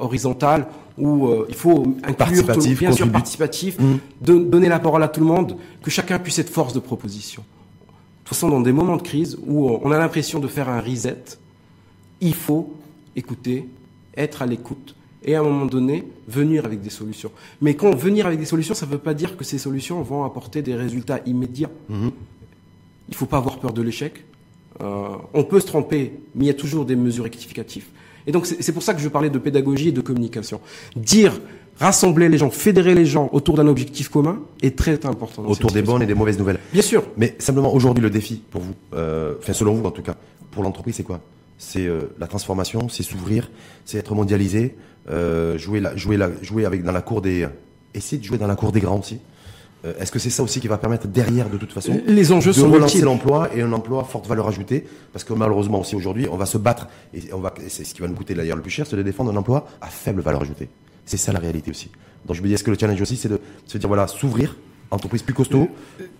horizontal 0.00 0.66
où 0.98 1.28
il 1.48 1.54
faut 1.54 1.84
inclure 2.02 2.46
tout, 2.46 2.60
bien 2.80 2.92
sûr 2.96 3.06
participatif, 3.12 3.76
don- 4.20 4.40
donner 4.40 4.68
la 4.68 4.78
parole 4.78 5.02
à 5.02 5.08
tout 5.08 5.20
le 5.20 5.26
monde, 5.26 5.56
que 5.82 5.90
chacun 5.90 6.18
puisse 6.18 6.38
être 6.38 6.48
force 6.48 6.72
de 6.72 6.80
proposition. 6.80 7.42
De 7.42 7.88
toute 8.24 8.28
façon, 8.36 8.48
dans 8.48 8.60
des 8.62 8.72
moments 8.72 8.96
de 8.96 9.02
crise 9.02 9.38
où 9.46 9.68
on 9.82 9.90
a 9.92 9.98
l'impression 9.98 10.38
de 10.40 10.48
faire 10.48 10.68
un 10.70 10.80
reset, 10.80 11.22
il 12.20 12.34
faut 12.34 12.74
écouter, 13.16 13.66
être 14.16 14.42
à 14.42 14.46
l'écoute 14.46 14.94
et 15.24 15.34
à 15.34 15.40
un 15.40 15.42
moment 15.42 15.66
donné 15.66 16.04
venir 16.28 16.64
avec 16.64 16.80
des 16.80 16.90
solutions. 16.90 17.30
Mais 17.60 17.74
quand 17.74 17.94
venir 17.94 18.26
avec 18.26 18.38
des 18.38 18.46
solutions, 18.46 18.74
ça 18.74 18.86
ne 18.86 18.92
veut 18.92 18.98
pas 18.98 19.14
dire 19.14 19.36
que 19.36 19.44
ces 19.44 19.58
solutions 19.58 20.02
vont 20.02 20.24
apporter 20.24 20.62
des 20.62 20.74
résultats 20.74 21.20
immédiats. 21.26 21.70
Il 23.08 23.14
faut 23.14 23.26
pas 23.26 23.38
avoir 23.38 23.58
peur 23.58 23.72
de 23.72 23.82
l'échec. 23.82 24.24
Euh, 24.80 25.08
on 25.34 25.44
peut 25.44 25.60
se 25.60 25.66
tromper, 25.66 26.12
mais 26.34 26.44
il 26.44 26.46
y 26.46 26.50
a 26.50 26.54
toujours 26.54 26.84
des 26.86 26.96
mesures 26.96 27.24
rectificatives. 27.24 27.86
Et 28.26 28.32
donc 28.32 28.46
c'est 28.46 28.62
c'est 28.62 28.72
pour 28.72 28.82
ça 28.82 28.94
que 28.94 29.00
je 29.00 29.08
parlais 29.08 29.30
de 29.30 29.38
pédagogie 29.38 29.88
et 29.88 29.92
de 29.92 30.00
communication. 30.00 30.60
Dire 30.96 31.38
rassembler 31.78 32.28
les 32.28 32.38
gens, 32.38 32.50
fédérer 32.50 32.94
les 32.94 33.06
gens 33.06 33.28
autour 33.32 33.56
d'un 33.56 33.66
objectif 33.66 34.08
commun 34.08 34.40
est 34.62 34.76
très 34.76 35.04
important. 35.06 35.44
Autour 35.46 35.70
des 35.70 35.82
bonnes 35.82 36.02
et 36.02 36.06
des 36.06 36.14
mauvaises 36.14 36.38
nouvelles. 36.38 36.60
Bien 36.72 36.82
sûr. 36.82 37.02
Mais 37.16 37.34
simplement 37.38 37.74
aujourd'hui 37.74 38.02
le 38.02 38.10
défi 38.10 38.42
pour 38.50 38.60
vous, 38.62 38.74
euh, 38.94 39.34
enfin 39.38 39.52
selon 39.52 39.74
vous 39.74 39.86
en 39.86 39.90
tout 39.90 40.02
cas, 40.02 40.16
pour 40.50 40.62
l'entreprise 40.62 40.96
c'est 40.96 41.02
quoi? 41.02 41.20
C'est 41.62 41.86
euh, 41.86 42.10
la 42.18 42.26
transformation, 42.26 42.88
c'est 42.88 43.02
s'ouvrir, 43.02 43.50
c'est 43.84 43.98
être 43.98 44.14
mondialisé, 44.14 44.76
euh, 45.10 45.58
jouer 45.58 45.78
la, 45.78 45.94
jouer 45.94 46.16
la, 46.16 46.30
jouer 46.40 46.64
avec 46.64 46.82
dans 46.82 46.90
la 46.90 47.02
cour 47.02 47.20
des, 47.20 47.46
essayer 47.92 48.16
de 48.18 48.24
jouer 48.24 48.38
dans 48.38 48.46
la 48.46 48.56
cour 48.56 48.72
des 48.72 48.80
grands 48.80 48.98
aussi. 48.98 49.20
Euh, 49.84 49.92
Est-ce 50.00 50.10
que 50.10 50.18
c'est 50.18 50.30
ça 50.30 50.42
aussi 50.42 50.58
qui 50.60 50.68
va 50.68 50.78
permettre 50.78 51.06
derrière, 51.06 51.50
de 51.50 51.58
toute 51.58 51.72
façon, 51.72 52.00
Les 52.06 52.32
enjeux 52.32 52.52
de 52.52 52.56
sont 52.56 52.70
relancer 52.70 53.02
l'emploi 53.02 53.50
et 53.54 53.60
un 53.60 53.72
emploi 53.74 54.00
à 54.00 54.04
forte 54.04 54.26
valeur 54.26 54.48
ajoutée? 54.48 54.86
Parce 55.12 55.22
que 55.22 55.34
malheureusement 55.34 55.80
aussi 55.80 55.94
aujourd'hui, 55.94 56.26
on 56.32 56.38
va 56.38 56.46
se 56.46 56.56
battre 56.56 56.88
et 57.12 57.30
on 57.34 57.40
va, 57.40 57.52
et 57.62 57.68
c'est 57.68 57.84
ce 57.84 57.92
qui 57.92 58.00
va 58.00 58.08
nous 58.08 58.14
coûter 58.14 58.32
d'ailleurs 58.32 58.56
le 58.56 58.62
plus 58.62 58.70
cher, 58.70 58.86
c'est 58.86 58.96
de 58.96 59.02
défendre 59.02 59.30
un 59.30 59.36
emploi 59.36 59.66
à 59.82 59.88
faible 59.88 60.22
valeur 60.22 60.40
ajoutée. 60.40 60.70
C'est 61.04 61.18
ça 61.18 61.30
la 61.30 61.40
réalité 61.40 61.70
aussi. 61.70 61.90
Donc 62.24 62.36
je 62.36 62.42
me 62.42 62.46
dis, 62.46 62.54
est-ce 62.54 62.64
que 62.64 62.70
le 62.70 62.78
challenge 62.80 63.02
aussi, 63.02 63.18
c'est 63.18 63.28
de 63.28 63.38
se 63.66 63.76
dire 63.76 63.86
voilà, 63.86 64.06
s'ouvrir, 64.06 64.56
entreprise 64.90 65.22
plus 65.22 65.34
costaud, 65.34 65.68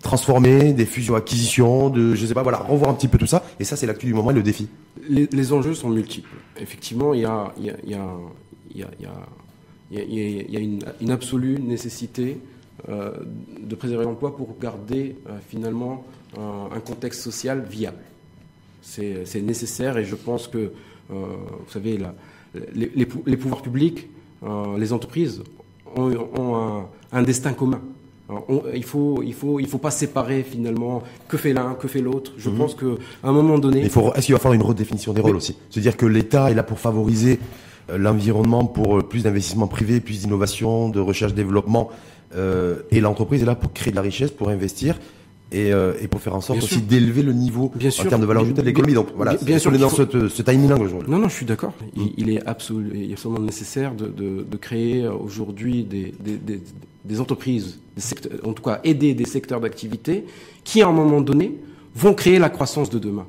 transformer, 0.02 0.72
des 0.72 0.86
fusions, 0.86 1.14
acquisitions, 1.16 1.90
de, 1.90 2.14
je 2.14 2.26
sais 2.26 2.34
pas, 2.34 2.42
voilà, 2.42 2.58
revoir 2.58 2.90
un 2.90 2.94
petit 2.94 3.08
peu 3.08 3.18
tout 3.18 3.26
ça. 3.26 3.44
Et 3.58 3.64
ça, 3.64 3.76
c'est 3.76 3.86
l'actu 3.86 4.06
du 4.06 4.14
moment 4.14 4.30
et 4.30 4.34
le 4.34 4.42
défi. 4.42 4.68
Les, 5.08 5.52
enjeux 5.52 5.74
sont 5.74 5.90
multiples. 5.90 6.30
Effectivement, 6.60 7.12
il 7.14 7.20
y 7.20 7.24
a, 7.24 7.52
une, 11.00 11.10
absolue 11.10 11.58
nécessité 11.60 12.38
euh, 12.88 13.12
de 13.60 13.74
préserver 13.74 14.04
l'emploi 14.04 14.36
pour 14.36 14.56
garder 14.60 15.16
euh, 15.28 15.38
finalement 15.48 16.04
un, 16.38 16.68
un 16.74 16.80
contexte 16.80 17.22
social 17.22 17.64
viable. 17.68 17.98
C'est 18.82 19.42
nécessaire 19.42 19.98
et 19.98 20.04
je 20.04 20.14
pense 20.14 20.48
que, 20.48 20.58
euh, 20.58 20.72
vous 21.10 21.70
savez, 21.70 21.98
les, 22.74 22.90
les 22.94 23.06
pou- 23.06 23.22
les 23.26 23.36
pouvoirs 23.36 23.62
publics, 23.62 24.08
euh, 24.42 24.78
les 24.78 24.92
entreprises 24.92 25.42
ont, 25.96 26.84
un 27.12 27.22
destin 27.22 27.52
commun. 27.52 27.80
On- 28.48 28.62
il 28.74 28.84
faut, 28.84 29.22
il 29.24 29.34
faut, 29.34 29.60
il 29.60 29.66
faut 29.66 29.78
pas 29.78 29.90
séparer 29.90 30.42
finalement 30.42 31.02
que 31.28 31.36
fait 31.36 31.52
l'un, 31.52 31.74
que 31.74 31.88
fait 31.88 32.00
l'autre? 32.00 32.32
Je 32.38 32.50
pense 32.50 32.74
que 32.74 32.98
à 33.22 33.28
un 33.28 33.32
moment 33.32 33.58
donné, 33.58 33.78
Mais 33.80 33.86
il 33.86 33.90
faut, 33.90 34.12
est-ce 34.14 34.26
qu'il 34.26 34.34
va 34.34 34.38
falloir 34.38 34.54
une 34.54 34.62
redéfinition 34.66 35.12
des 35.12 35.20
rôles 35.20 35.36
aussi? 35.36 35.56
Se 35.70 35.80
dire 35.80 35.96
que 35.96 36.06
l'État 36.06 36.50
est 36.50 36.54
là 36.54 36.62
pour 36.62 36.78
favoriser 36.78 37.38
euh, 37.90 37.98
l'environnement, 37.98 38.64
pour 38.66 38.98
euh, 38.98 39.02
plus 39.02 39.22
d'investissement 39.24 39.66
privé, 39.66 40.00
plus 40.00 40.20
d'innovation, 40.20 40.88
de 40.88 41.00
recherche-développement, 41.00 41.90
euh, 42.36 42.76
et 42.90 43.00
l'entreprise 43.00 43.42
est 43.42 43.46
là 43.46 43.54
pour 43.56 43.72
créer 43.72 43.90
de 43.90 43.96
la 43.96 44.02
richesse, 44.02 44.30
pour 44.30 44.48
investir. 44.50 44.98
Et, 45.52 45.72
euh, 45.72 45.94
et 46.00 46.06
pour 46.06 46.20
faire 46.20 46.36
en 46.36 46.40
sorte 46.40 46.60
Bien 46.60 46.64
aussi 46.64 46.80
d'élever 46.80 47.24
le 47.24 47.32
niveau 47.32 47.72
Bien 47.74 47.88
en 47.88 47.90
sûr. 47.90 48.08
termes 48.08 48.20
de 48.20 48.26
valeur 48.26 48.44
ajoutée 48.44 48.62
de 48.62 48.66
l'économie. 48.68 48.94
Donc 48.94 49.08
voilà, 49.16 49.34
Bien- 49.34 49.58
sûr 49.58 49.72
qu'on 49.72 49.76
est 49.76 49.80
dans 49.80 49.88
faut- 49.88 50.06
ce, 50.08 50.28
ce 50.28 50.42
timing-là 50.42 50.76
aujourd'hui. 50.78 51.10
Non, 51.10 51.18
non, 51.18 51.28
je 51.28 51.34
suis 51.34 51.44
d'accord. 51.44 51.72
Il, 51.96 52.12
il 52.18 52.30
est 52.30 52.46
absolu, 52.46 52.92
il 52.94 53.10
est 53.10 53.14
absolument 53.14 53.40
nécessaire 53.40 53.96
de, 53.96 54.06
de, 54.06 54.46
de 54.48 54.56
créer 54.56 55.02
euh, 55.02 55.12
aujourd'hui 55.12 55.82
des, 55.82 56.14
des, 56.20 56.36
des, 56.36 56.62
des 57.04 57.20
entreprises, 57.20 57.78
des 57.94 58.02
secteurs, 58.02 58.32
en 58.44 58.52
tout 58.52 58.62
cas 58.62 58.80
aider 58.84 59.14
des 59.14 59.24
secteurs 59.26 59.60
d'activité 59.60 60.24
qui, 60.64 60.82
à 60.82 60.88
un 60.88 60.92
moment 60.92 61.20
donné, 61.20 61.58
vont 61.94 62.14
créer 62.14 62.38
la 62.38 62.50
croissance 62.50 62.90
de 62.90 62.98
demain. 62.98 63.26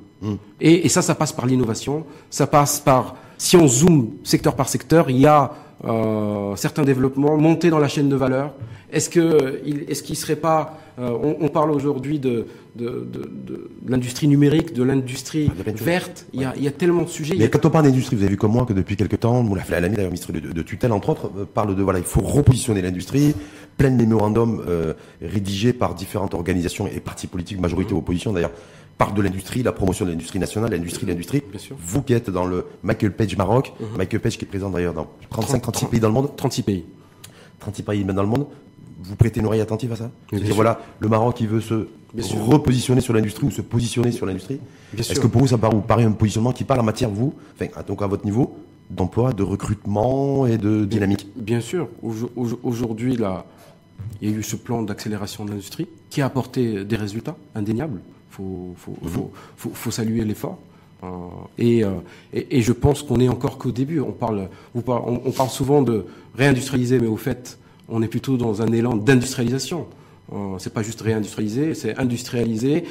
Et, 0.60 0.86
et 0.86 0.90
ça, 0.90 1.02
ça 1.02 1.16
passe 1.16 1.32
par 1.32 1.48
l'innovation. 1.48 2.06
Ça 2.30 2.46
passe 2.46 2.80
par, 2.80 3.16
si 3.38 3.58
on 3.58 3.68
zoome 3.68 4.12
secteur 4.24 4.56
par 4.56 4.70
secteur, 4.70 5.10
il 5.10 5.20
y 5.20 5.26
a 5.26 5.52
euh, 5.86 6.56
certains 6.56 6.84
développements 6.84 7.38
montés 7.38 7.70
dans 7.70 7.80
la 7.80 7.88
chaîne 7.88 8.10
de 8.10 8.16
valeur. 8.16 8.54
Est-ce 8.92 9.10
que, 9.10 9.62
il- 9.66 9.86
est-ce 9.90 10.04
qu'il 10.04 10.18
serait 10.18 10.36
pas, 10.36 10.78
euh, 11.00 11.12
on, 11.24 11.38
on 11.46 11.48
parle 11.48 11.72
aujourd'hui 11.72 12.20
de, 12.20 12.46
de, 12.76 12.86
de, 13.12 13.32
de 13.48 13.70
l'industrie 13.88 14.28
numérique, 14.28 14.74
de 14.74 14.84
l'industrie 14.84 15.50
Il 15.54 15.58
y 15.58 15.62
a 15.62 15.64
plein 15.64 15.72
de 15.74 15.78
choses. 15.78 15.86
verte. 15.88 16.26
Il 16.34 16.42
y 16.42 16.46
a, 16.46 16.54
il 16.58 16.64
y 16.64 16.68
a 16.68 16.72
tellement 16.72 17.04
de 17.04 17.08
sujets. 17.10 17.36
Mais 17.38 17.46
a- 17.46 17.48
quand 17.48 17.66
on 17.66 17.70
parle 17.70 17.86
d'industrie, 17.86 18.16
vous 18.18 18.24
avez 18.24 18.32
vu 18.32 18.38
comme 18.38 18.52
moi 18.52 18.66
que 18.66 18.74
depuis 18.74 18.98
quelques 18.98 19.20
temps, 19.22 19.42
mon 19.44 19.56
la 19.56 19.64
l'ami 19.80 19.96
d'ailleurs, 19.96 20.12
ministre 20.12 20.32
de, 20.34 20.62
tutelle 20.62 20.92
entre 20.92 21.10
autres, 21.10 21.32
euh, 21.38 21.46
parle 21.52 21.74
de 21.76 21.82
voilà, 21.82 22.00
il 22.00 22.06
faut 22.06 22.22
repositionner 22.22 22.82
l'industrie, 22.82 23.34
plein 23.78 23.92
de 23.92 23.96
mémorandums 23.96 24.62
euh, 24.68 24.94
rédigés 25.22 25.72
par 25.74 25.96
différentes 25.96 26.34
organisations 26.34 26.86
et 26.88 27.00
partis 27.00 27.28
politiques, 27.28 27.60
majorité 27.62 27.94
ou 27.94 27.98
opposition 28.00 28.34
d'ailleurs, 28.34 28.52
parlent 28.98 29.14
de 29.16 29.22
l'industrie, 29.22 29.64
la 29.64 29.72
promotion 29.72 30.06
de 30.06 30.12
l'industrie 30.12 30.40
nationale, 30.40 30.72
l'industrie, 30.72 31.06
l'industrie. 31.06 31.42
Bien 31.50 31.60
sûr. 31.60 31.76
Vous 31.80 32.02
qui 32.02 32.14
êtes 32.14 32.30
dans 32.30 32.46
le 32.46 32.66
Michael 32.84 33.14
Page 33.14 33.36
Maroc, 33.38 33.74
Michael 33.98 34.20
Page 34.22 34.38
qui 34.38 34.46
est 34.46 34.48
présent 34.48 34.70
d'ailleurs 34.70 34.94
dans 34.94 35.08
35, 35.30 35.62
36 35.62 35.86
pays 35.88 36.00
dans 36.00 36.08
le 36.08 36.14
monde, 36.14 36.36
36 36.36 36.64
pays. 36.64 36.86
36 37.60 37.84
pays 37.84 38.04
dans 38.04 38.22
le 38.22 38.28
monde, 38.28 38.48
vous 39.04 39.16
prêtez 39.16 39.40
une 39.40 39.46
oreille 39.48 39.62
attentive 39.62 39.92
à 39.94 39.96
ça? 39.96 40.04
Mais 40.06 40.12
C'est 40.32 40.36
bien 40.38 40.40
dire 40.40 40.48
sûr. 40.48 40.56
voilà, 40.56 40.80
le 41.00 41.08
Maroc 41.10 41.36
qui 41.38 41.48
veut 41.48 41.62
se 41.62 41.88
Bien 42.14 42.24
sûr. 42.24 42.44
repositionner 42.46 43.02
sur 43.02 43.14
l'industrie 43.14 43.48
ou 43.48 43.52
se 43.52 43.62
positionner 43.62 44.12
sur 44.12 44.26
l'industrie. 44.26 44.60
Est-ce 44.98 45.20
que 45.20 45.28
pour 45.28 45.42
vous 45.42 45.48
ça 45.48 45.58
paraît, 45.58 45.74
vous 45.76 45.82
paraît 45.82 46.04
un 46.04 46.12
positionnement 46.12 46.52
qui 46.52 46.64
parle 46.64 46.82
en 46.82 46.84
matière 46.84 47.10
vous, 47.10 47.34
enfin 47.56 47.68
donc 47.88 48.02
à 48.02 48.08
votre 48.08 48.26
niveau, 48.26 48.58
d'emploi, 48.90 49.32
de 49.34 49.44
recrutement 49.44 50.46
et 50.46 50.58
de 50.58 50.84
dynamique 50.86 51.26
Bien 51.36 51.62
sûr. 51.62 51.88
Aujo- 52.04 52.30
aujo- 52.36 52.60
Aujourd'hui, 52.64 53.16
là, 53.16 53.46
il 54.22 54.30
y 54.30 54.34
a 54.34 54.38
eu 54.38 54.44
ce 54.44 54.56
plan 54.58 54.82
d'accélération 54.84 55.46
de 55.46 55.52
l'industrie 55.52 55.88
qui 56.10 56.22
a 56.22 56.26
apporté 56.26 56.84
des 56.84 56.96
résultats 56.98 57.38
indéniables. 57.56 58.02
Faut, 58.78 59.72
faut, 59.74 59.92
saluer 59.92 60.24
l'effort. 60.24 60.58
Euh, 61.04 61.08
et, 61.58 61.84
euh, 61.84 61.90
et, 62.34 62.62
je 62.62 62.72
pense 62.72 63.02
qu'on 63.04 63.20
est 63.20 63.30
encore 63.30 63.58
qu'au 63.58 63.72
début. 63.72 64.00
On 64.00 64.12
parle, 64.12 64.50
on, 64.76 64.82
parle 64.82 65.50
souvent 65.50 65.82
de 65.82 66.06
réindustrialiser, 66.36 67.00
mais 67.00 67.08
au 67.08 67.18
fait, 67.18 67.58
on 67.90 68.02
est 68.02 68.08
plutôt 68.08 68.38
dans 68.38 68.62
un 68.62 68.72
élan 68.72 68.96
d'industrialisation. 68.96 69.88
Euh, 70.34 70.56
c'est 70.60 70.74
pas 70.74 70.84
juste 70.84 71.02
réindustrialiser, 71.02 71.74
c'est 71.74 71.98
industrialiser, 71.98 72.86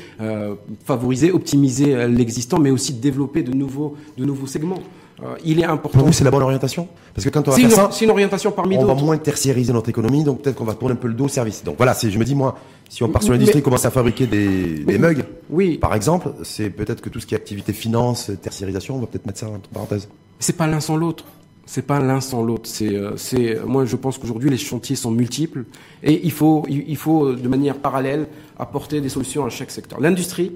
favoriser, 0.85 1.33
optimiser 1.33 2.07
l'existant, 2.09 2.59
mais 2.59 2.71
aussi 2.71 2.93
développer 2.93 3.43
de 3.43 3.53
nouveaux, 3.53 3.97
de 4.19 4.25
nouveaux 4.25 4.47
segments. 4.47 4.83
Euh, 5.23 5.37
il 5.45 5.61
est 5.61 5.65
important. 5.65 5.99
Pour 5.99 6.07
vous 6.07 6.13
c'est 6.13 6.25
la 6.25 6.31
bonne 6.31 6.43
orientation 6.43 6.89
Parce 7.15 7.25
que 7.25 7.31
quand 7.31 7.47
on 7.47 7.51
va 7.51 7.57
faire 7.57 7.67
une, 7.67 7.71
ça, 7.71 7.89
c'est 7.93 8.05
une 8.05 8.11
orientation 8.11 8.51
parmi 8.53 8.77
on 8.79 8.85
va 8.85 8.95
d'autres. 8.95 9.05
moins 9.05 9.19
tertiariser 9.19 9.73
notre 9.73 9.91
économie, 9.91 10.25
donc 10.25 10.43
peut-être 10.43 10.57
qu'on 10.57 10.65
va 10.65 10.75
tourner 10.75 10.95
un 10.95 10.97
peu 10.97 11.09
le 11.09 11.15
dos 11.15 11.25
au 11.25 11.29
service. 11.29 11.63
Donc 11.63 11.77
voilà, 11.77 11.95
je 12.01 12.19
me 12.19 12.25
dis 12.25 12.35
moi, 12.35 12.57
si 12.89 13.03
on 13.03 13.09
part 13.09 13.23
sur 13.23 13.33
l'industrie, 13.33 13.63
commence 13.63 13.85
à 13.85 13.91
fabriquer 13.91 14.27
des, 14.27 14.79
des 14.85 14.99
mugs, 14.99 15.25
Oui, 15.51 15.79
par 15.79 15.95
exemple, 15.95 16.33
c'est 16.43 16.71
peut-être 16.71 17.03
que 17.03 17.09
tout 17.09 17.21
ce 17.21 17.27
qui 17.27 17.35
est 17.35 17.37
activité 17.37 17.73
finance, 17.73 18.31
tertiarisation, 18.43 18.97
on 18.97 19.01
va 19.01 19.07
peut-être 19.07 19.27
mettre 19.27 19.39
ça 19.41 19.49
entre 19.49 19.69
parenthèses. 19.69 20.09
c'est 20.39 20.57
pas 20.57 20.67
l'un 20.67 20.81
sans 20.81 20.97
l'autre. 20.97 21.25
C'est 21.67 21.83
pas 21.83 22.01
l'un 22.01 22.21
sans 22.21 22.43
l'autre. 22.43 22.69
C'est, 22.69 22.97
euh, 22.97 23.17
c'est, 23.17 23.61
moi, 23.65 23.85
je 23.85 23.95
pense 23.95 24.19
qu'aujourd'hui, 24.19 24.51
les 24.51 24.57
chantiers 24.57 24.97
sont 24.97 25.13
multiples 25.13 25.65
et 26.03 26.21
il 26.25 26.33
faut, 26.33 26.65
il 26.69 26.97
faut, 26.97 27.33
de 27.33 27.49
manière 27.49 27.77
parallèle, 27.77 28.27
apporter 28.59 29.01
des 29.01 29.09
solutions 29.09 29.45
à 29.45 29.51
chaque 29.51 29.71
secteur. 29.71 30.01
L'industrie 30.01 30.51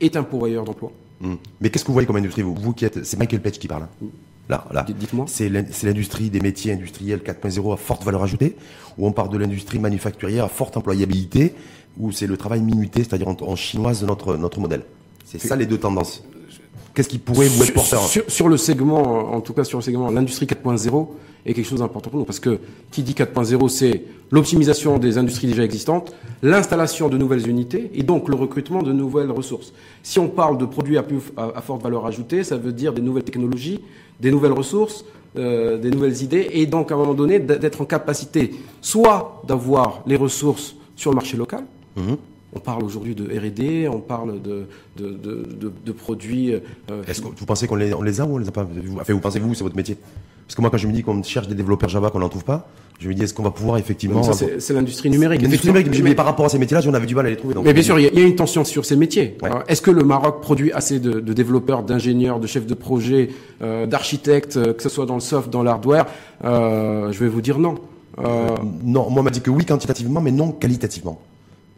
est 0.00 0.16
un 0.16 0.24
pourvoyeur 0.24 0.64
d'emplois. 0.64 0.90
Hmm. 1.20 1.34
Mais 1.60 1.70
qu'est-ce 1.70 1.84
que 1.84 1.88
vous 1.88 1.92
voyez 1.94 2.06
comme 2.06 2.16
industrie, 2.16 2.42
vous, 2.42 2.54
vous 2.54 2.72
qui 2.72 2.84
êtes, 2.84 3.04
c'est 3.04 3.18
Michael 3.18 3.40
Page 3.42 3.58
qui 3.58 3.68
parle. 3.68 3.82
hein. 3.84 4.06
Là, 4.48 4.64
là. 4.72 4.82
Dites- 4.82 4.96
dites-moi. 4.98 5.26
C'est 5.28 5.48
l'in- 5.48 5.64
c'est 5.70 5.86
l'industrie 5.86 6.28
des 6.30 6.40
métiers 6.40 6.72
industriels 6.72 7.20
4.0 7.22 7.72
à 7.72 7.76
forte 7.76 8.02
valeur 8.04 8.22
ajoutée, 8.22 8.56
ou 8.98 9.06
on 9.06 9.12
parle 9.12 9.28
de 9.30 9.38
l'industrie 9.38 9.78
manufacturière 9.78 10.44
à 10.46 10.48
forte 10.48 10.76
employabilité, 10.76 11.54
ou 11.98 12.10
c'est 12.10 12.26
le 12.26 12.36
travail 12.36 12.60
minuté, 12.62 13.04
c'est-à-dire 13.04 13.28
en, 13.28 13.36
en 13.42 13.54
chinoise 13.56 14.00
de 14.00 14.06
notre, 14.06 14.36
notre 14.36 14.58
modèle. 14.60 14.82
C'est 15.24 15.38
ça 15.38 15.54
les 15.54 15.66
deux 15.66 15.78
tendances. 15.78 16.24
Qu'est-ce 16.94 17.08
qui 17.08 17.18
pourrait 17.18 17.46
vous 17.48 17.60
être 17.62 17.66
Sur- 17.66 17.74
porteur 17.74 18.02
sur, 18.02 18.24
sur 18.28 18.48
le 18.48 18.56
segment, 18.56 19.32
en 19.34 19.40
tout 19.40 19.52
cas 19.52 19.64
sur 19.64 19.78
le 19.78 19.82
segment, 19.82 20.10
l'industrie 20.10 20.46
4.0 20.46 21.06
est 21.46 21.54
quelque 21.54 21.66
chose 21.66 21.78
d'important 21.78 22.10
pour 22.10 22.18
nous 22.18 22.24
parce 22.26 22.40
que 22.40 22.58
qui 22.90 23.02
dit 23.02 23.12
4.0, 23.14 23.68
c'est 23.68 24.02
l'optimisation 24.30 24.98
des 24.98 25.16
industries 25.16 25.46
déjà 25.46 25.62
existantes, 25.64 26.12
l'installation 26.42 27.08
de 27.08 27.16
nouvelles 27.16 27.48
unités 27.48 27.90
et 27.94 28.02
donc 28.02 28.28
le 28.28 28.34
recrutement 28.34 28.82
de 28.82 28.92
nouvelles 28.92 29.30
ressources. 29.30 29.72
Si 30.02 30.18
on 30.18 30.28
parle 30.28 30.58
de 30.58 30.64
produits 30.66 30.98
à, 30.98 31.02
plus, 31.02 31.18
à, 31.36 31.52
à 31.56 31.60
forte 31.62 31.82
valeur 31.82 32.06
ajoutée, 32.06 32.44
ça 32.44 32.56
veut 32.56 32.72
dire 32.72 32.92
des 32.92 33.02
nouvelles 33.02 33.24
technologies, 33.24 33.80
des 34.20 34.30
nouvelles 34.30 34.52
ressources, 34.52 35.04
euh, 35.38 35.78
des 35.78 35.90
nouvelles 35.90 36.20
idées 36.22 36.48
et 36.52 36.66
donc 36.66 36.90
à 36.90 36.94
un 36.94 36.98
moment 36.98 37.14
donné 37.14 37.38
d'être 37.38 37.80
en 37.80 37.84
capacité 37.84 38.50
soit 38.80 39.42
d'avoir 39.46 40.02
les 40.06 40.16
ressources 40.16 40.74
sur 40.96 41.10
le 41.12 41.14
marché 41.14 41.36
local, 41.36 41.62
Mhm. 41.96 42.16
On 42.54 42.58
parle 42.60 42.82
aujourd'hui 42.84 43.14
de 43.14 43.24
R&D, 43.24 43.88
on 43.88 44.00
parle 44.00 44.40
de, 44.42 44.66
de, 44.96 45.10
de, 45.10 45.46
de, 45.60 45.72
de 45.84 45.92
produits. 45.92 46.52
euh, 46.54 47.02
Est-ce 47.06 47.20
que 47.20 47.28
vous 47.36 47.46
pensez 47.46 47.66
qu'on 47.66 47.76
les, 47.76 47.94
on 47.94 48.02
les 48.02 48.20
a 48.20 48.24
ou 48.26 48.34
on 48.34 48.38
les 48.38 48.48
a 48.48 48.52
pas? 48.52 48.66
Enfin, 49.00 49.12
vous 49.12 49.20
pensez 49.20 49.38
vous, 49.38 49.54
c'est 49.54 49.62
votre 49.64 49.76
métier? 49.76 49.96
Parce 50.46 50.56
que 50.56 50.60
moi, 50.62 50.70
quand 50.70 50.78
je 50.78 50.88
me 50.88 50.92
dis 50.92 51.02
qu'on 51.04 51.22
cherche 51.22 51.46
des 51.46 51.54
développeurs 51.54 51.88
Java, 51.88 52.10
qu'on 52.10 52.18
n'en 52.18 52.28
trouve 52.28 52.42
pas, 52.44 52.68
je 52.98 53.08
me 53.08 53.14
dis 53.14 53.22
est-ce 53.22 53.32
qu'on 53.32 53.44
va 53.44 53.52
pouvoir 53.52 53.78
effectivement. 53.78 54.20
c'est 54.24 54.72
l'industrie 54.74 55.08
numérique. 55.08 55.40
L'industrie 55.42 55.68
effectivement. 55.70 55.94
numérique, 55.98 56.04
mais 56.10 56.14
par 56.16 56.26
rapport 56.26 56.44
à 56.46 56.48
ces 56.48 56.58
métiers-là, 56.58 56.82
on 56.88 56.92
avait 56.94 57.06
du 57.06 57.14
mal 57.14 57.26
à 57.26 57.30
les 57.30 57.36
trouver. 57.36 57.54
donc- 57.54 57.64
Mais 57.64 57.72
bien 57.72 57.84
sûr, 57.84 57.98
il 58.00 58.02
y, 58.02 58.06
a- 58.08 58.10
il 58.12 58.18
y 58.18 58.22
a 58.22 58.26
une 58.26 58.34
tension 58.34 58.64
sur 58.64 58.84
ces 58.84 58.96
métiers. 58.96 59.38
Ouais. 59.42 59.48
Est-ce 59.68 59.80
que 59.80 59.92
le 59.92 60.02
Maroc 60.02 60.40
produit 60.42 60.72
assez 60.72 60.98
de, 60.98 61.20
de 61.20 61.32
développeurs, 61.32 61.84
d'ingénieurs, 61.84 62.40
de 62.40 62.48
chefs 62.48 62.66
de 62.66 62.74
projet, 62.74 63.30
euh, 63.62 63.86
d'architectes, 63.86 64.56
euh, 64.56 64.72
que 64.74 64.82
ce 64.82 64.88
soit 64.88 65.06
dans 65.06 65.14
le 65.14 65.20
soft, 65.20 65.50
dans 65.50 65.62
l'hardware? 65.62 66.06
Je 66.42 67.16
vais 67.18 67.28
vous 67.28 67.40
dire 67.40 67.58
non. 67.60 67.76
Euh, 68.18 68.48
Non, 68.84 69.08
moi 69.08 69.20
on 69.20 69.22
m'a 69.22 69.30
dit 69.30 69.40
que 69.40 69.50
oui 69.50 69.64
quantitativement, 69.64 70.20
mais 70.20 70.32
non 70.32 70.50
qualitativement. 70.50 71.20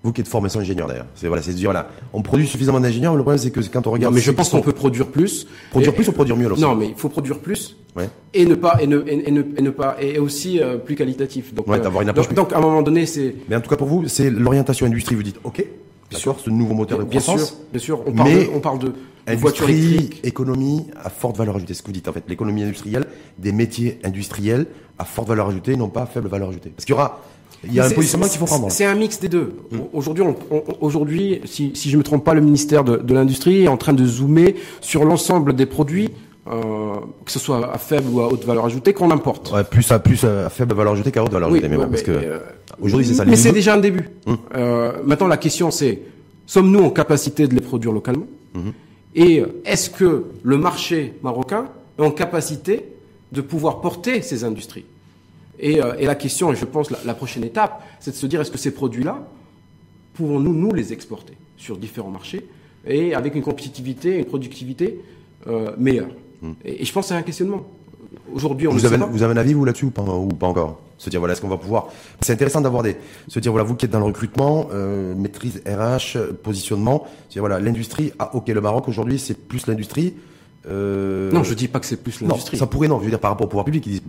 Vous 0.04 0.12
qui 0.12 0.20
êtes 0.20 0.26
formation 0.28 0.58
ingénieur 0.58 0.88
d'ailleurs, 0.88 1.06
c'est 1.14 1.28
voilà, 1.28 1.42
c'est 1.42 1.52
de 1.52 1.56
dire 1.56 1.68
voilà, 1.70 1.88
on 2.12 2.22
produit 2.22 2.46
suffisamment 2.48 2.80
d'ingénieurs, 2.80 3.12
mais 3.12 3.18
le 3.18 3.22
problème 3.22 3.38
c'est 3.38 3.52
que 3.52 3.60
quand 3.60 3.86
on 3.86 3.90
non, 3.90 3.94
regarde, 3.94 4.14
mais 4.14 4.20
je 4.20 4.32
pense 4.32 4.48
qu'on 4.48 4.60
peut 4.60 4.72
produire 4.72 5.06
plus. 5.06 5.46
produire 5.70 5.92
Et- 5.92 5.94
plus 5.94 6.08
ou 6.08 6.12
produire 6.12 6.36
mieux 6.36 6.46
alors 6.46 6.58
Non, 6.58 6.74
mais 6.74 6.88
il 6.88 6.94
faut 6.96 7.08
produire 7.08 7.38
plus. 7.38 7.76
Ouais. 7.94 8.08
Et 8.34 8.44
ne 8.44 8.56
pas 8.56 8.78
et 8.82 8.86
ne 8.88 8.98
et, 9.06 9.28
et 9.28 9.30
ne, 9.30 9.42
et 9.56 9.62
ne 9.62 9.70
pas 9.70 9.96
et 10.02 10.18
aussi 10.18 10.60
euh, 10.60 10.76
plus 10.78 10.96
qualitatif. 10.96 11.54
Donc, 11.54 11.68
Ouais, 11.68 11.78
euh, 11.78 11.82
d'avoir 11.82 12.02
une 12.02 12.08
approche 12.08 12.26
donc, 12.28 12.36
donc, 12.36 12.52
à 12.52 12.58
un 12.58 12.60
moment 12.60 12.82
donné, 12.82 13.06
c'est 13.06 13.36
Mais 13.48 13.54
en 13.54 13.60
tout 13.60 13.70
cas 13.70 13.76
pour 13.76 13.86
vous, 13.86 14.08
c'est 14.08 14.28
l'orientation 14.30 14.86
industrie. 14.86 15.14
Vous 15.14 15.22
dites 15.22 15.38
ok, 15.44 15.64
d'accord, 16.10 16.40
ce 16.40 16.50
nouveau 16.50 16.74
moteur 16.74 16.98
de 16.98 17.04
Bien 17.04 17.20
croissance. 17.20 17.48
sûr, 17.50 17.56
bien 17.70 17.80
sûr. 17.80 18.00
On 18.04 18.12
parle, 18.12 18.28
Mais 18.28 18.44
de, 18.46 18.50
on 18.54 18.60
parle 18.60 18.78
de, 18.80 18.92
Industrie, 19.24 20.10
économie 20.24 20.86
à 21.00 21.08
forte 21.10 21.36
valeur 21.36 21.54
ajoutée. 21.56 21.74
Ce 21.74 21.82
que 21.82 21.86
vous 21.86 21.92
dites 21.92 22.08
en 22.08 22.12
fait, 22.12 22.24
l'économie 22.28 22.64
industrielle, 22.64 23.04
des 23.38 23.52
métiers 23.52 24.00
industriels 24.04 24.66
à 24.98 25.04
forte 25.04 25.28
valeur 25.28 25.48
ajoutée, 25.48 25.76
non 25.76 25.88
pas 25.88 26.02
à 26.02 26.06
faible 26.06 26.28
valeur 26.28 26.48
ajoutée. 26.48 26.70
Parce 26.70 26.84
qu'il 26.84 26.92
y 26.94 26.98
aura, 26.98 27.20
il 27.64 27.74
y 27.74 27.80
a 27.80 27.84
un 27.84 27.88
C'est- 27.88 27.94
positionnement 27.94 28.26
c'est- 28.26 28.32
qu'il 28.32 28.40
faut 28.40 28.46
prendre. 28.46 28.70
C'est 28.70 28.84
un 28.84 28.94
mix 28.94 29.20
des 29.20 29.28
deux. 29.28 29.54
Aujourd'hui, 30.80 31.40
si, 31.44 31.72
si 31.74 31.90
je 31.90 31.96
me 31.96 32.02
trompe 32.02 32.24
pas, 32.24 32.34
le 32.34 32.40
ministère 32.40 32.84
de, 32.84 32.96
de 32.96 33.14
l'Industrie 33.14 33.64
est 33.64 33.68
en 33.68 33.76
train 33.76 33.92
de 33.92 34.04
zoomer 34.04 34.54
sur 34.80 35.04
l'ensemble 35.04 35.54
des 35.54 35.66
produits, 35.66 36.10
euh, 36.48 36.94
que 37.24 37.30
ce 37.30 37.38
soit 37.38 37.72
à 37.72 37.78
faible 37.78 38.08
ou 38.10 38.20
à 38.20 38.26
haute 38.32 38.44
valeur 38.44 38.64
ajoutée, 38.64 38.92
qu'on 38.92 39.10
importe. 39.10 39.52
Ouais, 39.52 39.64
plus 39.64 39.90
à 39.92 39.98
plus 39.98 40.24
à 40.24 40.48
faible 40.50 40.74
valeur 40.74 40.94
ajoutée 40.94 41.12
qu'à 41.12 41.22
haute 41.22 41.32
valeur 41.32 41.50
Oui, 41.50 41.58
ajoutée. 41.58 41.68
Mais 41.76 41.82
bon, 41.82 41.88
parce 41.90 42.02
que 42.02 42.10
euh, 42.10 42.38
aujourd'hui 42.80 43.06
c'est 43.06 43.14
ça. 43.14 43.24
Mais 43.24 43.36
c'est 43.36 43.52
déjà 43.52 43.74
un 43.74 43.78
début. 43.78 44.08
Hum. 44.26 44.38
Euh, 44.56 44.92
maintenant, 45.04 45.28
la 45.28 45.36
question 45.36 45.70
c'est 45.70 46.02
sommes-nous 46.46 46.80
en 46.82 46.90
capacité 46.90 47.46
de 47.46 47.54
les 47.54 47.60
produire 47.60 47.92
localement 47.92 48.26
Mhm. 48.54 48.72
Et 49.14 49.42
est-ce 49.64 49.88
que 49.88 50.24
le 50.42 50.58
marché 50.58 51.14
marocain 51.22 51.66
est 51.98 52.02
en 52.02 52.10
capacité 52.10 52.84
de 53.30 53.40
pouvoir 53.40 53.80
porter 53.80 54.20
ces 54.20 54.44
industries? 54.44 54.84
Et, 55.58 55.82
euh, 55.82 55.94
et 55.98 56.06
la 56.06 56.14
question, 56.14 56.52
et 56.52 56.56
je 56.56 56.64
pense 56.64 56.90
la, 56.90 56.98
la 57.04 57.14
prochaine 57.14 57.44
étape, 57.44 57.82
c'est 58.00 58.10
de 58.12 58.16
se 58.16 58.26
dire 58.26 58.40
est-ce 58.40 58.50
que 58.50 58.58
ces 58.58 58.72
produits-là 58.72 59.26
pouvons-nous 60.14 60.52
nous 60.54 60.72
les 60.72 60.92
exporter 60.92 61.34
sur 61.56 61.76
différents 61.78 62.10
marchés 62.10 62.46
et 62.86 63.14
avec 63.14 63.34
une 63.34 63.42
compétitivité, 63.42 64.18
une 64.18 64.24
productivité 64.24 65.00
euh, 65.46 65.72
meilleure 65.78 66.10
et, 66.64 66.82
et 66.82 66.84
je 66.84 66.92
pense 66.92 67.04
que 67.04 67.08
c'est 67.10 67.14
un 67.14 67.22
questionnement. 67.22 67.64
Aujourd'hui, 68.34 68.66
on 68.66 68.72
Vous 68.72 68.84
avez, 68.84 68.96
vous 68.96 69.22
avez 69.22 69.32
un 69.32 69.36
avis 69.36 69.52
vous 69.54 69.64
là-dessus 69.64 69.86
ou 69.86 69.90
pas, 69.90 70.02
ou 70.02 70.26
pas 70.28 70.48
encore? 70.48 70.80
Se 70.98 71.08
dire 71.08 71.20
voilà, 71.20 71.32
est-ce 71.32 71.40
qu'on 71.40 71.48
va 71.48 71.56
pouvoir 71.56 71.88
C'est 72.20 72.32
intéressant 72.32 72.60
d'avoir 72.60 72.82
des. 72.82 72.96
Se 73.28 73.38
dire 73.40 73.52
voilà, 73.52 73.64
vous 73.64 73.74
qui 73.74 73.86
êtes 73.86 73.90
dans 73.92 73.98
le 74.00 74.04
recrutement, 74.06 74.68
euh, 74.72 75.14
maîtrise 75.14 75.62
RH, 75.66 76.32
positionnement. 76.42 77.06
Se 77.28 77.34
dire 77.34 77.42
voilà, 77.42 77.58
l'industrie. 77.60 78.12
Ah 78.18 78.34
ok, 78.34 78.48
le 78.48 78.60
Maroc 78.60 78.88
aujourd'hui 78.88 79.18
c'est 79.18 79.34
plus 79.38 79.66
l'industrie. 79.66 80.14
Euh, 80.68 81.30
Non, 81.32 81.42
je 81.42 81.54
dis 81.54 81.68
pas 81.68 81.80
que 81.80 81.86
c'est 81.86 81.96
plus 82.02 82.20
l'industrie. 82.20 82.56
ça 82.56 82.66
pourrait 82.66 82.88
non. 82.88 82.98
Je 82.98 83.04
veux 83.04 83.10
dire 83.10 83.18
par 83.20 83.30
rapport 83.30 83.46
au 83.46 83.48
pouvoir 83.48 83.64
public, 83.64 83.84
ils 83.86 83.90
disent 83.92 84.02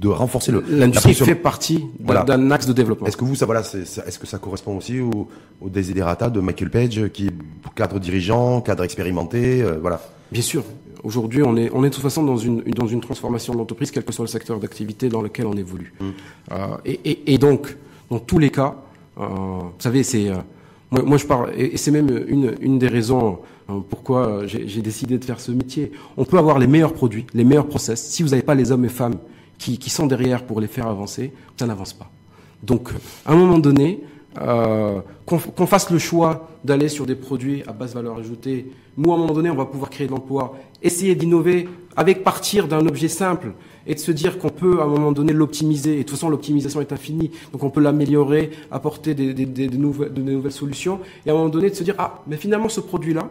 de 0.00 0.08
renforcer 0.08 0.50
le. 0.50 0.64
L'industrie 0.68 1.14
fait 1.14 1.34
partie 1.34 1.78
d'un 1.78 2.04
Voilà. 2.06 2.22
d'un 2.24 2.50
axe 2.50 2.66
de 2.66 2.72
développement. 2.72 3.06
Est-ce 3.06 3.16
que 3.16 3.24
vous 3.24 3.34
ça 3.34 3.46
voilà, 3.46 3.62
c'est- 3.62 3.84
ça- 3.84 4.04
est-ce 4.06 4.18
que 4.18 4.26
ça 4.26 4.38
correspond 4.38 4.76
aussi 4.76 5.00
au, 5.00 5.28
au 5.60 5.68
desiderata 5.68 6.30
de 6.30 6.40
Michael 6.40 6.70
Page 6.70 7.08
qui 7.12 7.26
est 7.26 7.32
cadre 7.74 7.98
dirigeant, 8.00 8.60
cadre 8.62 8.82
expérimenté, 8.84 9.62
euh, 9.62 9.78
voilà. 9.80 10.00
Bien 10.32 10.42
sûr. 10.42 10.64
Aujourd'hui, 11.04 11.42
on 11.42 11.56
est, 11.56 11.70
on 11.72 11.82
est 11.84 11.88
de 11.90 11.94
toute 11.94 12.02
façon 12.02 12.22
dans 12.22 12.36
une, 12.36 12.62
dans 12.62 12.86
une 12.86 13.00
transformation 13.00 13.52
de 13.54 13.58
l'entreprise, 13.58 13.90
quel 13.90 14.04
que 14.04 14.12
soit 14.12 14.24
le 14.24 14.28
secteur 14.28 14.58
d'activité 14.60 15.08
dans 15.08 15.22
lequel 15.22 15.46
on 15.46 15.54
évolue. 15.54 15.92
Euh, 16.02 16.56
et, 16.84 17.00
et, 17.04 17.34
et 17.34 17.38
donc, 17.38 17.76
dans 18.10 18.18
tous 18.18 18.38
les 18.38 18.50
cas, 18.50 18.76
euh, 19.18 19.22
vous 19.26 19.70
savez, 19.78 20.02
c'est, 20.02 20.28
moi, 20.90 21.02
moi 21.02 21.16
je 21.16 21.24
parle, 21.26 21.52
et, 21.56 21.76
c'est 21.78 21.90
même 21.90 22.10
une, 22.28 22.54
une 22.60 22.78
des 22.78 22.88
raisons 22.88 23.38
pourquoi 23.88 24.46
j'ai 24.46 24.66
j'ai 24.66 24.82
décidé 24.82 25.16
de 25.16 25.24
faire 25.24 25.38
ce 25.40 25.52
métier. 25.52 25.92
On 26.16 26.24
peut 26.24 26.38
avoir 26.38 26.58
les 26.58 26.66
meilleurs 26.66 26.92
produits, 26.92 27.24
les 27.34 27.44
meilleurs 27.44 27.68
process. 27.68 28.02
Si 28.02 28.22
vous 28.24 28.30
n'avez 28.30 28.42
pas 28.42 28.54
les 28.56 28.72
hommes 28.72 28.84
et 28.84 28.88
femmes 28.88 29.14
qui, 29.60 29.90
sont 29.90 30.06
derrière 30.06 30.44
pour 30.44 30.60
les 30.60 30.66
faire 30.66 30.86
avancer, 30.86 31.32
ça 31.58 31.66
n'avance 31.66 31.92
pas. 31.92 32.10
Donc, 32.62 32.90
à 33.26 33.32
un 33.32 33.36
moment 33.36 33.58
donné, 33.58 34.00
euh, 34.40 35.00
qu'on 35.26 35.66
fasse 35.66 35.90
le 35.90 35.98
choix 35.98 36.48
d'aller 36.64 36.88
sur 36.88 37.04
des 37.06 37.14
produits 37.14 37.62
à 37.66 37.72
basse 37.72 37.94
valeur 37.94 38.18
ajoutée, 38.18 38.72
nous, 38.96 39.12
à 39.12 39.14
un 39.14 39.18
moment 39.18 39.34
donné, 39.34 39.50
on 39.50 39.54
va 39.54 39.66
pouvoir 39.66 39.90
créer 39.90 40.06
de 40.06 40.12
l'emploi, 40.12 40.56
essayer 40.82 41.14
d'innover 41.14 41.68
avec 41.96 42.24
partir 42.24 42.68
d'un 42.68 42.86
objet 42.86 43.08
simple 43.08 43.52
et 43.86 43.94
de 43.94 43.98
se 43.98 44.12
dire 44.12 44.38
qu'on 44.38 44.48
peut, 44.48 44.80
à 44.80 44.84
un 44.84 44.88
moment 44.88 45.12
donné, 45.12 45.32
l'optimiser. 45.32 45.94
Et 45.94 45.98
de 45.98 46.02
toute 46.02 46.10
façon, 46.12 46.30
l'optimisation 46.30 46.80
est 46.80 46.92
infinie. 46.92 47.30
Donc, 47.52 47.62
on 47.62 47.70
peut 47.70 47.80
l'améliorer, 47.80 48.50
apporter 48.70 49.14
des, 49.14 49.34
des, 49.34 49.46
des, 49.46 49.68
des 49.68 49.78
nouvelles, 49.78 50.12
de 50.12 50.22
nouvelles 50.22 50.52
solutions. 50.52 51.00
Et 51.26 51.30
à 51.30 51.32
un 51.32 51.36
moment 51.36 51.48
donné, 51.50 51.70
de 51.70 51.74
se 51.74 51.84
dire, 51.84 51.94
ah, 51.98 52.22
mais 52.26 52.36
finalement, 52.36 52.68
ce 52.68 52.80
produit-là, 52.80 53.28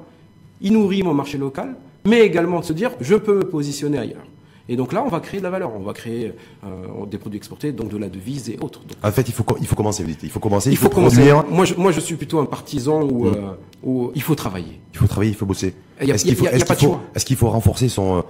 il 0.62 0.74
nourrit 0.74 1.02
mon 1.02 1.14
marché 1.14 1.38
local, 1.38 1.76
mais 2.06 2.22
également 2.22 2.60
de 2.60 2.66
se 2.66 2.74
dire, 2.74 2.92
je 3.02 3.16
peux 3.16 3.36
me 3.36 3.44
positionner 3.44 3.98
ailleurs. 3.98 4.26
Et 4.72 4.76
donc 4.76 4.94
là, 4.94 5.04
on 5.04 5.10
va 5.10 5.20
créer 5.20 5.40
de 5.40 5.44
la 5.44 5.50
valeur. 5.50 5.72
On 5.76 5.80
va 5.80 5.94
créer 5.94 6.34
euh, 6.64 7.06
des 7.08 7.18
produits 7.18 7.38
exportés, 7.38 7.72
donc 7.72 7.90
de 7.90 7.98
la 7.98 8.08
devise 8.08 8.50
et 8.50 8.58
autres. 8.62 8.82
Donc, 8.82 8.98
En 9.04 9.12
fait, 9.12 9.28
il 9.28 9.34
faut 9.34 9.44
il 9.60 9.68
faut 9.68 9.76
commencer. 9.76 10.04
vous 10.04 10.10
dites. 10.10 10.24
Il 10.24 10.30
faut 10.30 10.40
commencer. 10.40 10.70
il 10.70 10.78
faut, 10.78 10.90
commencer. 10.90 11.34
Moi 11.50 11.66
je, 11.66 11.74
moi, 11.74 11.92
je 11.92 12.00
suis 12.00 12.16
plutôt 12.16 12.40
un 12.40 12.46
partisan 12.46 13.02
où, 13.02 13.26
Mm. 13.26 13.34
euh, 13.36 13.52
où 13.84 14.12
il 14.14 14.22
faut 14.22 14.36
travailler. 14.36 14.80
Il 14.94 15.00
faut 15.00 15.08
travailler, 15.08 15.32
il 15.32 15.36
faut 15.36 15.46
bosser. 15.48 15.74
Est-ce 16.00 16.24
qu'il 16.24 16.36
faut, 16.36 16.46
de 16.46 16.60
faut, 16.60 17.36
faut 17.36 17.50
renforcer 17.50 17.90
son, 17.90 18.18
euh, 18.18 18.22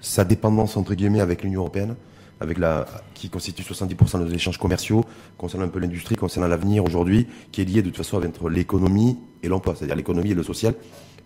sa 0.00 0.24
dépendance 0.24 0.76
entre 0.76 0.94
guillemets 0.94 1.20
avec 1.20 1.42
l'Union 1.42 1.62
européenne, 1.62 1.96
avec 2.40 2.58
la, 2.58 2.86
qui 3.14 3.28
constitue 3.28 3.62
70% 3.62 4.20
de 4.20 4.24
nos 4.24 4.30
échanges 4.30 4.58
commerciaux, 4.58 5.04
concernant 5.36 5.64
un 5.66 5.68
peu 5.68 5.80
l'industrie, 5.80 6.14
concernant 6.14 6.46
l'avenir 6.46 6.84
aujourd'hui, 6.84 7.26
qui 7.50 7.62
est 7.62 7.64
lié 7.64 7.82
de 7.82 7.88
toute 7.88 7.96
façon 7.96 8.22
entre 8.24 8.48
l'économie 8.48 9.18
et 9.42 9.48
l'emploi, 9.48 9.74
c'est-à-dire 9.76 9.96
l'économie 9.96 10.30
et 10.30 10.34
le 10.34 10.42
social. 10.44 10.74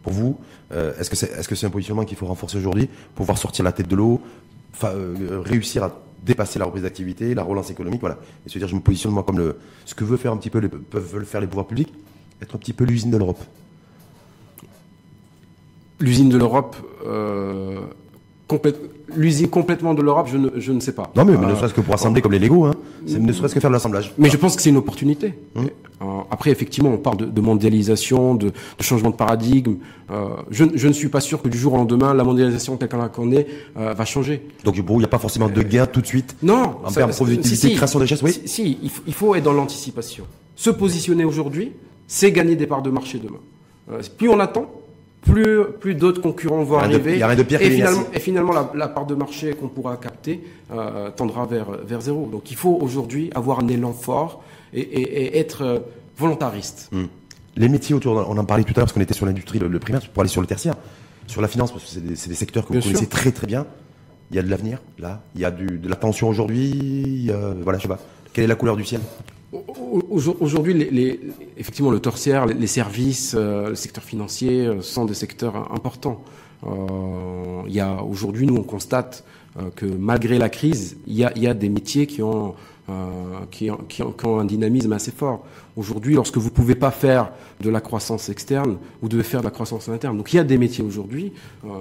Pour 0.03 0.13
vous, 0.13 0.37
euh, 0.73 0.99
est-ce 0.99 1.11
que 1.11 1.17
c'est, 1.17 1.31
est-ce 1.31 1.47
que 1.47 1.55
c'est 1.55 1.67
un 1.67 1.71
positionnement 1.71 2.05
qu'il 2.05 2.17
faut 2.17 2.27
renforcer 2.27 2.57
aujourd'hui, 2.59 2.87
pour 3.15 3.25
pouvoir 3.25 3.39
sortir 3.39 3.65
la 3.65 3.73
tête 3.73 3.87
de 3.89 3.95
l'eau, 3.95 4.21
réussir 4.81 5.85
à 5.85 5.93
dépasser 6.25 6.59
la 6.59 6.67
reprise 6.67 6.85
d'activité, 6.85 7.35
la 7.35 7.43
relance 7.43 7.71
économique, 7.71 8.01
voilà, 8.01 8.19
et 8.47 8.49
se 8.49 8.59
dire 8.59 8.69
je 8.69 8.75
me 8.77 8.81
positionne 8.81 9.13
moi 9.13 9.23
comme 9.25 9.39
le, 9.39 9.57
ce 9.85 9.95
que 9.95 10.05
veut 10.05 10.17
faire 10.17 10.33
un 10.33 10.37
petit 10.37 10.51
peu 10.51 10.59
les, 10.61 10.69
peuvent 10.69 11.25
faire 11.25 11.41
les 11.41 11.47
pouvoirs 11.47 11.67
publics, 11.67 11.93
être 12.41 12.55
un 12.55 12.59
petit 12.59 12.73
peu 12.73 12.85
l'usine 12.85 13.11
de 13.11 13.17
l'Europe. 13.17 13.41
L'usine 16.01 16.29
de 16.29 16.37
l'Europe, 16.37 16.77
euh, 17.07 17.81
complète- 18.49 18.81
l'usine 19.15 19.49
complètement 19.49 19.95
de 19.95 20.03
l'Europe, 20.03 20.29
je 20.31 20.37
ne, 20.37 20.49
je 20.57 20.73
ne 20.73 20.81
sais 20.81 20.93
pas. 20.93 21.11
Non 21.15 21.25
mais, 21.25 21.37
mais 21.37 21.45
Euh, 21.47 21.51
ne 21.51 21.55
serait-ce 21.55 21.75
que 21.75 21.81
pour 21.81 21.95
assembler 21.95 22.23
comme 22.23 22.33
les 22.33 22.39
Lego, 22.41 22.65
hein. 22.67 22.75
C'est 23.07 23.19
ne 23.19 23.33
serait-ce 23.33 23.55
que 23.55 23.61
faire 23.61 23.71
de 23.71 23.75
l'assemblage. 23.75 24.13
Mais 24.19 24.31
je 24.31 24.37
pense 24.37 24.57
que 24.57 24.63
c'est 24.63 24.71
une 24.71 24.77
opportunité. 24.77 25.35
Hum. 25.55 25.69
Euh, 26.03 26.05
après, 26.31 26.51
effectivement, 26.51 26.91
on 26.91 26.99
parle 26.99 27.17
de, 27.19 27.25
de 27.27 27.41
mondialisation, 27.41 28.35
de, 28.35 28.49
de 28.49 28.83
changement 28.83 29.11
de 29.11 29.17
paradigme. 29.17 29.77
Euh, 30.11 30.29
je, 30.51 30.65
je 30.75 30.89
ne 30.89 30.93
suis 30.93 31.09
pas 31.09 31.21
sûr 31.21 31.41
que 31.43 31.49
du 31.49 31.57
jour 31.59 31.75
au 31.75 31.77
lendemain, 31.77 32.13
la 32.15 32.25
mondialisation 32.25 32.77
telle 32.77 32.89
qu'on 32.89 32.99
la 32.99 33.09
connaît 33.09 33.47
euh, 33.77 33.95
va 33.95 34.05
changer. 34.05 34.43
Donc 34.65 34.77
vous, 34.77 34.95
il 34.95 34.99
n'y 34.99 35.05
a 35.05 35.09
pas 35.09 35.19
forcément 35.19 35.49
de 35.49 35.63
gain 35.63 35.87
tout 35.87 36.01
de 36.01 36.07
suite. 36.07 36.37
Non. 36.43 36.77
En 36.85 36.91
termes 36.91 37.11
de 37.11 37.17
productivité, 37.17 37.69
si, 37.69 37.75
création 37.75 37.99
de 37.99 38.05
richesse, 38.05 38.23
oui. 38.23 38.33
Si, 38.33 38.49
si, 38.49 38.79
il, 38.83 38.91
faut, 38.91 39.03
il 39.07 39.15
faut 39.15 39.35
être 39.35 39.45
dans 39.45 39.53
l'anticipation. 39.53 40.25
Se 40.57 40.71
positionner 40.71 41.25
aujourd'hui, 41.25 41.73
c'est 42.07 42.33
gagner 42.33 42.57
des 42.57 42.67
parts 42.67 42.83
de 42.83 42.91
marché 42.91 43.19
demain. 43.19 43.39
Euh, 43.91 44.01
plus 44.17 44.29
on 44.29 44.41
attend, 44.41 44.71
plus, 45.33 45.65
plus 45.81 45.95
d'autres 45.95 46.21
concurrents 46.21 46.63
vont 46.63 46.79
arriver. 46.79 47.13
il 47.15 47.19
y 47.19 47.23
a 47.23 47.27
rien 47.27 47.37
de 47.37 47.43
pire 47.43 47.59
que 47.59 47.65
et 47.65 47.71
finalement, 47.71 48.05
et 48.13 48.21
finalement, 48.21 48.53
la, 48.53 48.71
la 48.75 48.89
part 48.89 49.07
de 49.07 49.15
marché 49.15 49.53
qu'on 49.55 49.69
pourra 49.69 49.97
capter 49.97 50.43
euh, 50.73 51.11
tendra 51.11 51.47
vers, 51.47 51.67
vers 51.85 52.01
zéro. 52.01 52.29
Donc 52.31 52.51
il 52.51 52.57
faut 52.57 52.79
aujourd'hui 52.81 53.31
avoir 53.35 53.61
un 53.61 53.69
élan 53.69 53.93
fort 53.93 54.43
et, 54.73 54.81
et- 54.81 55.23
et 55.25 55.39
être 55.39 55.63
euh, 55.63 55.79
volontariste. 56.17 56.91
Les 57.57 57.69
métiers 57.69 57.95
autour, 57.95 58.25
on 58.29 58.37
en 58.39 58.45
parlait 58.45 58.65
tout 58.65 58.71
à 58.71 58.77
l'heure 58.79 58.85
parce 58.87 58.93
qu'on 58.93 59.01
était 59.01 59.15
sur 59.15 59.27
l'industrie, 59.27 59.59
le, 59.59 59.69
le 59.69 59.79
primaire, 59.79 60.01
pour 60.13 60.23
aller 60.23 60.31
sur 60.31 60.41
le 60.41 60.47
tertiaire, 60.47 60.75
sur 61.27 61.43
la 61.43 61.49
finance, 61.49 61.71
parce 61.73 61.85
que 61.85 61.91
c'est 61.91 62.29
des, 62.29 62.35
secteurs 62.35 62.65
que 62.67 62.73
Bien 62.73 62.81
vous 62.81 62.87
connaissez 62.87 63.07
très 63.09 63.31
très 63.33 63.47
bien. 63.47 63.67
Il 64.31 64.37
y 64.37 64.39
a 64.39 64.43
de 64.43 64.49
l'avenir, 64.49 64.79
là. 64.99 65.21
Il 65.35 65.41
y 65.43 65.45
a 65.45 65.51
du, 65.51 65.79
de 65.79 65.89
la 65.89 65.97
tension 65.97 66.29
aujourd'hui. 66.29 67.31
Voilà, 67.63 67.79
je 67.79 67.83
sais 67.83 67.89
pas. 67.89 67.99
Quelle 68.33 68.45
est 68.45 68.49
la 68.49 68.55
couleur 68.55 68.77
du 68.77 68.85
ciel? 68.85 69.01
Aujourd'hui, 69.53 70.89
effectivement, 71.59 71.91
le 71.91 72.01
tertiaire, 72.01 72.47
les, 72.47 72.67
services, 72.67 73.35
euh, 73.37 73.71
le 73.71 73.75
secteur 73.75 74.03
financier 74.03 74.67
euh, 74.67 74.81
sont 74.81 75.05
des 75.05 75.15
secteurs 75.15 75.57
im- 75.57 75.69
importants. 75.75 76.23
Euh, 76.67 78.01
aujourd'hui, 78.09 78.47
nous, 78.47 78.57
on 78.57 78.63
constate 78.63 79.25
euh, 79.59 79.69
que 79.77 79.85
malgré 79.85 80.39
la 80.39 80.49
crise, 80.49 80.97
il 81.07 81.15
y 81.17 81.25
a, 81.47 81.55
des 81.55 81.69
métiers 81.69 82.07
qui 82.07 82.23
ont, 82.23 82.55
qui, 83.51 83.69
qui, 83.89 84.03
ont, 84.03 84.39
un 84.39 84.45
dynamisme 84.45 84.93
assez 84.93 85.11
fort. 85.13 85.45
Aujourd'hui, 85.77 86.15
lorsque 86.15 86.39
vous 86.39 86.51
pouvez 86.51 86.75
pas 86.75 86.91
faire 86.91 87.31
de 87.61 87.69
la 87.69 87.81
croissance 87.81 88.29
externe, 88.29 88.79
vous 89.03 89.09
devez 89.09 89.23
faire 89.23 89.41
de 89.41 89.47
la 89.47 89.51
croissance 89.51 89.89
interne. 89.89 90.17
Donc, 90.17 90.33
il 90.33 90.37
y 90.37 90.41
a 90.41 90.45
des 90.45 90.59
métiers 90.59 90.85
aujourd'hui, 90.85 91.33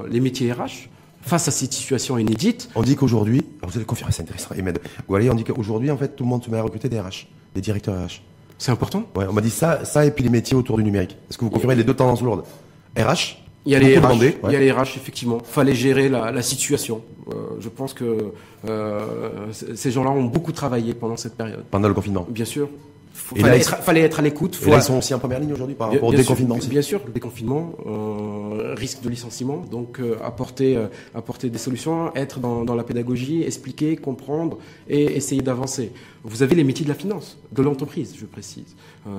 les 0.09 0.19
métiers 0.19 0.51
RH, 0.51 0.89
face 1.21 1.47
à 1.47 1.51
cette 1.51 1.73
situation 1.73 2.17
inédite, 2.17 2.69
On 2.75 2.81
dit 2.83 2.95
qu'aujourd'hui, 2.95 3.43
vous 3.63 3.75
allez 3.75 3.85
confirmer, 3.85 4.11
c'est 4.11 4.23
intéressant, 4.23 4.55
Ahmed. 4.57 4.79
Goualier, 5.07 5.29
on 5.29 5.35
dit 5.35 5.43
qu'aujourd'hui, 5.43 5.91
en 5.91 5.97
fait, 5.97 6.15
tout 6.15 6.23
le 6.23 6.29
monde 6.29 6.43
se 6.43 6.49
met 6.49 6.57
à 6.57 6.63
recruter 6.63 6.89
des 6.89 6.99
RH, 6.99 7.27
des 7.55 7.61
directeurs 7.61 7.95
RH. 8.05 8.21
c'est 8.57 8.71
important? 8.71 9.03
Ouais, 9.15 9.25
on 9.29 9.33
m'a 9.33 9.41
dit 9.41 9.49
ça, 9.49 9.83
ça 9.85 10.05
et 10.05 10.11
puis 10.11 10.23
les 10.23 10.29
métiers 10.29 10.55
autour 10.55 10.77
du 10.77 10.83
numérique. 10.83 11.17
Est-ce 11.29 11.37
que 11.37 11.45
vous 11.45 11.51
confirmez 11.51 11.75
les 11.75 11.83
deux 11.83 11.93
tendances 11.95 12.21
lourdes? 12.21 12.43
RH 12.97 13.37
Il 13.65 13.71
y 13.71 13.75
a 13.75 13.79
les 13.79 13.97
RH, 13.97 14.01
demandé, 14.01 14.37
il 14.45 14.51
y 14.51 14.55
a 14.55 14.59
les 14.59 14.71
RH 14.71 14.97
effectivement. 14.97 15.39
Fallait 15.43 15.75
gérer 15.75 16.09
la, 16.09 16.31
la 16.31 16.41
situation. 16.41 17.01
Euh, 17.29 17.33
je 17.59 17.69
pense 17.69 17.93
que 17.93 18.31
euh, 18.67 18.99
ces 19.51 19.91
gens-là 19.91 20.11
ont 20.11 20.23
beaucoup 20.23 20.51
travaillé 20.51 20.93
pendant 20.93 21.17
cette 21.17 21.35
période. 21.35 21.63
pendant 21.71 21.87
le 21.87 21.93
confinement. 21.93 22.25
Bien 22.29 22.45
sûr. 22.45 22.69
Faut- 23.13 23.35
fallait, 23.35 23.49
là, 23.49 23.57
être, 23.57 23.77
fallait 23.83 24.01
être 24.01 24.19
à 24.19 24.21
l'écoute. 24.21 24.55
Faut- 24.55 24.71
ils 24.73 24.81
sont 24.81 24.97
aussi 24.97 25.13
en 25.13 25.19
première 25.19 25.39
ligne 25.39 25.53
aujourd'hui 25.53 25.75
par 25.75 25.89
rapport 25.91 26.03
au 26.07 26.11
bien 26.11 26.19
déconfinement. 26.19 26.57
Bien 26.69 26.81
sûr, 26.81 27.01
déconfinement, 27.13 27.73
euh, 27.85 28.73
risque 28.75 29.01
de 29.01 29.09
licenciement, 29.09 29.57
donc 29.69 29.99
euh, 29.99 30.15
apporter, 30.23 30.75
euh, 30.77 30.87
apporter 31.13 31.49
des 31.49 31.57
solutions, 31.57 32.13
être 32.15 32.39
dans, 32.39 32.63
dans 32.63 32.75
la 32.75 32.83
pédagogie, 32.83 33.43
expliquer, 33.43 33.95
comprendre 33.97 34.57
et 34.89 35.03
essayer 35.17 35.41
d'avancer. 35.41 35.91
Vous 36.23 36.43
avez 36.43 36.55
les 36.55 36.63
métiers 36.63 36.83
de 36.85 36.89
la 36.89 36.95
finance, 36.95 37.37
de 37.51 37.61
l'entreprise, 37.61 38.15
je 38.19 38.25
précise. 38.25 38.75
Euh, 39.07 39.09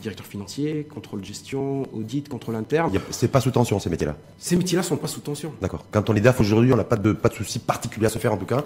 directeur 0.00 0.26
financier, 0.26 0.86
contrôle 0.92 1.20
de 1.20 1.24
gestion, 1.26 1.84
audit, 1.94 2.28
contrôle 2.28 2.56
interne. 2.56 2.90
C'est 3.10 3.28
pas 3.28 3.40
sous 3.40 3.50
tension 3.52 3.78
ces 3.78 3.88
métiers-là. 3.90 4.16
Ces 4.38 4.56
métiers-là 4.56 4.82
sont 4.82 4.96
pas 4.96 5.06
sous 5.06 5.20
tension. 5.20 5.52
D'accord. 5.62 5.84
Quand 5.90 6.10
on 6.10 6.16
est 6.16 6.20
DAF 6.20 6.40
aujourd'hui, 6.40 6.72
on 6.72 6.76
n'a 6.76 6.84
pas 6.84 6.96
de, 6.96 7.12
pas 7.12 7.28
de 7.28 7.34
souci 7.34 7.58
particulier 7.60 8.06
à 8.06 8.10
se 8.10 8.18
faire 8.18 8.32
en 8.32 8.36
tout 8.36 8.46
cas. 8.46 8.64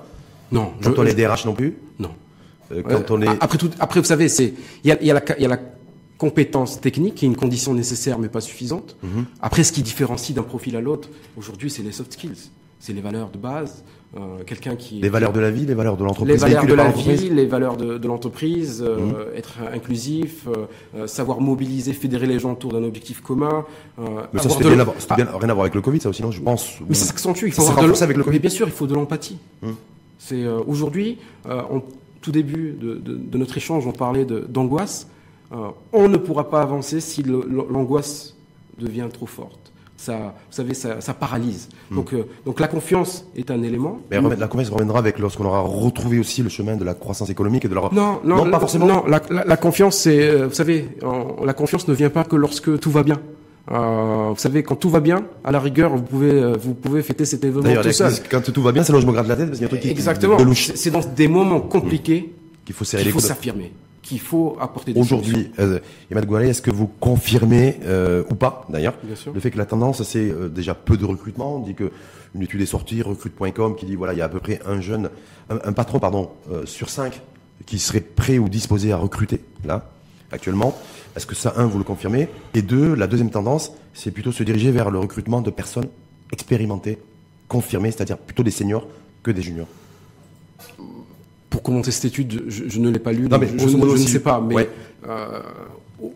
Non, 0.51 0.73
Quand 0.83 0.95
je- 0.95 1.01
on 1.01 1.05
est 1.05 1.15
DRH 1.15 1.45
non 1.45 1.53
plus. 1.55 1.77
non. 1.99 2.11
Euh, 2.73 2.83
quand 2.83 3.11
on 3.11 3.23
est. 3.23 3.29
Après 3.41 3.59
tout, 3.59 3.71
après 3.81 4.01
vous 4.01 4.07
savez, 4.07 4.29
c'est 4.29 4.55
il 4.85 4.89
y 4.89 4.93
a, 4.93 4.99
il 5.01 5.07
y 5.07 5.11
a 5.11 5.15
la, 5.15 5.23
il 5.39 5.43
y 5.43 5.47
a 5.47 5.49
la, 5.49 5.59
compétences 6.19 6.81
techniques, 6.81 7.15
qui 7.15 7.25
est 7.27 7.29
une 7.29 7.37
condition 7.37 7.75
nécessaire 7.75 8.19
mais 8.19 8.29
pas 8.29 8.41
suffisante. 8.41 8.97
Mhm. 9.03 9.25
Après, 9.41 9.63
ce 9.63 9.73
qui 9.73 9.83
différencie 9.83 10.35
d'un 10.35 10.43
profil 10.43 10.75
à 10.77 10.81
l'autre, 10.81 11.09
aujourd'hui, 11.37 11.71
c'est 11.71 11.83
les 11.85 11.93
soft 11.93 12.13
skills, 12.13 12.51
c'est 12.81 12.93
les 12.93 13.01
valeurs 13.01 13.31
de 13.31 13.39
base. 13.39 13.85
Euh, 14.17 14.43
quelqu'un 14.47 14.75
qui 14.75 15.01
les 15.01 15.11
valeurs 15.11 15.33
de 15.35 15.39
la 15.39 15.51
vie, 15.51 15.67
les 15.67 15.75
valeurs 15.75 15.97
de 15.99 16.01
les 16.03 16.07
l'entreprise, 16.09 16.41
valeurs 16.41 16.67
de 16.67 16.73
la 16.75 16.89
vie, 16.91 17.29
les 17.29 17.45
valeurs 17.47 17.77
de, 17.77 17.99
de 17.99 18.09
l'entreprise, 18.09 18.83
euh, 18.85 18.97
Mhm. 18.99 19.15
être 19.37 19.59
inclusif, 19.73 20.49
euh, 20.97 21.07
savoir 21.07 21.41
mobiliser, 21.43 21.93
fédérer 21.93 22.27
les 22.27 22.39
gens 22.39 22.53
autour 22.53 22.73
d'un 22.73 22.83
objectif 22.85 23.21
commun. 23.21 23.65
Mais 24.33 24.41
ça, 24.41 24.49
c'était 24.49 24.65
de 24.65 24.71
bien, 24.75 24.87
Ah, 25.11 25.15
bien- 25.15 25.27
rien 25.27 25.49
à 25.51 25.55
voir 25.55 25.61
avec 25.67 25.75
le 25.75 25.83
Covid, 25.83 26.01
ça 26.01 26.09
aussi, 26.09 26.23
non 26.23 26.31
Je 26.33 26.41
pense. 26.41 26.79
mais 26.89 26.95
ça 26.95 27.05
s'accentue. 27.05 27.45
Il 27.49 27.53
Ça 27.53 27.57
faut 27.57 27.69
s'est 27.69 27.79
avoir 27.79 27.87
de 27.97 28.03
avec 28.03 28.17
le 28.17 28.25
Covid. 28.25 28.35
Mais 28.37 28.41
bien 28.41 28.51
sûr, 28.51 28.67
il 28.67 28.73
faut 28.73 28.87
de 28.89 28.95
l'empathie. 28.95 29.37
Hum. 29.63 29.77
C'est 30.19 30.47
aujourd'hui, 30.67 31.19
en 31.49 31.81
tout 32.21 32.33
début 32.33 32.73
de, 32.81 32.95
de- 32.95 33.17
de 33.17 33.39
notre 33.39 33.57
échange, 33.57 33.87
on 33.87 33.93
parlait 33.93 34.25
d'angoisse. 34.49 35.09
Euh, 35.53 35.69
on 35.93 36.09
ne 36.09 36.17
pourra 36.19 36.51
pas 36.51 36.61
avancer 36.63 37.01
si 37.01 37.23
l'angoisse 37.23 38.35
devient 38.79 39.09
trop 39.13 39.27
forte. 39.27 39.73
Ça, 39.97 40.17
vous 40.17 40.53
savez, 40.53 40.75
ça, 40.75 41.01
ça 41.01 41.13
paralyse. 41.13 41.69
Donc, 41.91 42.13
euh, 42.15 42.25
donc 42.47 42.61
la 42.61 42.69
confiance 42.69 43.27
est 43.35 43.51
un 43.51 43.61
élément. 43.65 43.99
Mais 44.13 44.21
la 44.21 44.47
confiance 44.47 44.71
reviendra 44.71 45.01
avec 45.01 45.19
lorsqu'on 45.19 45.45
aura 45.47 45.61
retrouvé 45.61 46.21
aussi 46.21 46.43
le 46.43 46.49
chemin 46.49 46.77
de 46.77 46.85
la 46.85 46.95
croissance 46.95 47.31
économique 47.31 47.65
et 47.65 47.69
de 47.69 47.75
la. 47.75 47.81
Non, 47.81 48.21
non, 48.23 48.37
Non, 48.37 48.45
pas 48.45 48.51
la- 48.51 48.61
forcément. 48.61 48.87
Non, 48.87 49.05
la, 49.09 49.21
la- 49.29 49.45
la 49.45 49.57
confiance, 49.57 49.97
c'est, 49.97 50.29
euh, 50.29 50.47
vous 50.47 50.55
savez, 50.55 50.89
en- 51.03 51.45
la 51.45 51.53
confiance 51.53 51.89
ne 51.89 51.95
vient 51.95 52.11
pas 52.11 52.23
que 52.23 52.37
lorsque 52.37 52.79
tout 52.79 52.93
va 52.93 53.03
bien. 53.03 53.21
Euh, 53.71 54.31
vous 54.31 54.39
savez, 54.39 54.63
quand 54.63 54.77
tout 54.77 54.89
va 54.89 55.01
bien, 55.01 55.27
à 55.45 55.53
la 55.53 55.61
rigueur, 55.61 55.95
vous 55.95 56.03
pouvez, 56.03 56.31
euh, 56.31 56.57
vous 56.59 56.75
pouvez 56.75 57.03
fêter 57.03 57.25
cet 57.25 57.45
événement 57.45 57.83
tout 57.83 57.93
seul. 57.93 58.13
quand 58.31 58.41
tout 58.41 58.63
va 58.63 58.73
bien, 58.73 58.83
c'est 58.83 58.93
là 58.93 58.99
où 58.99 59.03
je 59.03 59.07
me 59.07 59.13
gratte 59.13 59.29
la 59.29 59.37
tête 59.37 59.49
parce 59.49 59.59
qu'il 59.59 59.67
y 59.67 59.69
a 59.69 59.69
un 59.69 59.77
truc 59.77 59.83
qui 59.83 59.91
Exactement. 59.91 60.39
C'est 60.55 60.91
dans 60.91 61.01
des 61.01 61.29
moments 61.29 61.61
compliqués 61.61 62.33
qu'il 62.65 62.75
faut 62.75 62.85
serrer 62.85 63.03
qu'il 63.03 63.13
faut 63.13 63.21
s'affirmer, 63.21 63.73
qu'il 64.03 64.21
faut 64.21 64.57
apporter 64.61 64.93
des. 64.93 65.01
Aujourd'hui, 65.01 65.51
euh, 65.59 65.79
Emad 66.11 66.27
Goualé, 66.27 66.49
est-ce 66.49 66.63
que 66.63 66.71
vous 66.71 66.87
confirmez 66.87 67.79
euh, 67.85 68.25
ou 68.31 68.35
pas 68.35 68.67
d'ailleurs 68.69 68.95
Bien 69.03 69.17
sûr. 69.17 69.33
le 69.33 69.41
fait 69.41 69.51
que 69.51 69.59
la 69.59 69.65
tendance 69.67 70.03
c'est 70.03 70.31
euh, 70.31 70.49
déjà 70.49 70.75
peu 70.75 70.97
de 70.97 71.05
recrutement 71.05 71.57
On 71.57 71.61
dit 71.61 71.75
que 71.75 71.91
une 72.35 72.43
étude 72.43 72.61
est 72.61 72.67
sortie, 72.67 73.01
recrute.com, 73.01 73.75
qui 73.75 73.87
dit 73.87 73.97
voilà 73.97 74.13
il 74.13 74.19
y 74.19 74.23
a 74.23 74.27
à 74.27 74.29
peu 74.29 74.41
près 74.41 74.61
un 74.67 74.81
jeune, 74.83 75.09
un, 75.49 75.59
un 75.65 75.73
patron 75.73 75.99
pardon 75.99 76.31
euh, 76.53 76.67
sur 76.67 76.91
cinq 76.91 77.23
qui 77.65 77.79
serait 77.79 78.01
prêt 78.01 78.39
ou 78.39 78.49
disposé 78.49 78.93
à 78.93 78.97
recruter 78.99 79.41
là 79.65 79.91
actuellement. 80.31 80.77
Est-ce 81.19 81.27
que 81.27 81.35
ça 81.35 81.55
un 81.57 81.67
vous 81.67 81.79
le 81.79 81.85
confirmez 81.85 82.29
Et 82.55 82.63
deux, 82.63 82.95
la 82.95 83.09
deuxième 83.09 83.31
tendance 83.31 83.73
c'est 83.93 84.13
plutôt 84.13 84.31
se 84.31 84.45
diriger 84.45 84.71
vers 84.71 84.89
le 84.93 85.01
recrutement 85.01 85.41
de 85.41 85.51
personnes 85.51 85.89
expérimentées, 86.33 86.97
confirmées, 87.49 87.91
c'est-à-dire 87.91 88.19
plutôt 88.19 88.45
des 88.45 88.53
seniors 88.53 88.87
que 89.25 89.33
des 89.33 89.43
juniors. 89.43 89.67
Pour 91.51 91.63
commenter 91.65 91.91
cette 91.91 92.05
étude, 92.05 92.45
je, 92.47 92.69
je 92.69 92.79
ne 92.79 92.89
l'ai 92.89 93.01
pas 93.01 93.11
lu, 93.13 93.27
Non, 93.29 93.37
mais 93.39 93.49
je, 93.49 93.55
ne- 93.77 93.97
je 93.97 94.03
sais 94.07 94.21
pas. 94.21 94.41
Mais 94.41 94.55
Ouais. 94.55 94.71
euh, 95.09 95.41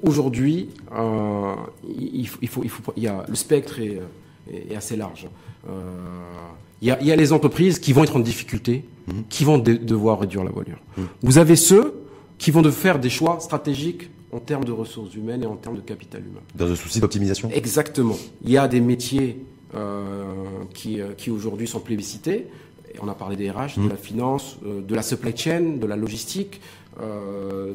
aujourd'hui, 0.04 0.68
euh, 0.94 1.54
il, 1.98 2.28
faut, 2.28 2.38
il, 2.42 2.48
faut, 2.48 2.62
il, 2.62 2.68
faut, 2.70 2.92
il 2.96 3.02
y 3.02 3.08
a 3.08 3.24
le 3.28 3.34
spectre 3.34 3.80
est, 3.80 3.98
est- 4.52 4.72
est 4.72 4.76
assez 4.76 4.94
large. 4.94 5.26
Euh, 5.68 5.72
il, 6.80 6.86
y 6.86 6.90
a, 6.92 7.00
il 7.00 7.06
y 7.08 7.12
a 7.12 7.16
les 7.16 7.32
entreprises 7.32 7.80
qui 7.80 7.92
vont 7.92 8.04
être 8.04 8.14
en 8.16 8.20
difficulté, 8.20 8.84
Mhm. 9.08 9.24
qui 9.28 9.42
vont 9.42 9.58
de- 9.58 9.74
devoir 9.74 10.20
réduire 10.20 10.44
la 10.44 10.52
voilure. 10.52 10.78
Vous 11.24 11.38
avez 11.38 11.56
ceux 11.56 11.92
qui 12.38 12.52
vont 12.52 12.62
de 12.62 12.70
faire 12.70 13.00
des 13.00 13.10
choix 13.10 13.40
stratégiques 13.40 14.10
en 14.32 14.38
termes 14.40 14.64
de 14.64 14.72
ressources 14.72 15.14
humaines 15.14 15.42
et 15.42 15.46
en 15.46 15.56
termes 15.56 15.76
de 15.76 15.80
capital 15.82 16.22
humain. 16.22 16.40
Dans 16.54 16.70
un 16.70 16.74
souci 16.76 17.00
d'optimisation 17.00 17.50
Exactement. 17.52 18.16
Il 18.44 18.50
y 18.50 18.56
a 18.58 18.66
des 18.66 18.80
métiers 18.80 19.44
euh, 19.74 20.24
qui, 20.74 21.00
euh, 21.00 21.12
qui 21.16 21.30
aujourd'hui 21.30 21.66
sont 21.66 21.80
plébiscités. 21.80 22.46
Et 22.94 22.98
on 23.02 23.08
a 23.08 23.14
parlé 23.14 23.36
des 23.36 23.50
RH, 23.50 23.78
Mmh. 23.78 23.84
de 23.84 23.88
la 23.90 23.96
finance, 23.96 24.56
euh, 24.66 24.80
de 24.82 24.94
la 24.94 25.02
supply 25.02 25.36
chain, 25.36 25.76
de 25.80 25.86
la 25.86 25.96
logistique, 25.96 26.60
euh, 27.00 27.72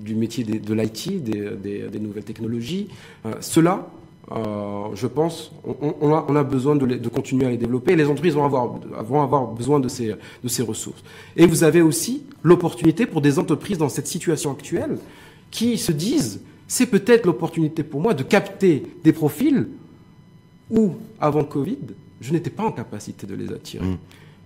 du 0.00 0.14
métier 0.16 0.42
de 0.44 0.74
l'IT, 0.74 1.22
des, 1.22 1.50
des- 1.50 1.88
des 1.88 2.00
nouvelles 2.00 2.24
technologies. 2.24 2.88
Cela, 3.40 3.86
euh, 4.32 4.86
je 4.94 5.06
pense, 5.06 5.52
on, 5.64 5.94
on 6.00 6.12
a, 6.14 6.24
on 6.28 6.34
a 6.34 6.42
besoin 6.42 6.74
de, 6.74 6.84
les- 6.84 6.98
de 6.98 7.08
continuer 7.08 7.46
à 7.46 7.50
les 7.50 7.56
développer. 7.58 7.92
Et 7.92 7.96
les 7.96 8.06
entreprises 8.06 8.34
vont 8.34 8.44
avoir, 8.44 8.74
vont 9.04 9.22
avoir 9.22 9.46
besoin 9.52 9.78
de 9.78 9.88
ces, 9.88 10.14
de 10.42 10.48
ces 10.48 10.62
ressources. 10.62 11.02
Et 11.36 11.46
vous 11.46 11.62
avez 11.62 11.80
aussi 11.82 12.24
l'opportunité 12.42 13.06
pour 13.06 13.20
des 13.20 13.38
entreprises 13.38 13.78
dans 13.78 13.88
cette 13.88 14.08
situation 14.08 14.50
actuelle 14.50 14.98
qui 15.50 15.78
se 15.78 15.92
disent, 15.92 16.40
c'est 16.68 16.86
peut-être 16.86 17.26
l'opportunité 17.26 17.82
pour 17.82 18.00
moi 18.00 18.14
de 18.14 18.22
capter 18.22 18.82
des 19.04 19.12
profils 19.12 19.68
où, 20.70 20.92
avant 21.20 21.44
Covid, 21.44 21.78
je 22.20 22.32
n'étais 22.32 22.50
pas 22.50 22.64
en 22.64 22.72
capacité 22.72 23.26
de 23.26 23.34
les 23.34 23.52
attirer. 23.52 23.84
Mmh. 23.84 23.98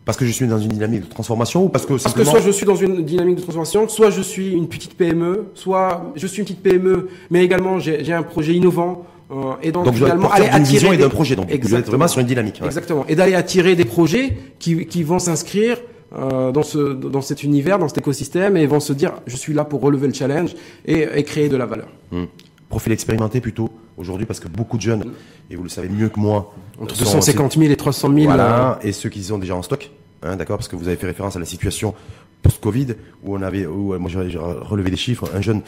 Parce 0.04 0.16
que 0.18 0.24
je 0.26 0.32
suis 0.32 0.46
dans 0.46 0.58
une 0.58 0.70
dynamique 0.70 1.02
de 1.02 1.06
transformation 1.08 1.64
ou 1.64 1.68
parce 1.68 1.84
que 1.84 1.92
Parce 1.92 2.02
que 2.04 2.08
simplement 2.10 2.30
soit 2.32 2.40
je 2.40 2.50
suis 2.50 2.66
dans 2.66 2.74
une 2.74 3.04
dynamique 3.04 3.36
de 3.36 3.42
transformation, 3.42 3.86
soit 3.88 4.10
je 4.10 4.22
suis 4.22 4.52
une 4.52 4.66
petite 4.68 4.94
PME, 4.94 5.50
soit 5.54 6.12
je 6.16 6.26
suis 6.26 6.38
une 6.40 6.44
petite 6.44 6.62
PME, 6.62 7.08
mais 7.30 7.44
également 7.44 7.78
j'ai 7.78 8.12
un 8.12 8.22
projet 8.22 8.54
innovant. 8.54 9.06
euh, 9.30 9.52
et 9.62 9.70
donc, 9.70 9.84
donc 9.84 9.94
finalement, 9.94 10.30
aller 10.30 10.48
d'une 10.48 10.64
vision 10.64 10.88
attirer 10.88 10.94
et 10.94 10.96
des- 10.96 11.02
d'un 11.04 11.08
projet 11.10 11.36
donc 11.36 11.46
vous 11.46 11.52
êtes 11.52 11.58
Exactement. 11.58 11.90
vraiment 11.90 12.08
sur 12.08 12.20
une 12.20 12.26
dynamique. 12.26 12.58
ouais. 12.60 12.66
Exactement. 12.66 13.04
Et 13.08 13.14
d'aller 13.14 13.34
attirer 13.34 13.76
des 13.76 13.84
projets 13.84 14.36
qui, 14.58 14.86
qui 14.86 15.04
vont 15.04 15.20
s'inscrire 15.20 15.78
euh, 16.16 16.50
dans, 16.52 16.62
ce, 16.62 16.78
dans 16.94 17.22
cet 17.22 17.42
univers, 17.44 17.78
dans 17.78 17.88
cet 17.88 17.98
écosystème, 17.98 18.56
et 18.56 18.66
vont 18.66 18.80
se 18.80 18.92
dire, 18.92 19.12
je 19.26 19.36
suis 19.36 19.52
là 19.54 19.64
pour 19.64 19.80
relever 19.80 20.06
le 20.08 20.12
challenge 20.14 20.54
et, 20.84 21.06
et 21.14 21.22
créer 21.24 21.48
de 21.48 21.56
la 21.56 21.66
valeur. 21.66 21.88
Mmh. 22.10 22.24
Profil 22.68 22.92
expérimenté 22.92 23.40
plutôt 23.40 23.70
aujourd'hui 23.96 24.26
parce 24.26 24.38
que 24.40 24.48
beaucoup 24.48 24.76
de 24.76 24.82
jeunes 24.82 25.04
et 25.50 25.56
vous 25.56 25.62
le 25.64 25.68
savez 25.68 25.88
mieux 25.88 26.08
que 26.08 26.20
moi 26.20 26.54
Entre 26.80 26.94
sont- 26.94 27.04
250 27.04 27.54
000 27.58 27.70
et 27.72 27.76
300 27.76 28.08
000. 28.14 28.24
Voilà, 28.26 28.78
et 28.82 28.92
ceux 28.92 29.08
qui 29.08 29.22
sont 29.24 29.38
déjà 29.38 29.56
en 29.56 29.62
stock, 29.62 29.90
hein, 30.22 30.36
d'accord, 30.36 30.56
parce 30.56 30.68
que 30.68 30.76
vous 30.76 30.86
avez 30.86 30.96
fait 30.96 31.06
référence 31.06 31.34
à 31.36 31.40
la 31.40 31.44
situation 31.46 31.94
post-Covid 32.42 32.94
où 33.24 33.36
on 33.36 33.42
avait, 33.42 33.66
où 33.66 33.92
euh, 33.92 33.98
moi 33.98 34.08
j'ai 34.10 34.30
j'ai 34.30 34.38
relevé 34.38 34.90
des 34.90 34.96
chiffres, 34.96 35.28
un 35.34 35.40
jeune, 35.40 35.62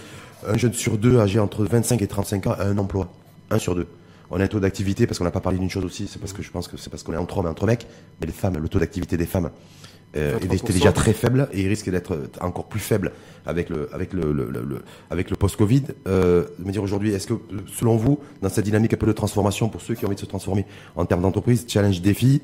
un 0.47 0.57
jeune 0.57 0.73
sur 0.73 0.97
deux 0.97 1.19
âgé 1.19 1.39
entre 1.41 1.65
25 1.65 2.01
et 2.03 2.07
35 2.07 2.47
ans 2.47 2.55
a 2.59 2.65
un 2.65 2.79
emploi, 2.79 3.13
un 3.51 3.59
sur 3.59 3.75
deux. 3.75 3.87
On 4.31 4.41
a 4.41 4.45
un 4.45 4.47
taux 4.47 4.61
d'activité 4.61 5.07
parce 5.07 5.19
qu'on 5.19 5.25
n'a 5.25 5.31
pas 5.33 5.41
parlé 5.41 5.59
d'une 5.59 5.69
chose 5.71 5.85
aussi, 5.85 6.09
c'est 6.11 6.19
parce 6.19 6.33
que 6.33 6.43
je 6.43 6.51
pense 6.51 6.67
que 6.69 6.77
c'est 6.79 6.89
parce 6.89 7.03
qu'on 7.03 7.13
est 7.13 7.19
entre 7.19 7.37
hommes 7.39 7.47
et 7.47 7.51
entre 7.51 7.67
mecs, 7.67 7.87
mais 8.21 8.27
les 8.27 8.33
femmes, 8.33 8.57
le 8.59 8.69
taux 8.69 8.79
d'activité 8.79 9.17
des 9.19 9.27
femmes 9.27 9.51
euh, 10.17 10.39
23%. 10.39 10.55
était 10.55 10.73
déjà 10.73 10.93
très 10.93 11.13
faible 11.13 11.49
et 11.53 11.63
il 11.63 11.69
risque 11.69 11.89
d'être 11.91 12.19
encore 12.41 12.67
plus 12.67 12.81
faible 12.81 13.13
avec 13.47 13.71
le 13.71 13.89
avec 13.95 14.13
le, 14.13 14.33
le- 14.33 14.51
le- 14.51 14.63
le- 14.63 14.83
avec 15.11 15.31
le 15.31 15.37
post-Covid. 15.37 15.83
Euh, 16.07 16.45
de 16.59 16.65
me 16.65 16.73
dire 16.73 16.83
aujourd'hui, 16.83 17.13
est-ce 17.13 17.27
que 17.27 17.35
euh, 17.35 17.39
selon 17.79 17.97
vous, 17.97 18.19
dans 18.43 18.49
cette 18.49 18.65
dynamique 18.65 18.93
un 18.95 18.97
peu 18.99 19.07
de 19.07 19.13
transformation 19.13 19.69
pour 19.69 19.81
ceux 19.81 19.95
qui 19.95 20.05
ont 20.05 20.09
envie 20.09 20.17
de 20.17 20.21
se 20.21 20.27
transformer 20.27 20.67
en 20.97 21.05
termes 21.07 21.23
d'entreprise, 21.23 21.65
challenge, 21.69 22.01
défi, 22.03 22.43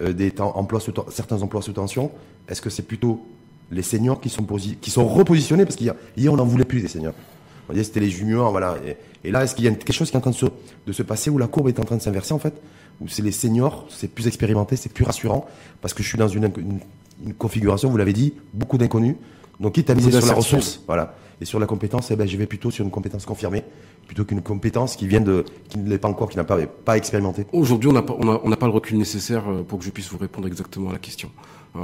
euh, 0.00 0.12
des 0.12 0.30
temps, 0.30 0.52
emplois 0.56 0.80
sous 0.80 0.92
certains 1.10 1.40
emplois 1.42 1.62
sous 1.62 1.72
tension, 1.72 2.10
est-ce 2.48 2.60
que 2.60 2.70
c'est 2.70 2.82
plutôt 2.82 3.24
les 3.70 3.82
seniors 3.82 4.20
qui 4.20 4.28
sont 4.28 4.44
qui 4.80 4.90
sont 4.90 5.06
repositionnés? 5.08 5.64
Parce 5.64 5.76
qu'hier 5.76 5.94
hier 6.16 6.32
on 6.32 6.36
n'en 6.36 6.44
voulait 6.44 6.64
plus 6.66 6.80
des 6.82 6.88
seniors. 6.88 7.14
On 7.68 7.72
disait 7.72 7.84
c'était 7.84 7.98
les 8.00 8.10
juniors, 8.10 8.52
voilà. 8.52 8.76
Et, 8.86 8.96
et 9.28 9.32
là, 9.32 9.42
est-ce 9.42 9.56
qu'il 9.56 9.64
y 9.64 9.68
a 9.68 9.72
quelque 9.72 9.92
chose 9.92 10.08
qui 10.08 10.14
est 10.14 10.18
en 10.18 10.20
train 10.20 10.30
de 10.30 10.36
se, 10.36 10.46
de 10.86 10.92
se 10.92 11.02
passer 11.02 11.30
où 11.30 11.38
la 11.38 11.48
courbe 11.48 11.66
est 11.68 11.80
en 11.80 11.84
train 11.84 11.96
de 11.96 12.02
s'inverser 12.02 12.32
en 12.32 12.38
fait, 12.38 12.54
où 13.00 13.08
c'est 13.08 13.22
les 13.22 13.32
seniors, 13.32 13.86
c'est 13.90 14.06
plus 14.06 14.28
expérimenté, 14.28 14.76
c'est 14.76 14.92
plus 14.92 15.02
rassurant 15.04 15.46
parce 15.80 15.92
que 15.92 16.04
je 16.04 16.08
suis 16.08 16.16
dans 16.18 16.28
une, 16.28 16.44
une, 16.58 16.78
une 17.26 17.34
configuration, 17.34 17.90
vous 17.90 17.96
l'avez 17.96 18.12
dit, 18.12 18.32
beaucoup 18.54 18.78
d'inconnus. 18.78 19.16
Donc 19.60 19.74
quitte 19.74 19.90
à 19.90 19.94
miser 19.94 20.12
sur 20.12 20.26
la 20.26 20.34
ressource, 20.34 20.82
voilà, 20.86 21.14
et 21.40 21.44
sur 21.44 21.58
la 21.58 21.66
compétence, 21.66 22.10
eh 22.10 22.16
ben 22.16 22.26
je 22.28 22.36
vais 22.36 22.46
plutôt 22.46 22.70
sur 22.70 22.84
une 22.84 22.90
compétence 22.90 23.24
confirmée 23.26 23.64
plutôt 24.06 24.24
qu'une 24.24 24.40
compétence 24.42 24.94
qui 24.94 25.08
vient 25.08 25.20
de, 25.20 25.44
qui 25.68 25.78
ne 25.78 25.88
l'est 25.88 25.98
pas 25.98 26.08
encore, 26.08 26.28
qui 26.30 26.36
n'a 26.36 26.44
pas 26.44 26.58
pas 26.64 26.96
expérimenté. 26.96 27.44
Aujourd'hui, 27.52 27.88
on 27.90 27.92
n'a 27.92 28.02
pas, 28.02 28.14
on 28.18 28.28
a- 28.30 28.40
on 28.44 28.50
pas 28.52 28.66
le 28.66 28.72
recul 28.72 28.96
nécessaire 28.98 29.42
euh, 29.48 29.62
pour 29.64 29.80
que 29.80 29.84
je 29.84 29.90
puisse 29.90 30.08
vous 30.10 30.18
répondre 30.18 30.46
exactement 30.46 30.90
à 30.90 30.92
la 30.92 30.98
question. 31.00 31.28
Euh, 31.74 31.78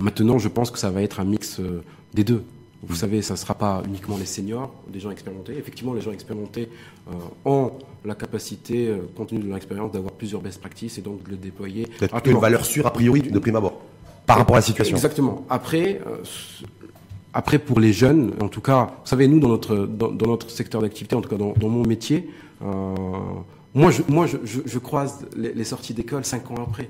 maintenant, 0.00 0.38
je 0.38 0.48
pense 0.48 0.70
que 0.70 0.78
ça 0.78 0.90
va 0.90 1.02
être 1.02 1.20
un 1.20 1.24
mix 1.24 1.60
euh, 1.60 1.82
des 2.14 2.24
deux. 2.24 2.44
Vous 2.82 2.94
savez, 2.94 3.20
ça 3.20 3.34
ne 3.34 3.38
sera 3.38 3.54
pas 3.54 3.82
uniquement 3.86 4.16
les 4.16 4.24
seniors, 4.24 4.72
des 4.90 5.00
gens 5.00 5.10
expérimentés. 5.10 5.52
Effectivement, 5.58 5.92
les 5.92 6.00
gens 6.00 6.12
expérimentés 6.12 6.68
euh, 7.10 7.14
ont 7.44 7.72
la 8.06 8.14
capacité, 8.14 8.90
compte 9.16 9.28
tenu 9.28 9.40
de 9.40 9.48
leur 9.48 9.56
expérience, 9.58 9.92
d'avoir 9.92 10.12
plusieurs 10.12 10.40
best 10.40 10.60
practices 10.60 10.96
et 10.96 11.02
donc 11.02 11.22
de 11.24 11.30
le 11.32 11.36
déployer. 11.36 11.86
Peut-être 11.98 12.26
une 12.28 12.38
valeur 12.38 12.64
sûre 12.64 12.86
a 12.86 12.92
priori 12.92 13.20
de 13.22 13.38
prime 13.38 13.56
abord, 13.56 13.80
par 14.26 14.38
rapport 14.38 14.56
à 14.56 14.58
la 14.58 14.62
situation. 14.62 14.96
Exactement. 14.96 15.46
Après, 15.48 16.00
euh, 16.06 16.16
après 17.32 17.58
pour 17.58 17.80
les 17.80 17.92
jeunes, 17.92 18.32
en 18.40 18.48
tout 18.48 18.60
cas, 18.60 18.86
vous 19.02 19.08
savez, 19.08 19.28
nous 19.28 19.38
dans 19.38 19.48
notre 19.48 19.76
dans, 19.86 20.26
notre 20.26 20.50
secteur 20.50 20.82
d'activité, 20.82 21.14
en 21.16 21.20
tout 21.20 21.28
cas 21.28 21.36
dans, 21.36 21.54
mon 21.68 21.82
métier, 21.82 22.28
euh, 22.62 22.94
moi 23.74 23.90
je 23.90 24.02
moi 24.08 24.26
je, 24.26 24.78
croise 24.78 25.26
les, 25.36 25.64
sorties 25.64 25.94
d'école 25.94 26.24
cinq 26.24 26.50
ans 26.50 26.62
après. 26.62 26.88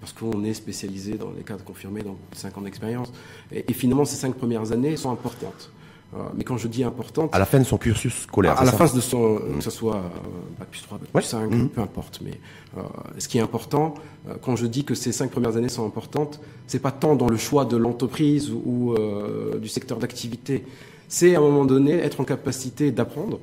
Parce 0.00 0.12
qu'on 0.12 0.42
est 0.42 0.54
spécialisé 0.54 1.14
dans 1.14 1.30
les 1.30 1.44
cadres 1.44 1.62
confirmés, 1.62 2.02
dans 2.02 2.16
5 2.32 2.58
ans 2.58 2.62
d'expérience. 2.62 3.12
Et, 3.52 3.64
et 3.68 3.72
finalement, 3.72 4.04
ces 4.04 4.16
cinq 4.16 4.34
premières 4.34 4.72
années 4.72 4.96
sont 4.96 5.12
importantes. 5.12 5.70
Euh, 6.14 6.18
mais 6.36 6.44
quand 6.44 6.58
je 6.58 6.68
dis 6.68 6.84
importantes, 6.84 7.30
À 7.32 7.38
la 7.38 7.46
fin 7.46 7.58
de 7.58 7.64
son 7.64 7.78
cursus 7.78 8.14
scolaire. 8.24 8.60
à, 8.60 8.64
la 8.66 8.72
fin 8.72 8.84
de 8.84 9.00
son, 9.00 9.40
que 9.56 9.64
ce 9.64 9.70
soit 9.70 9.96
euh, 9.96 10.58
bac 10.58 10.68
plus 10.70 10.82
3, 10.82 10.98
bac 10.98 11.08
plus 11.08 11.16
Ouais. 11.16 11.22
5, 11.22 11.50
Mhm. 11.50 11.68
peu 11.70 11.80
importe. 11.80 12.20
Mais 12.22 12.32
euh, 12.76 12.80
ce 13.18 13.28
qui 13.28 13.38
est 13.38 13.40
important, 13.40 13.94
euh, 14.28 14.34
quand 14.42 14.54
je 14.56 14.66
dis 14.66 14.84
que 14.84 14.94
ces 14.94 15.10
cinq 15.12 15.30
premières 15.30 15.56
années 15.56 15.70
sont 15.70 15.86
importantes, 15.86 16.40
c'est 16.66 16.80
pas 16.80 16.90
tant 16.90 17.16
dans 17.16 17.28
le 17.28 17.38
choix 17.38 17.64
de 17.64 17.76
l'entreprise 17.78 18.50
ou, 18.50 18.62
ou, 18.66 18.92
euh, 18.94 19.58
du 19.58 19.68
secteur 19.68 19.98
d'activité. 19.98 20.64
C'est 21.08 21.34
à 21.34 21.38
un 21.38 21.42
moment 21.42 21.64
donné 21.64 21.92
être 21.94 22.20
en 22.20 22.24
capacité 22.24 22.90
d'apprendre. 22.90 23.38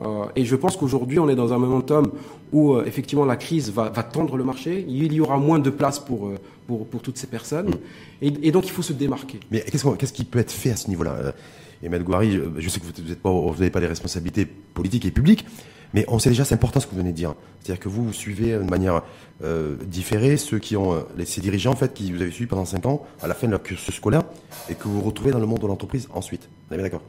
Euh, 0.00 0.24
et 0.36 0.44
je 0.46 0.56
pense 0.56 0.76
qu'aujourd'hui, 0.78 1.18
on 1.18 1.28
est 1.28 1.34
dans 1.34 1.52
un 1.52 1.58
momentum 1.58 2.10
où 2.52 2.72
euh, 2.72 2.84
effectivement 2.86 3.24
la 3.26 3.36
crise 3.36 3.70
va, 3.70 3.90
va 3.90 4.02
tendre 4.02 4.36
le 4.38 4.44
marché. 4.44 4.84
Il 4.88 5.12
y 5.12 5.20
aura 5.20 5.36
moins 5.36 5.58
de 5.58 5.70
place 5.70 5.98
pour, 5.98 6.28
euh, 6.28 6.36
pour, 6.66 6.86
pour 6.86 7.02
toutes 7.02 7.18
ces 7.18 7.26
personnes. 7.26 7.74
Et, 8.22 8.32
et 8.42 8.50
donc, 8.50 8.66
il 8.66 8.70
faut 8.70 8.82
se 8.82 8.92
démarquer. 8.94 9.40
Mais 9.50 9.60
qu'est-ce, 9.60 10.12
qui 10.12 10.24
peut 10.24 10.38
être 10.38 10.52
fait 10.52 10.70
à 10.70 10.76
ce 10.76 10.88
niveau-là? 10.88 11.12
Euh, 11.18 11.32
et 11.82 11.88
Maître 11.88 12.04
Gouari, 12.04 12.40
je 12.58 12.68
sais 12.68 12.80
que 12.80 12.86
vous 12.86 12.92
n'avez 13.02 13.70
pas, 13.70 13.80
les 13.80 13.86
responsabilités 13.86 14.46
politiques 14.46 15.04
et 15.04 15.10
publiques, 15.10 15.46
mais 15.94 16.04
on 16.08 16.18
sait 16.18 16.28
déjà, 16.28 16.44
c'est 16.44 16.54
important 16.54 16.80
ce 16.80 16.86
que 16.86 16.92
vous 16.92 16.98
venez 16.98 17.12
de 17.12 17.16
dire. 17.16 17.34
C'est-à-dire 17.60 17.80
que 17.80 17.88
vous, 17.88 18.12
suivez 18.12 18.52
de 18.52 18.62
manière 18.62 19.02
euh, 19.42 19.76
différée 19.86 20.36
ceux 20.36 20.58
qui 20.58 20.76
ont, 20.76 20.92
euh, 20.92 21.24
ces 21.24 21.40
dirigeants 21.40 21.72
en 21.72 21.76
fait, 21.76 21.94
qui 21.94 22.12
vous 22.12 22.20
avez 22.20 22.30
suivi 22.30 22.48
pendant 22.48 22.64
5 22.64 22.86
ans, 22.86 23.06
à 23.22 23.26
la 23.26 23.34
fin 23.34 23.46
de 23.46 23.52
leur 23.52 23.62
cursus 23.62 23.94
scolaire, 23.94 24.22
et 24.68 24.74
que 24.74 24.88
vous 24.88 25.00
retrouvez 25.00 25.30
dans 25.30 25.38
le 25.38 25.46
monde 25.46 25.60
de 25.60 25.66
l'entreprise 25.66 26.08
ensuite. 26.12 26.48
Vous 26.68 26.74
bien 26.76 26.82
d'accord 26.82 27.02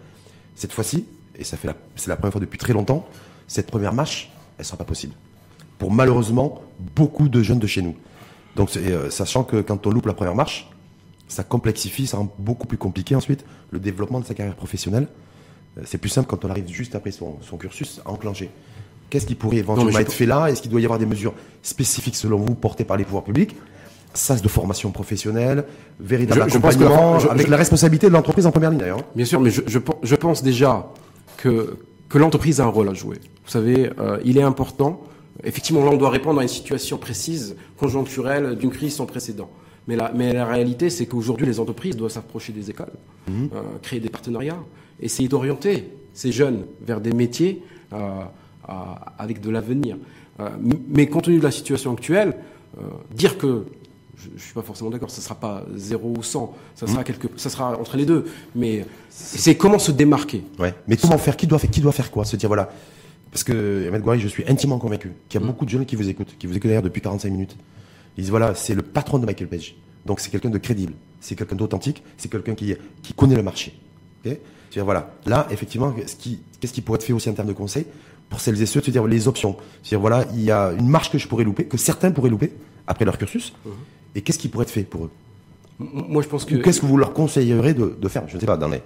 Cette 0.55 0.71
fois-ci, 0.71 1.05
et 1.35 1.43
c'est 1.43 1.57
la 1.63 2.15
première 2.15 2.31
fois 2.31 2.41
depuis 2.41 2.57
très 2.57 2.73
longtemps, 2.73 3.07
cette 3.47 3.67
première 3.67 3.93
marche, 3.93 4.31
elle 4.57 4.65
sera 4.65 4.77
pas 4.77 4.85
possible. 4.85 5.13
Pour 5.77 5.91
malheureusement 5.91 6.61
beaucoup 6.95 7.29
de 7.29 7.41
jeunes 7.41 7.59
de 7.59 7.67
chez 7.67 7.81
nous. 7.81 7.95
Donc, 8.55 8.75
euh, 8.75 9.09
sachant 9.09 9.43
que 9.43 9.61
quand 9.61 9.87
on 9.87 9.89
loupe 9.89 10.05
la 10.05 10.13
première 10.13 10.35
marche, 10.35 10.69
ça 11.29 11.43
complexifie, 11.43 12.07
ça 12.07 12.17
rend 12.17 12.33
beaucoup 12.37 12.67
plus 12.67 12.77
compliqué 12.77 13.15
ensuite 13.15 13.45
le 13.71 13.79
développement 13.79 14.19
de 14.19 14.25
sa 14.25 14.33
carrière 14.33 14.55
professionnelle. 14.55 15.07
Euh, 15.77 15.81
c'est 15.85 15.99
plus 15.99 16.09
simple 16.09 16.27
quand 16.27 16.43
on 16.43 16.49
arrive 16.49 16.67
juste 16.67 16.95
après 16.95 17.11
son, 17.11 17.37
cursus 17.57 18.01
à 18.05 18.09
enclencher. 18.09 18.49
Qu'est-ce 19.09 19.25
qui 19.25 19.35
pourrait 19.35 19.57
éventuellement 19.57 19.99
être 19.99 20.11
fait 20.11 20.25
là? 20.25 20.47
Est-ce 20.47 20.61
qu'il 20.61 20.71
doit 20.71 20.81
y 20.81 20.85
avoir 20.85 20.99
des 20.99 21.05
mesures 21.05 21.33
spécifiques 21.61 22.15
selon 22.15 22.37
vous 22.37 22.55
portées 22.55 22.83
par 22.83 22.97
les 22.97 23.05
pouvoirs 23.05 23.23
publics? 23.23 23.55
Sas 24.13 24.41
de 24.41 24.47
formation 24.47 24.91
professionnelle, 24.91 25.65
véritable 25.99 26.41
accompagnement, 26.41 27.17
avec 27.29 27.47
la 27.47 27.57
responsabilité 27.57 28.07
de 28.07 28.13
l'entreprise 28.13 28.47
en 28.47 28.51
première 28.51 28.71
ligne 28.71 28.79
d'ailleurs. 28.79 29.03
Bien 29.15 29.25
sûr, 29.25 29.39
mais 29.39 29.51
je, 29.51 30.15
pense 30.15 30.41
déjà 30.41 30.91
que, 31.37 31.77
que 32.07 32.17
l'entreprise 32.17 32.59
a 32.59 32.65
un 32.65 32.69
rôle 32.69 32.89
à 32.89 32.95
jouer. 32.95 33.17
Vous 33.45 33.51
savez, 33.51 33.91
euh, 33.99 34.19
il 34.25 34.39
est 34.39 34.43
important. 34.43 35.01
Effectivement, 35.43 35.85
là, 35.85 35.91
on 35.91 35.97
doit 35.97 36.09
répondre 36.09 36.39
à 36.39 36.43
une 36.43 36.49
situation 36.49 36.97
précise, 36.97 37.55
conjoncturelle, 37.77 38.55
d'une 38.55 38.71
crise 38.71 38.95
sans 38.95 39.05
précédent. 39.05 39.49
Mais 39.89 39.95
la, 39.95 40.11
mais 40.13 40.33
la 40.33 40.45
réalité, 40.45 40.91
c'est 40.91 41.07
qu'aujourd'hui, 41.07 41.47
les 41.47 41.59
entreprises 41.59 41.97
doivent 41.97 42.11
s'approcher 42.11 42.53
des 42.53 42.69
écoles, 42.69 42.93
mhm. 43.27 43.49
euh, 43.55 43.61
créer 43.81 43.99
des 43.99 44.09
partenariats, 44.09 44.59
essayer 45.01 45.27
d'orienter 45.27 45.89
ces 46.13 46.31
jeunes 46.31 46.65
vers 46.85 47.01
des 47.01 47.11
métiers 47.11 47.63
euh, 47.93 47.97
avec 49.17 49.41
de 49.41 49.49
l'avenir. 49.49 49.97
Euh, 50.39 50.49
mais 50.87 51.07
compte 51.07 51.23
tenu 51.23 51.39
de 51.39 51.43
la 51.43 51.49
situation 51.49 51.91
actuelle, 51.91 52.35
dire 53.15 53.39
que 53.39 53.65
je 54.15 54.29
ne 54.29 54.37
suis 54.37 54.53
pas 54.53 54.61
forcément 54.61 54.91
d'accord, 54.91 55.09
ça 55.09 55.21
ne 55.21 55.23
sera 55.23 55.33
pas 55.33 55.65
0 55.75 56.13
ou 56.19 56.21
100, 56.21 56.55
ça 56.75 56.85
sera, 56.85 56.99
mhm. 56.99 57.03
quelque, 57.05 57.27
ça 57.37 57.49
sera 57.49 57.75
entre 57.75 57.97
les 57.97 58.05
deux. 58.05 58.25
Mais 58.55 58.85
c'est 59.09 59.55
comment 59.55 59.79
se 59.79 59.91
démarquer. 59.91 60.43
Ouais. 60.59 60.75
Mais 60.87 60.97
comment 60.97 61.17
faire 61.17 61.35
qui 61.35 61.47
doit, 61.47 61.57
faire 61.57 61.71
qui 61.71 61.81
doit 61.81 61.93
faire 61.93 62.11
quoi? 62.11 62.25
Se 62.25 62.35
dire, 62.35 62.47
voilà, 62.47 62.69
parce 63.31 63.43
que 63.43 63.87
Ahmed 63.87 64.03
Gouari, 64.03 64.19
je 64.19 64.27
suis 64.27 64.43
intimement 64.47 64.77
convaincu 64.77 65.13
qu'il 65.27 65.41
y 65.41 65.43
a 65.43 65.43
mhm. 65.43 65.51
beaucoup 65.51 65.65
de 65.65 65.71
jeunes 65.71 65.87
qui 65.87 65.95
vous 65.95 66.07
écoutent, 66.07 66.35
qui 66.37 66.45
vous 66.45 66.55
écoutent 66.55 66.69
d'ailleurs 66.69 66.83
depuis 66.83 67.01
45 67.01 67.31
minutes. 67.31 67.57
Ils 68.19 68.23
disent 68.23 68.31
voilà, 68.31 68.53
c'est 68.53 68.75
le 68.75 68.81
patron 68.81 69.17
de 69.17 69.25
Michael 69.25 69.47
Page. 69.47 69.75
Donc 70.05 70.19
c'est 70.19 70.29
quelqu'un 70.29 70.49
de 70.49 70.57
crédible, 70.57 70.93
c'est 71.21 71.35
quelqu'un 71.35 71.55
d'authentique, 71.55 72.03
c'est 72.17 72.29
quelqu'un 72.29 72.53
qui, 72.53 72.75
qui 73.01 73.13
connaît 73.13 73.35
le 73.35 73.43
marché. 73.43 73.73
Okay 74.25 74.39
dire, 74.71 74.85
voilà, 74.85 75.13
là, 75.25 75.47
effectivement, 75.51 75.91
qu'est-ce 75.91 76.73
qui, 76.73 76.81
pourrait 76.81 76.97
être 76.97 77.03
fait 77.03 77.13
aussi 77.13 77.29
en 77.29 77.33
termes 77.33 77.47
de 77.47 77.53
conseils 77.53 77.85
pour 78.29 78.39
celles 78.39 78.61
et 78.61 78.65
ceux 78.65 78.81
de 78.81 78.85
se 78.85 78.91
dire 78.91 79.07
les 79.07 79.27
options. 79.27 79.55
C'est-à-dire, 79.81 80.01
voilà, 80.01 80.25
il 80.33 80.41
y 80.41 80.51
a 80.51 80.73
une 80.77 80.87
marche 80.87 81.09
que 81.09 81.17
je 81.17 81.27
pourrais 81.27 81.43
louper, 81.43 81.65
que 81.65 81.77
certains 81.77 82.11
pourraient 82.11 82.29
louper 82.29 82.51
après 82.85 83.05
leur 83.05 83.17
cursus, 83.17 83.53
mhm. 83.65 83.71
et 84.15 84.21
qu'est-ce 84.21 84.37
qui 84.37 84.49
pourrait 84.49 84.63
être 84.63 84.71
fait 84.71 84.83
pour 84.83 85.05
eux? 85.05 85.11
Moi, 85.79 86.21
je 86.21 86.27
pense 86.27 86.43
que. 86.43 86.55
qu'est-ce 86.55 86.81
que 86.81 86.85
vous 86.85 86.97
leur 86.97 87.13
conseillerez 87.13 87.73
de, 87.73 87.97
de 87.99 88.07
faire? 88.09 88.27
Je 88.27 88.35
ne 88.35 88.39
sais 88.39 88.45
pas, 88.45 88.57
dans 88.57 88.67
les. 88.67 88.81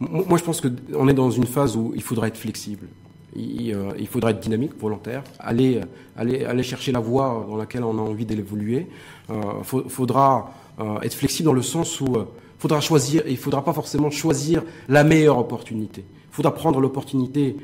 Moi, 0.00 0.36
je 0.36 0.42
pense 0.42 0.60
qu'on 0.60 1.08
est 1.08 1.14
dans 1.14 1.30
une 1.30 1.46
phase 1.46 1.76
où 1.76 1.92
il 1.94 2.02
faudra 2.02 2.26
être 2.26 2.36
flexible. 2.36 2.88
Euh, 3.36 3.92
il, 3.98 4.06
faudra 4.06 4.30
être 4.30 4.40
dynamique, 4.40 4.72
volontaire, 4.78 5.24
aller, 5.40 5.80
aller, 6.16 6.44
aller 6.44 6.62
chercher 6.62 6.92
la 6.92 7.00
voie 7.00 7.46
dans 7.48 7.56
laquelle 7.56 7.82
on 7.82 7.98
a 7.98 8.00
envie 8.00 8.26
d'évoluer. 8.26 8.86
Il 9.28 9.34
euh, 9.34 9.88
faudra 9.88 10.52
euh, 10.80 11.00
être 11.00 11.14
flexible 11.14 11.46
dans 11.46 11.52
le 11.52 11.62
sens 11.62 12.00
où 12.00 12.16
faudra 12.58 12.80
choisir, 12.80 13.22
il 13.26 13.36
faudra 13.36 13.64
pas 13.64 13.72
forcément 13.72 14.10
choisir 14.10 14.62
la 14.88 15.02
meilleure 15.02 15.38
opportunité. 15.38 16.04
Il 16.30 16.34
faudra 16.34 16.54
prendre 16.54 16.80
l'opportunité 16.80 17.56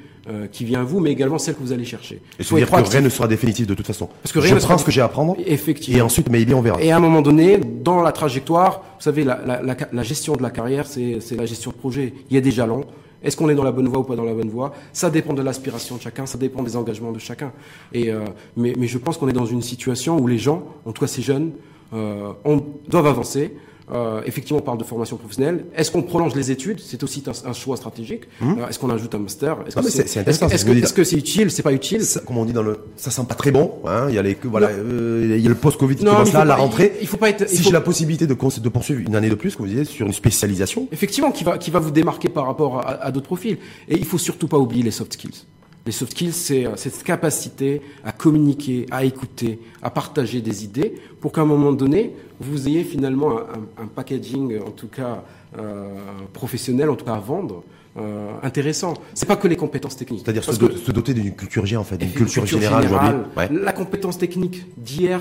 qui 0.52 0.64
vient 0.64 0.82
à 0.82 0.84
vous, 0.84 1.00
mais 1.00 1.10
également 1.10 1.38
celle 1.38 1.54
que 1.54 1.60
vous 1.60 1.72
allez 1.72 1.86
chercher. 1.86 2.20
Et 2.38 2.44
Soyez 2.44 2.64
dire 2.64 2.82
que 2.82 2.88
rien 2.88 3.00
ne 3.00 3.08
sera 3.08 3.26
définitif 3.26 3.66
de 3.66 3.74
toute 3.74 3.86
façon. 3.86 4.08
Parce 4.22 4.32
que 4.32 4.38
rien 4.38 4.56
je 4.56 4.64
prends 4.64 4.78
ce 4.78 4.84
que 4.84 4.92
j'ai 4.92 5.00
à 5.00 5.06
apprendre. 5.06 5.34
Effectivement. 5.44 5.98
Et 5.98 6.02
ensuite, 6.02 6.28
mais 6.28 6.46
on 6.54 6.60
verra. 6.60 6.80
Et 6.80 6.92
à 6.92 6.96
un 6.96 7.00
moment 7.00 7.20
donné, 7.20 7.58
dans 7.58 8.00
la 8.02 8.12
trajectoire, 8.12 8.82
vous 8.98 9.02
savez, 9.02 9.24
la, 9.24 9.40
la, 9.44 9.62
la, 9.62 9.76
la 9.90 10.02
gestion 10.02 10.36
de 10.36 10.42
la 10.42 10.50
carrière, 10.50 10.86
c'est 10.86 11.18
la 11.32 11.46
gestion 11.46 11.72
de 11.72 11.76
projet. 11.76 12.12
Il 12.30 12.34
y 12.34 12.38
a 12.38 12.40
des 12.42 12.52
jalons. 12.52 12.84
Est-ce 13.22 13.36
qu'on 13.36 13.48
est 13.48 13.54
dans 13.54 13.64
la 13.64 13.72
bonne 13.72 13.88
voie 13.88 14.00
ou 14.00 14.04
pas 14.04 14.16
dans 14.16 14.24
la 14.24 14.34
bonne 14.34 14.48
voie? 14.48 14.72
Ça 14.92 15.10
dépend 15.10 15.34
de 15.34 15.42
l'aspiration 15.42 15.96
de 15.96 16.00
chacun, 16.00 16.26
ça 16.26 16.38
dépend 16.38 16.62
des 16.62 16.76
engagements 16.76 17.12
de 17.12 17.18
chacun. 17.18 17.52
Et, 17.92 18.10
euh, 18.10 18.24
mais, 18.56 18.74
mais, 18.78 18.86
je 18.86 18.98
pense 18.98 19.18
qu'on 19.18 19.28
est 19.28 19.34
dans 19.34 19.46
une 19.46 19.62
situation 19.62 20.18
où 20.18 20.26
les 20.26 20.38
gens, 20.38 20.64
en 20.86 20.92
tout 20.92 21.00
cas 21.00 21.06
ces 21.06 21.22
jeunes, 21.22 21.52
euh, 21.92 22.32
on, 22.44 22.62
doivent 22.88 23.06
avancer, 23.06 23.56
euh, 23.92 24.22
effectivement, 24.24 24.60
on 24.60 24.62
parle 24.62 24.78
de 24.78 24.84
formation 24.84 25.16
professionnelle. 25.16 25.64
Est-ce 25.74 25.90
qu'on 25.90 26.02
prolonge 26.02 26.34
les 26.34 26.50
études? 26.50 26.80
C'est 26.80 27.02
aussi 27.02 27.22
un, 27.44 27.52
choix 27.52 27.76
stratégique. 27.76 28.24
Hum. 28.40 28.58
Euh, 28.58 28.68
est-ce 28.68 28.78
qu'on 28.78 28.90
ajoute 28.90 29.14
un 29.14 29.18
master? 29.18 29.58
Est-ce 29.66 30.94
que 30.94 31.04
c'est 31.04 31.16
utile? 31.16 31.50
C'est 31.50 31.62
pas 31.62 31.72
utile? 31.72 32.02
Comme 32.26 32.38
on 32.38 32.44
dit 32.44 32.52
dans 32.52 32.62
le, 32.62 32.78
ça 32.96 33.10
sent 33.10 33.22
pas 33.28 33.34
très 33.34 33.50
bon. 33.50 33.72
Hein 33.86 34.06
il 34.08 34.14
y 34.14 34.18
a 34.18 34.22
les, 34.22 34.36
voilà, 34.44 34.68
euh, 34.68 35.34
il 35.36 35.40
y 35.40 35.46
a 35.46 35.48
le 35.48 35.54
post-Covid 35.54 35.96
qui 35.96 36.04
commence 36.04 36.32
là, 36.32 36.44
la 36.44 36.56
rentrée. 36.56 36.92
Il 37.00 37.06
faut 37.06 37.16
pas 37.16 37.30
être. 37.30 37.48
Si 37.48 37.62
j'ai 37.62 37.72
la 37.72 37.80
possibilité 37.80 38.26
de, 38.26 38.34
de 38.34 38.68
poursuivre 38.68 39.00
une 39.00 39.16
année 39.16 39.30
de 39.30 39.34
plus, 39.34 39.56
comme 39.56 39.66
vous 39.66 39.72
disiez, 39.72 39.84
sur 39.84 40.06
une 40.06 40.12
spécialisation. 40.12 40.88
Effectivement, 40.92 41.32
qui 41.32 41.44
va, 41.44 41.58
qui 41.58 41.70
va 41.70 41.80
vous 41.80 41.90
démarquer 41.90 42.28
par 42.28 42.46
rapport 42.46 42.78
à, 42.78 43.02
à 43.02 43.10
d'autres 43.10 43.26
profils. 43.26 43.58
Et 43.88 43.96
il 43.96 44.04
faut 44.04 44.18
surtout 44.18 44.48
pas 44.48 44.58
oublier 44.58 44.82
les 44.82 44.90
soft 44.90 45.12
skills. 45.14 45.46
Les 45.90 45.96
soft 45.96 46.12
skills, 46.12 46.32
c'est 46.32 46.66
euh, 46.66 46.76
cette 46.76 47.02
capacité 47.02 47.82
à 48.04 48.12
communiquer, 48.12 48.86
à 48.92 49.02
écouter, 49.02 49.58
à 49.82 49.90
partager 49.90 50.40
des 50.40 50.62
idées, 50.62 50.94
pour 51.20 51.32
qu'à 51.32 51.40
un 51.40 51.46
moment 51.46 51.72
donné, 51.72 52.14
vous 52.38 52.68
ayez 52.68 52.84
finalement 52.84 53.40
un, 53.76 53.86
packaging, 53.88 54.60
en 54.60 54.70
tout 54.70 54.86
cas 54.86 55.24
euh, 55.58 55.88
professionnel, 56.32 56.90
en 56.90 56.94
tout 56.94 57.04
cas 57.04 57.14
à 57.14 57.18
vendre, 57.18 57.64
euh, 57.96 58.30
intéressant. 58.44 58.94
C'est 59.14 59.26
pas 59.26 59.34
que 59.34 59.48
les 59.48 59.56
compétences 59.56 59.96
techniques. 59.96 60.22
C'est-à-dire 60.24 60.44
se, 60.44 60.92
doter 60.92 61.12
d'une 61.12 61.34
culture 61.34 61.66
G, 61.66 61.76
en 61.76 61.82
fait, 61.82 61.96
d'une 61.96 62.12
culture, 62.12 62.46
générale, 62.46 63.24
Ouais. 63.36 63.48
La 63.50 63.72
compétence 63.72 64.16
technique 64.16 64.64
d'hier 64.76 65.20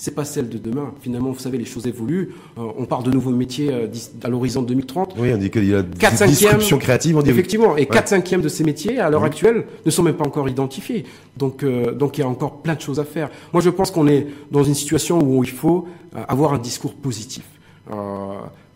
c'est 0.00 0.14
pas 0.14 0.24
celle 0.24 0.48
de 0.48 0.56
demain. 0.56 0.94
Finalement, 1.02 1.30
vous 1.30 1.38
savez, 1.38 1.58
les 1.58 1.66
choses 1.66 1.86
évoluent. 1.86 2.30
Euh, 2.56 2.62
on 2.78 2.86
parle 2.86 3.04
de 3.04 3.10
nouveaux 3.10 3.32
métiers 3.32 3.70
euh, 3.70 3.86
à 4.24 4.28
l'horizon 4.30 4.62
2030. 4.62 5.14
Oui, 5.18 5.30
on 5.34 5.36
dit 5.36 5.50
qu'il 5.50 5.68
y 5.68 5.74
a 5.74 5.82
des 5.82 6.26
disruptions 6.26 6.78
créatives. 6.78 7.18
On 7.18 7.22
dit 7.22 7.28
effectivement, 7.28 7.76
et 7.76 7.84
4 7.84 8.08
cinquièmes 8.08 8.40
de 8.40 8.48
ces 8.48 8.64
métiers, 8.64 8.98
à 8.98 9.10
l'heure 9.10 9.24
actuelle, 9.24 9.66
ne 9.84 9.90
sont 9.90 10.02
même 10.02 10.14
pas 10.14 10.24
encore 10.24 10.48
identifiés. 10.48 11.04
Donc, 11.36 11.62
euh, 11.62 11.92
donc 11.92 12.16
il 12.16 12.22
y 12.22 12.24
a 12.24 12.28
encore 12.28 12.62
plein 12.62 12.76
de 12.76 12.80
choses 12.80 12.98
à 12.98 13.04
faire. 13.04 13.28
Moi, 13.52 13.60
je 13.60 13.68
pense 13.68 13.90
qu'on 13.90 14.08
est 14.08 14.26
dans 14.50 14.62
une 14.62 14.72
situation 14.72 15.22
où 15.22 15.44
il 15.44 15.50
faut 15.50 15.86
avoir 16.28 16.54
un 16.54 16.58
discours 16.58 16.94
positif. 16.94 17.44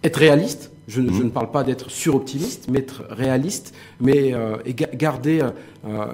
être 0.03 0.17
réaliste, 0.19 0.73
je, 0.89 1.01
je, 1.01 1.07
mmh. 1.07 1.25
ne 1.25 1.31
parle 1.31 1.51
pas 1.51 1.65
d'être 1.65 1.91
suroptimiste, 1.91 2.67
mais 2.71 2.81
être 2.81 3.05
réaliste, 3.09 3.73
mais 3.99 4.35
et 4.67 4.75
garder, 4.75 5.41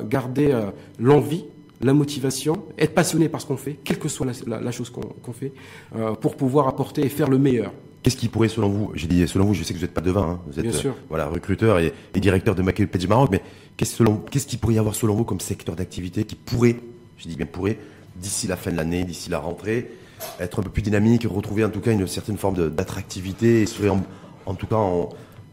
garder 0.08 0.56
l'envie 1.00 1.46
la 1.80 1.94
motivation, 1.94 2.64
être 2.78 2.94
passionné 2.94 3.28
par 3.28 3.40
ce 3.40 3.46
qu'on 3.46 3.56
fait, 3.56 3.78
quelle 3.82 3.98
que 3.98 4.08
soit 4.08 4.26
la, 4.46 4.70
chose 4.70 4.90
qu'on 4.90 5.32
fait, 5.32 5.52
euh, 5.96 6.12
pour 6.12 6.36
pouvoir 6.36 6.68
apporter 6.68 7.02
et 7.02 7.08
faire 7.08 7.28
le 7.28 7.38
meilleur. 7.38 7.72
Qu'est-ce 8.02 8.16
qui 8.16 8.28
pourrait, 8.28 8.48
selon 8.48 8.68
vous, 8.68 8.92
j'ai 8.94 9.06
dit 9.06 9.26
selon 9.28 9.44
vous, 9.44 9.54
je 9.54 9.62
sais 9.62 9.74
que 9.74 9.78
vous 9.78 9.84
n'êtes 9.84 9.94
pas 9.94 10.00
devin, 10.00 10.22
hein, 10.22 10.40
vous 10.46 10.58
êtes 10.58 10.86
euh, 10.86 10.92
voilà 11.08 11.26
recruteur 11.26 11.78
et, 11.78 11.92
directeur 12.14 12.54
de 12.54 12.62
Michael 12.62 12.88
Page 12.88 13.06
Maroc, 13.06 13.28
mais 13.30 13.42
qu'est-ce 13.76 14.02
qu'est-ce 14.30 14.46
qu'il 14.46 14.58
pourrait 14.58 14.74
y 14.74 14.78
avoir 14.78 14.94
selon 14.94 15.14
vous 15.14 15.24
comme 15.24 15.40
secteur 15.40 15.76
d'activité 15.76 16.24
qui 16.24 16.34
pourrait, 16.34 16.76
je 17.18 17.28
dis 17.28 17.36
bien 17.36 17.46
pourrait, 17.46 17.78
d'ici 18.16 18.46
la 18.46 18.56
fin 18.56 18.70
de 18.70 18.76
l'année, 18.76 19.04
d'ici 19.04 19.30
la 19.30 19.38
rentrée, 19.38 19.90
être 20.38 20.60
un 20.60 20.62
peu 20.62 20.70
plus 20.70 20.82
dynamique, 20.82 21.26
retrouver 21.28 21.64
en 21.64 21.70
tout 21.70 21.80
cas 21.80 21.92
une 21.92 22.06
certaine 22.06 22.36
forme 22.36 22.70
d'attractivité 22.70 23.62
et 23.62 23.66
serait 23.66 23.88
en 23.88 24.54
tout 24.54 24.66
cas 24.66 24.76
en, 24.76 25.10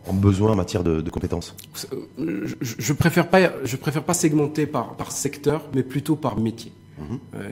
ont 0.08 0.14
besoin 0.14 0.52
en 0.52 0.56
matière 0.56 0.84
de, 0.84 1.10
compétences 1.10 1.56
je, 2.18 2.56
je, 2.62 2.94
préfère 2.94 3.30
pas, 3.30 3.40
je 3.64 3.76
préfère 3.76 4.04
pas 4.04 4.14
segmenter 4.14 4.66
par, 4.66 4.96
par 4.96 5.12
secteur, 5.12 5.64
mais 5.74 5.84
plutôt 5.84 6.16
par 6.16 6.40
métier. 6.40 6.72
Mhm. 6.98 7.20
Euh, 7.36 7.50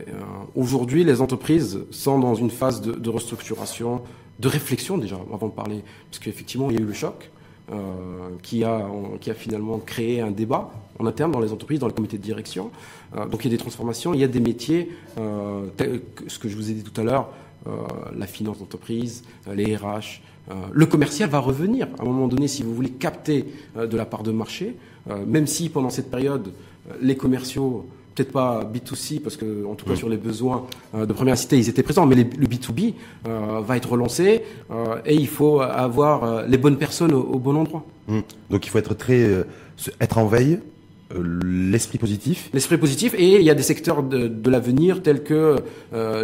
aujourd'hui, 0.55 1.03
les 1.03 1.21
entreprises 1.21 1.79
sont 1.91 2.19
dans 2.19 2.35
une 2.35 2.49
phase 2.49 2.81
de, 2.81 2.93
de, 2.93 3.09
restructuration, 3.09 4.01
de 4.39 4.47
réflexion 4.47 4.97
déjà, 4.97 5.17
avant 5.33 5.47
de 5.47 5.53
parler, 5.53 5.83
parce 6.09 6.19
qu'effectivement, 6.19 6.69
il 6.69 6.77
y 6.77 6.79
a 6.79 6.81
eu 6.81 6.87
le 6.87 6.93
choc. 6.93 7.31
Euh, 7.71 7.77
qui, 8.43 8.63
a, 8.63 8.87
qui 9.19 9.31
a 9.31 9.33
finalement 9.33 9.79
créé 9.79 10.21
un 10.21 10.29
débat 10.29 10.69
en 10.99 11.07
interne 11.07 11.31
dans 11.31 11.39
les 11.39 11.51
entreprises, 11.51 11.79
dans 11.79 11.87
le 11.87 11.93
comité 11.93 12.19
de 12.19 12.21
direction. 12.21 12.69
Euh, 13.15 13.25
donc 13.25 13.43
il 13.43 13.51
y 13.51 13.53
a 13.55 13.57
des 13.57 13.61
transformations, 13.61 14.13
il 14.13 14.19
y 14.19 14.23
a 14.23 14.27
des 14.27 14.39
métiers, 14.39 14.91
euh, 15.17 15.65
ce 16.27 16.37
que 16.37 16.47
je 16.47 16.55
vous 16.55 16.69
ai 16.69 16.75
dit 16.75 16.83
tout 16.83 17.01
à 17.01 17.03
l'heure, 17.03 17.29
euh, 17.67 17.71
la 18.15 18.27
finance 18.27 18.59
d'entreprise, 18.59 19.23
les 19.51 19.75
RH, 19.75 19.81
euh, 19.85 20.01
le 20.71 20.85
commercial 20.85 21.29
va 21.29 21.39
revenir 21.39 21.87
à 21.99 22.03
un 22.03 22.05
moment 22.05 22.27
donné 22.27 22.47
si 22.47 22.63
vous 22.63 22.73
voulez 22.73 22.89
capter 22.89 23.45
euh, 23.77 23.87
de 23.87 23.97
la 23.97 24.05
part 24.05 24.23
de 24.23 24.31
marché, 24.31 24.75
euh, 25.09 25.25
même 25.25 25.47
si 25.47 25.69
pendant 25.69 25.89
cette 25.89 26.11
période, 26.11 26.51
les 27.01 27.15
commerciaux 27.15 27.87
peut-être 28.13 28.31
pas 28.31 28.63
B2C, 28.63 29.19
parce 29.19 29.35
que 29.35 29.65
en 29.65 29.75
tout 29.75 29.85
cas 29.85 29.95
sur 29.95 30.07
les 30.07 30.15
besoins 30.15 30.67
de 30.93 31.11
première 31.11 31.37
cité, 31.37 31.57
ils 31.57 31.67
étaient 31.67 31.83
présents, 31.83 32.05
mais 32.05 32.15
le 32.15 32.23
B2B 32.23 32.93
va 33.25 33.75
être 33.75 33.91
relancé 33.91 34.43
et 35.05 35.15
il 35.15 35.27
faut 35.27 35.59
avoir 35.59 36.47
les 36.47 36.57
bonnes 36.57 36.77
personnes 36.77 37.13
au, 37.13 37.39
bon 37.39 37.57
endroit. 37.57 37.83
Mm. 38.07 38.19
Donc 38.51 38.65
il 38.65 38.69
faut 38.69 38.77
être 38.77 38.93
très 38.93 39.45
être 39.99 40.17
en 40.17 40.27
veille, 40.27 40.59
l'esprit 41.13 41.97
positif. 41.97 42.49
L'esprit 42.53 42.77
positif 42.77 43.13
et 43.17 43.35
il 43.35 43.43
y 43.43 43.49
a 43.49 43.53
des 43.53 43.63
secteurs 43.63 44.01
de, 44.03 44.27
de 44.27 44.49
l'avenir 44.49 45.03
tels 45.03 45.23
que 45.23 45.57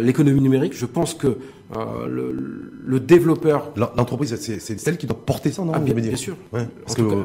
l'économie 0.00 0.40
numérique. 0.40 0.76
Je 0.76 0.86
pense 0.86 1.14
que 1.14 1.38
euh, 1.76 2.06
le, 2.06 2.70
le, 2.84 3.00
développeur. 3.00 3.72
L'entreprise, 3.76 4.36
c'est 4.38 4.78
celle 4.78 4.98
qui 4.98 5.06
doit 5.06 5.16
porter 5.16 5.50
ça, 5.50 5.62
non 5.62 5.72
ah, 5.74 5.78
bien, 5.78 5.94
bien, 5.94 6.16
sûr. 6.16 6.36
Ouais, 6.52 6.66
parce 6.84 6.96
que 6.96 7.24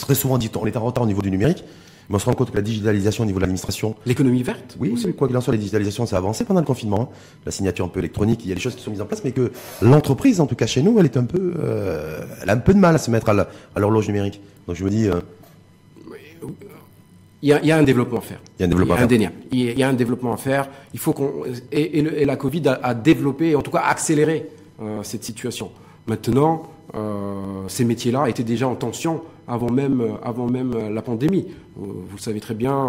très 0.00 0.14
souvent 0.14 0.38
dit 0.38 0.48
on 0.54 0.66
est 0.66 0.76
en 0.76 0.84
retard 0.84 1.02
au 1.02 1.06
niveau 1.08 1.22
du 1.22 1.30
numérique, 1.30 1.64
mais 2.08 2.14
on 2.14 2.18
se 2.20 2.26
rend 2.26 2.34
compte 2.34 2.52
que 2.52 2.56
la 2.56 2.62
digitalisation 2.62 3.24
au 3.24 3.26
niveau 3.26 3.38
de 3.38 3.42
l'administration. 3.42 3.96
L'économie 4.06 4.44
verte 4.44 4.76
Oui, 4.78 4.94
quoi 5.18 5.26
qu'il 5.26 5.36
en 5.36 5.40
soit, 5.40 5.52
la 5.52 5.58
digitalisation, 5.58 6.06
ça 6.06 6.16
a 6.16 6.18
avancé 6.20 6.44
pendant 6.44 6.60
le 6.60 6.66
confinement. 6.66 7.10
Hein. 7.12 7.16
La 7.46 7.50
signature 7.50 7.84
un 7.84 7.88
peu 7.88 7.98
électronique, 7.98 8.42
il 8.44 8.48
y 8.48 8.52
a 8.52 8.54
des 8.54 8.60
choses 8.60 8.76
qui 8.76 8.82
sont 8.82 8.92
mises 8.92 9.00
en 9.00 9.06
place, 9.06 9.24
mais 9.24 9.32
que 9.32 9.50
l'entreprise, 9.82 10.40
en 10.40 10.46
tout 10.46 10.54
cas 10.54 10.66
chez 10.66 10.82
nous, 10.82 10.96
elle 11.00 11.06
est 11.06 11.16
un 11.16 11.24
peu, 11.24 11.54
euh, 11.58 12.20
elle 12.42 12.50
a 12.50 12.52
un 12.52 12.58
peu 12.58 12.74
de 12.74 12.78
mal 12.78 12.94
à 12.94 12.98
se 12.98 13.10
mettre 13.10 13.28
à 13.28 13.80
l'horloge 13.80 14.06
numérique. 14.06 14.40
Donc 14.68 14.76
je 14.76 14.84
me 14.84 14.90
dis. 14.90 15.08
Euh, 15.08 15.20
il 17.44 17.48
y, 17.48 17.52
a, 17.52 17.60
il 17.60 17.66
y, 17.66 17.72
a, 17.72 17.76
un 17.76 17.82
développement 17.82 18.20
à 18.20 18.22
faire. 18.22 18.40
Il 18.58 18.62
y 18.62 18.64
a 18.64 18.66
un 18.66 18.68
développement 18.70 18.94
à 18.94 18.96
faire. 18.96 19.04
Indéniable. 19.04 19.34
Il 19.52 19.78
y 19.78 19.82
a 19.82 19.88
un 19.88 19.92
développement 19.92 20.32
à 20.32 20.38
faire. 20.38 20.66
Il 20.94 20.98
faut 20.98 21.12
qu'on 21.12 21.44
et, 21.70 21.98
et, 21.98 22.24
la 22.24 22.36
Covid 22.36 22.68
a, 22.68 22.80
a, 22.82 22.94
développé, 22.94 23.54
en 23.54 23.60
tout 23.60 23.70
cas 23.70 23.82
accéléré 23.86 24.48
euh, 24.80 25.02
cette 25.02 25.24
situation. 25.24 25.70
Maintenant, 26.06 26.62
euh, 26.94 27.66
ces 27.68 27.84
métiers-là 27.84 28.28
étaient 28.28 28.44
déjà 28.44 28.68
en 28.68 28.76
tension 28.76 29.22
avant 29.48 29.70
même, 29.70 30.16
avant 30.22 30.46
même 30.46 30.72
la 30.92 31.02
pandémie. 31.02 31.48
Euh, 31.48 31.86
vous 32.08 32.16
le 32.16 32.20
savez 32.20 32.40
très 32.40 32.54
bien, 32.54 32.88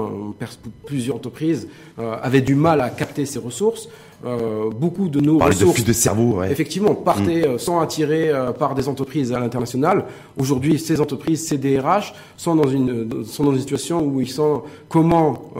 plusieurs 0.85 1.15
entreprises 1.15 1.67
euh, 1.99 2.15
avaient 2.21 2.41
du 2.41 2.55
mal 2.55 2.81
à 2.81 2.89
capter 2.89 3.25
ces 3.25 3.39
ressources. 3.39 3.89
Euh, 4.25 4.69
beaucoup 4.69 5.09
de 5.09 5.19
nos 5.19 5.39
ressources, 5.39 5.81
de, 5.81 5.87
de 5.87 5.93
cerveau, 5.93 6.41
effectivement, 6.43 6.95
partaient 6.95 7.47
mm. 7.47 7.59
sans 7.59 7.79
attirer 7.81 8.31
par 8.57 8.75
des 8.75 8.87
entreprises 8.87 9.33
à 9.33 9.39
l'international. 9.39 10.05
Aujourd'hui, 10.37 10.79
ces 10.79 11.01
entreprises, 11.01 11.45
ces 11.45 11.57
DRH, 11.57 12.13
sont 12.37 12.55
dans 12.55 12.67
une 12.67 13.23
sont 13.25 13.43
dans 13.43 13.53
une 13.53 13.59
situation 13.59 14.03
où 14.03 14.21
ils 14.21 14.29
sont 14.29 14.63
comment 14.89 15.53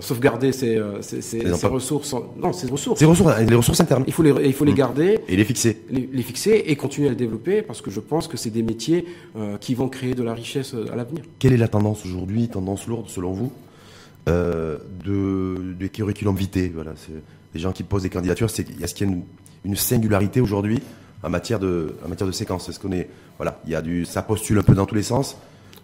sauvegarder 0.00 0.52
ces, 0.52 0.80
ces, 1.00 1.22
ces, 1.22 1.54
ces 1.54 1.66
ressources, 1.66 2.14
non, 2.38 2.52
ces 2.52 2.68
ressources, 2.68 2.98
ces 2.98 3.06
ressources, 3.06 3.38
les 3.40 3.54
ressources 3.54 3.80
internes. 3.80 4.04
Il 4.06 4.12
faut 4.12 4.22
les 4.22 4.34
il 4.46 4.52
faut 4.52 4.64
les 4.64 4.72
mm. 4.72 4.76
garder 4.76 5.18
et 5.28 5.36
les 5.36 5.44
fixer, 5.44 5.82
les, 5.90 6.08
les, 6.12 6.22
fixer 6.22 6.64
et 6.66 6.76
continuer 6.76 7.08
à 7.08 7.10
les 7.10 7.16
développer 7.16 7.62
parce 7.62 7.80
que 7.80 7.90
je 7.90 8.00
pense 8.00 8.28
que 8.28 8.36
c'est 8.36 8.50
des 8.50 8.62
métiers 8.62 9.06
qui 9.60 9.74
vont 9.74 9.88
créer 9.88 10.14
de 10.14 10.22
la 10.22 10.34
richesse 10.34 10.74
à 10.92 10.96
l'avenir. 10.96 11.22
Quelle 11.38 11.52
est 11.52 11.58
la 11.58 11.68
tendance 11.68 12.04
aujourd'hui 12.04 12.48
tendance 12.48 12.86
lourde, 12.86 13.08
selon 13.08 13.32
vous, 13.32 13.52
euh, 14.28 14.78
de, 15.04 15.74
du 15.78 15.90
curriculum 15.90 16.36
vitae? 16.36 16.70
Voilà, 16.74 16.92
c'est 16.96 17.22
les 17.54 17.60
gens 17.60 17.72
qui 17.72 17.82
posent 17.82 18.02
des 18.02 18.10
candidatures. 18.10 18.50
C'est 18.50 18.68
est-ce 18.80 18.94
qu'il 18.94 19.06
y 19.06 19.10
a 19.10 19.12
une, 19.12 19.22
une 19.64 19.76
singularité 19.76 20.40
aujourd'hui 20.40 20.80
en 21.22 21.30
matière 21.30 21.58
de 21.58 21.94
en 22.04 22.08
matière 22.08 22.26
de 22.26 22.32
séquence 22.32 22.68
Est-ce 22.68 22.80
qu'on 22.80 22.92
est 22.92 23.08
voilà, 23.38 23.60
il 23.64 23.72
y 23.72 23.74
a 23.74 23.82
du 23.82 24.04
ça 24.04 24.22
postule 24.22 24.58
un 24.58 24.62
peu 24.62 24.74
dans 24.74 24.86
tous 24.86 24.94
les 24.94 25.02
sens, 25.02 25.36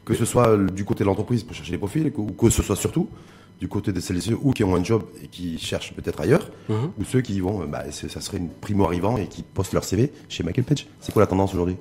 que 0.05 0.15
ce 0.15 0.25
soit 0.25 0.57
du 0.57 0.85
côté 0.85 1.05
de 1.05 1.09
l'entreprise 1.09 1.43
pour 1.43 1.55
chercher 1.55 1.73
des 1.73 1.79
profils, 1.79 2.13
ou 2.17 2.33
que 2.33 2.51
ce 2.51 2.63
soit 2.63 2.77
surtout 2.77 3.09
du 3.63 3.69
côté 3.69 3.93
de 3.93 4.01
celles 4.01 4.17
et 4.17 4.21
ceux 4.21 4.39
ou 4.43 4.51
qui 4.51 4.65
ont 4.65 4.75
un 4.75 4.83
job 4.83 5.05
et 5.23 5.29
qui 5.29 5.57
cherchent 5.57 5.95
peut-être 5.95 6.21
ailleurs, 6.21 6.51
mhm. 6.69 6.91
ou 6.99 7.05
ceux 7.05 7.21
qui 7.21 7.39
vont, 7.39 7.65
bah, 7.67 7.85
ça 7.93 8.21
serait 8.21 8.39
une 8.39 8.49
primo 8.49 8.85
arrivant 8.85 9.17
et 9.17 9.29
qui 9.29 9.45
postent 9.45 9.73
leur 9.73 9.85
CV 9.85 10.11
chez 10.29 10.43
Michael 10.43 10.65
Page. 10.65 10.89
C'est 11.01 11.13
quoi 11.13 11.23
la 11.23 11.29
tendance 11.29 11.55
aujourd'hui? 11.55 11.77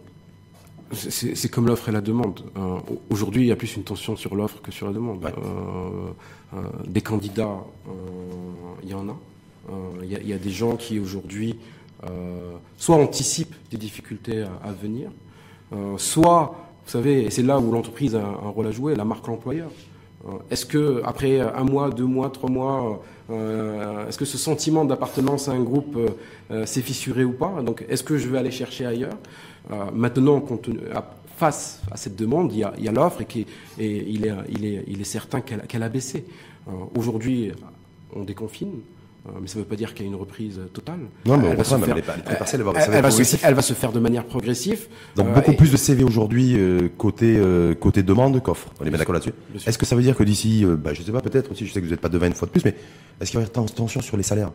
C'est 0.94 1.50
comme 1.50 1.68
l'offre 1.68 1.90
et 1.90 1.92
la 1.92 2.02
demande. 2.02 2.42
Euh, 2.58 2.78
aujourd'hui, 3.10 3.44
il 3.44 3.48
y 3.48 3.52
a 3.52 3.56
plus 3.56 3.76
une 3.78 3.84
tension 3.84 4.16
sur 4.16 4.36
l'offre 4.36 4.62
que 4.62 4.72
sur 4.72 4.88
la 4.88 4.94
demande. 4.94 5.24
Euh, 5.26 6.12
euh, 6.54 6.58
des 6.86 7.02
candidats, 7.02 7.64
il 8.84 8.90
y 8.90 8.94
en 8.94 9.08
a. 9.10 9.18
Il 10.02 10.12
y, 10.12 10.30
y, 10.30 10.34
a 10.34 10.38
des 10.38 10.50
gens 10.50 10.76
qui 10.76 11.00
aujourd'hui 11.00 11.56
soit 12.78 12.96
anticipent 12.96 13.56
des 13.70 13.78
difficultés 13.78 14.44
à, 14.64 14.72
venir, 14.72 15.12
soit, 15.98 16.56
vous 16.86 16.92
savez, 16.92 17.26
et 17.26 17.30
c'est 17.30 17.44
là 17.44 17.60
où 17.60 17.72
l'entreprise 17.72 18.16
a 18.16 18.26
un 18.26 18.50
rôle 18.50 18.68
à 18.68 18.72
jouer, 18.72 18.96
la 18.96 19.06
marque 19.06 19.28
l'employeur. 19.28 19.70
Est-ce 20.50 20.66
que 20.66 21.02
après 21.06 21.40
un 21.40 21.64
mois, 21.64 21.92
deux 21.92 22.06
mois, 22.06 22.32
trois 22.32 22.50
mois, 22.50 23.04
est-ce 23.30 24.18
que 24.18 24.26
ce 24.26 24.40
sentiment 24.40 24.84
d'appartenance 24.84 25.48
à 25.48 25.52
un 25.52 25.62
groupe 25.62 25.98
s'est 26.66 26.82
fissuré 26.82 27.24
ou 27.24 27.34
pas? 27.34 27.62
Donc, 27.62 27.86
est-ce 27.88 28.04
que 28.04 28.18
je 28.18 28.28
vais 28.28 28.40
aller 28.40 28.52
chercher 28.52 28.88
ailleurs? 28.88 29.18
Euh, 29.70 29.86
maintenant, 29.94 30.44
face 31.38 31.82
à 31.92 31.98
cette 31.98 32.16
demande, 32.16 32.54
il 32.54 32.60
y 32.60 32.88
a, 32.88 32.92
l'offre 32.92 33.22
et, 33.22 33.46
il, 33.80 34.26
est, 34.26 35.04
certain 35.04 35.42
qu'elle 35.42 35.84
a 35.84 35.90
baissé. 35.90 36.26
Euh, 36.68 36.72
aujourd'hui, 36.96 37.52
on 38.16 38.24
déconfine. 38.24 38.80
Euh, 39.28 39.32
mais 39.40 39.48
ça 39.48 39.60
ne 39.60 39.64
veut 39.64 39.70
pas 39.70 39.76
dire 39.76 39.94
qu'il 39.94 40.06
y 40.06 40.10
a 40.10 40.12
une 40.12 40.20
reprise 40.20 40.60
totale. 40.74 41.00
Non, 41.26 41.38
mais 41.38 41.50
elle, 41.50 41.58
va, 41.58 41.64
se 41.64 41.76
faire, 41.76 41.96
elle, 43.44 43.54
va 43.54 43.62
se, 43.62 43.74
faire 43.74 43.92
de 43.92 44.00
manière 44.00 44.26
progressive. 44.26 44.88
Donc 45.16 45.32
beaucoup 45.34 45.54
plus 45.54 45.72
de 45.72 45.78
CV 45.78 46.04
aujourd'hui 46.04 46.58
côté 46.98 47.40
côté 47.80 48.02
demande 48.02 48.42
qu'offre. 48.42 48.70
On 48.80 48.86
est 48.86 48.90
bien 48.90 48.98
d'accord 48.98 49.14
là-dessus. 49.14 49.34
Est-ce 49.66 49.78
que 49.78 49.86
ça 49.86 49.96
veut 49.96 50.02
dire 50.02 50.16
que 50.16 50.24
d'ici, 50.24 50.66
bah, 50.66 50.94
je 50.94 51.04
sais 51.04 51.12
pas, 51.12 51.22
peut-être 51.22 51.52
aussi, 51.52 51.68
je 51.68 51.72
sais 51.72 51.80
que 51.80 51.86
vous 51.86 51.92
n'êtes 51.92 52.02
pas 52.02 52.10
devant 52.10 52.26
une 52.26 52.34
fois 52.34 52.48
de 52.48 52.52
plus, 52.52 52.66
mais 52.66 52.76
est-ce 53.20 53.30
qu'il 53.30 53.40
va 53.40 53.46
y 53.46 53.50
avoir 53.50 53.72
tension 53.72 54.02
sur 54.02 54.18
les 54.18 54.24
salaires? 54.24 54.52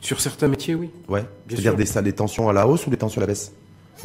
Sur 0.00 0.20
certains 0.20 0.48
métiers, 0.48 0.74
oui. 0.74 0.88
Ouais. 1.08 1.24
C'est-à-dire 1.48 1.76
des, 1.76 2.02
des 2.02 2.12
tensions 2.12 2.48
à 2.48 2.52
la 2.54 2.66
hausse 2.66 2.86
ou 2.86 2.90
des 2.90 2.96
tensions 2.96 3.20
à 3.20 3.22
la 3.22 3.26
baisse? 3.26 3.52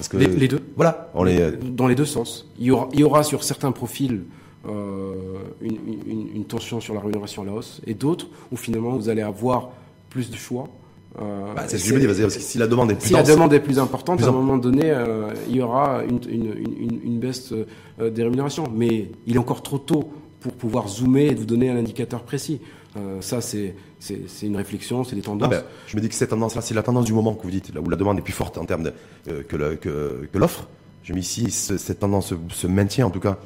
Que 0.09 0.17
les, 0.17 0.47
deux. 0.47 0.59
Voilà. 0.75 1.11
On 1.13 1.23
les... 1.23 1.51
Dans 1.51 1.87
les 1.87 1.95
deux 1.95 2.05
sens. 2.05 2.49
Il 2.57 2.65
y 2.65 2.71
aura, 2.71 2.89
il 2.93 2.99
y 2.99 3.03
aura 3.03 3.23
sur 3.23 3.43
certains 3.43 3.71
profils 3.71 4.21
euh, 4.21 4.23
une, 4.65 5.77
une, 6.07 6.29
une, 6.35 6.45
tension 6.45 6.79
sur 6.79 6.93
la 6.93 7.01
rémunération 7.01 7.41
à 7.41 7.45
la 7.45 7.51
hausse 7.51 7.81
et 7.85 7.93
d'autres 7.93 8.27
où 8.51 8.55
finalement 8.55 8.91
vous 8.91 9.09
allez 9.09 9.21
avoir 9.21 9.69
plus 10.09 10.31
de 10.31 10.37
choix. 10.37 10.69
Euh, 11.21 11.53
bah, 11.53 11.65
c'est 11.67 11.77
ce 11.77 11.91
que 11.91 11.99
je 11.99 12.05
parce 12.07 12.35
que 12.35 12.41
si 12.41 12.57
la 12.57 12.67
demande 12.67 12.91
est 12.91 12.95
plus 12.95 13.07
si 13.07 13.13
la 13.13 13.23
demande 13.23 13.53
est 13.53 13.59
plus 13.59 13.77
importante, 13.77 14.23
à 14.23 14.27
un 14.27 14.31
moment 14.31 14.57
donné, 14.57 14.89
euh, 14.89 15.31
il 15.49 15.57
y 15.57 15.61
aura 15.61 16.03
une, 16.03 16.19
une, 16.29 16.99
une 17.03 17.19
baisse 17.19 17.53
euh, 17.53 18.09
des 18.09 18.23
rémunérations. 18.23 18.65
Mais 18.73 19.11
il 19.27 19.35
est 19.35 19.39
encore 19.39 19.61
trop 19.61 19.77
tôt 19.77 20.09
pour 20.39 20.53
pouvoir 20.53 20.87
zoomer 20.87 21.31
et 21.31 21.35
vous 21.35 21.45
donner 21.45 21.69
un 21.69 21.77
indicateur 21.77 22.23
précis. 22.23 22.59
Euh, 22.97 23.21
ça, 23.21 23.41
c'est 23.41 23.75
une 24.41 24.57
réflexion, 24.57 25.03
c'est 25.03 25.15
des 25.15 25.21
tendances. 25.21 25.49
Ah 25.51 25.57
ben, 25.57 25.63
je 25.87 25.95
me 25.95 26.01
dis 26.01 26.09
que 26.09 26.15
cette 26.15 26.29
tendance-là, 26.29 26.61
c'est 26.61 26.73
la 26.73 26.83
tendance 26.83 27.05
du 27.05 27.13
moment 27.13 27.33
que 27.33 27.43
vous 27.43 27.51
dites, 27.51 27.73
là 27.73 27.81
où 27.81 27.89
la 27.89 27.97
demande 27.97 28.19
est 28.19 28.21
plus 28.21 28.33
forte 28.33 28.57
en 28.57 28.65
termes 28.65 28.83
de, 28.83 28.93
euh, 29.29 29.43
que 29.43 30.37
l'offre. 30.37 30.67
je 31.03 31.13
me 31.13 31.19
dis 31.19 31.25
si 31.25 31.49
cette 31.51 31.99
tendance 31.99 32.33
se, 32.49 32.67
maintient 32.67 33.07
en 33.07 33.09
tout 33.09 33.19
cas 33.19 33.37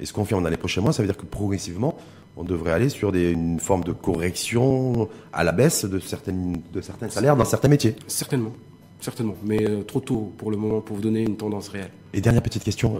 et 0.00 0.06
se 0.06 0.12
confirme 0.12 0.42
dans 0.42 0.50
les 0.50 0.56
prochains 0.56 0.80
mois, 0.80 0.92
ça 0.92 1.02
veut 1.02 1.08
dire 1.08 1.16
que 1.16 1.26
progressivement, 1.26 1.96
on 2.36 2.44
devrait 2.44 2.72
aller 2.72 2.88
sur 2.88 3.12
des, 3.12 3.30
une 3.30 3.60
forme 3.60 3.84
de 3.84 3.92
correction 3.92 5.08
à 5.32 5.42
la 5.44 5.52
baisse 5.52 5.84
de, 5.84 5.98
certaines, 5.98 6.60
de 6.72 6.80
certains 6.80 7.08
salaires 7.08 7.36
dans 7.36 7.44
certains 7.44 7.68
métiers. 7.68 7.96
Certainement. 8.06 8.52
Certainement, 9.00 9.36
mais 9.44 9.62
euh, 9.62 9.82
trop 9.82 10.00
tôt 10.00 10.32
pour 10.38 10.50
le 10.50 10.56
moment 10.56 10.80
pour 10.80 10.96
vous 10.96 11.02
donner 11.02 11.20
une 11.22 11.36
tendance 11.36 11.68
réelle. 11.68 11.90
Et 12.14 12.20
dernière 12.22 12.42
petite 12.42 12.64
question, 12.64 12.98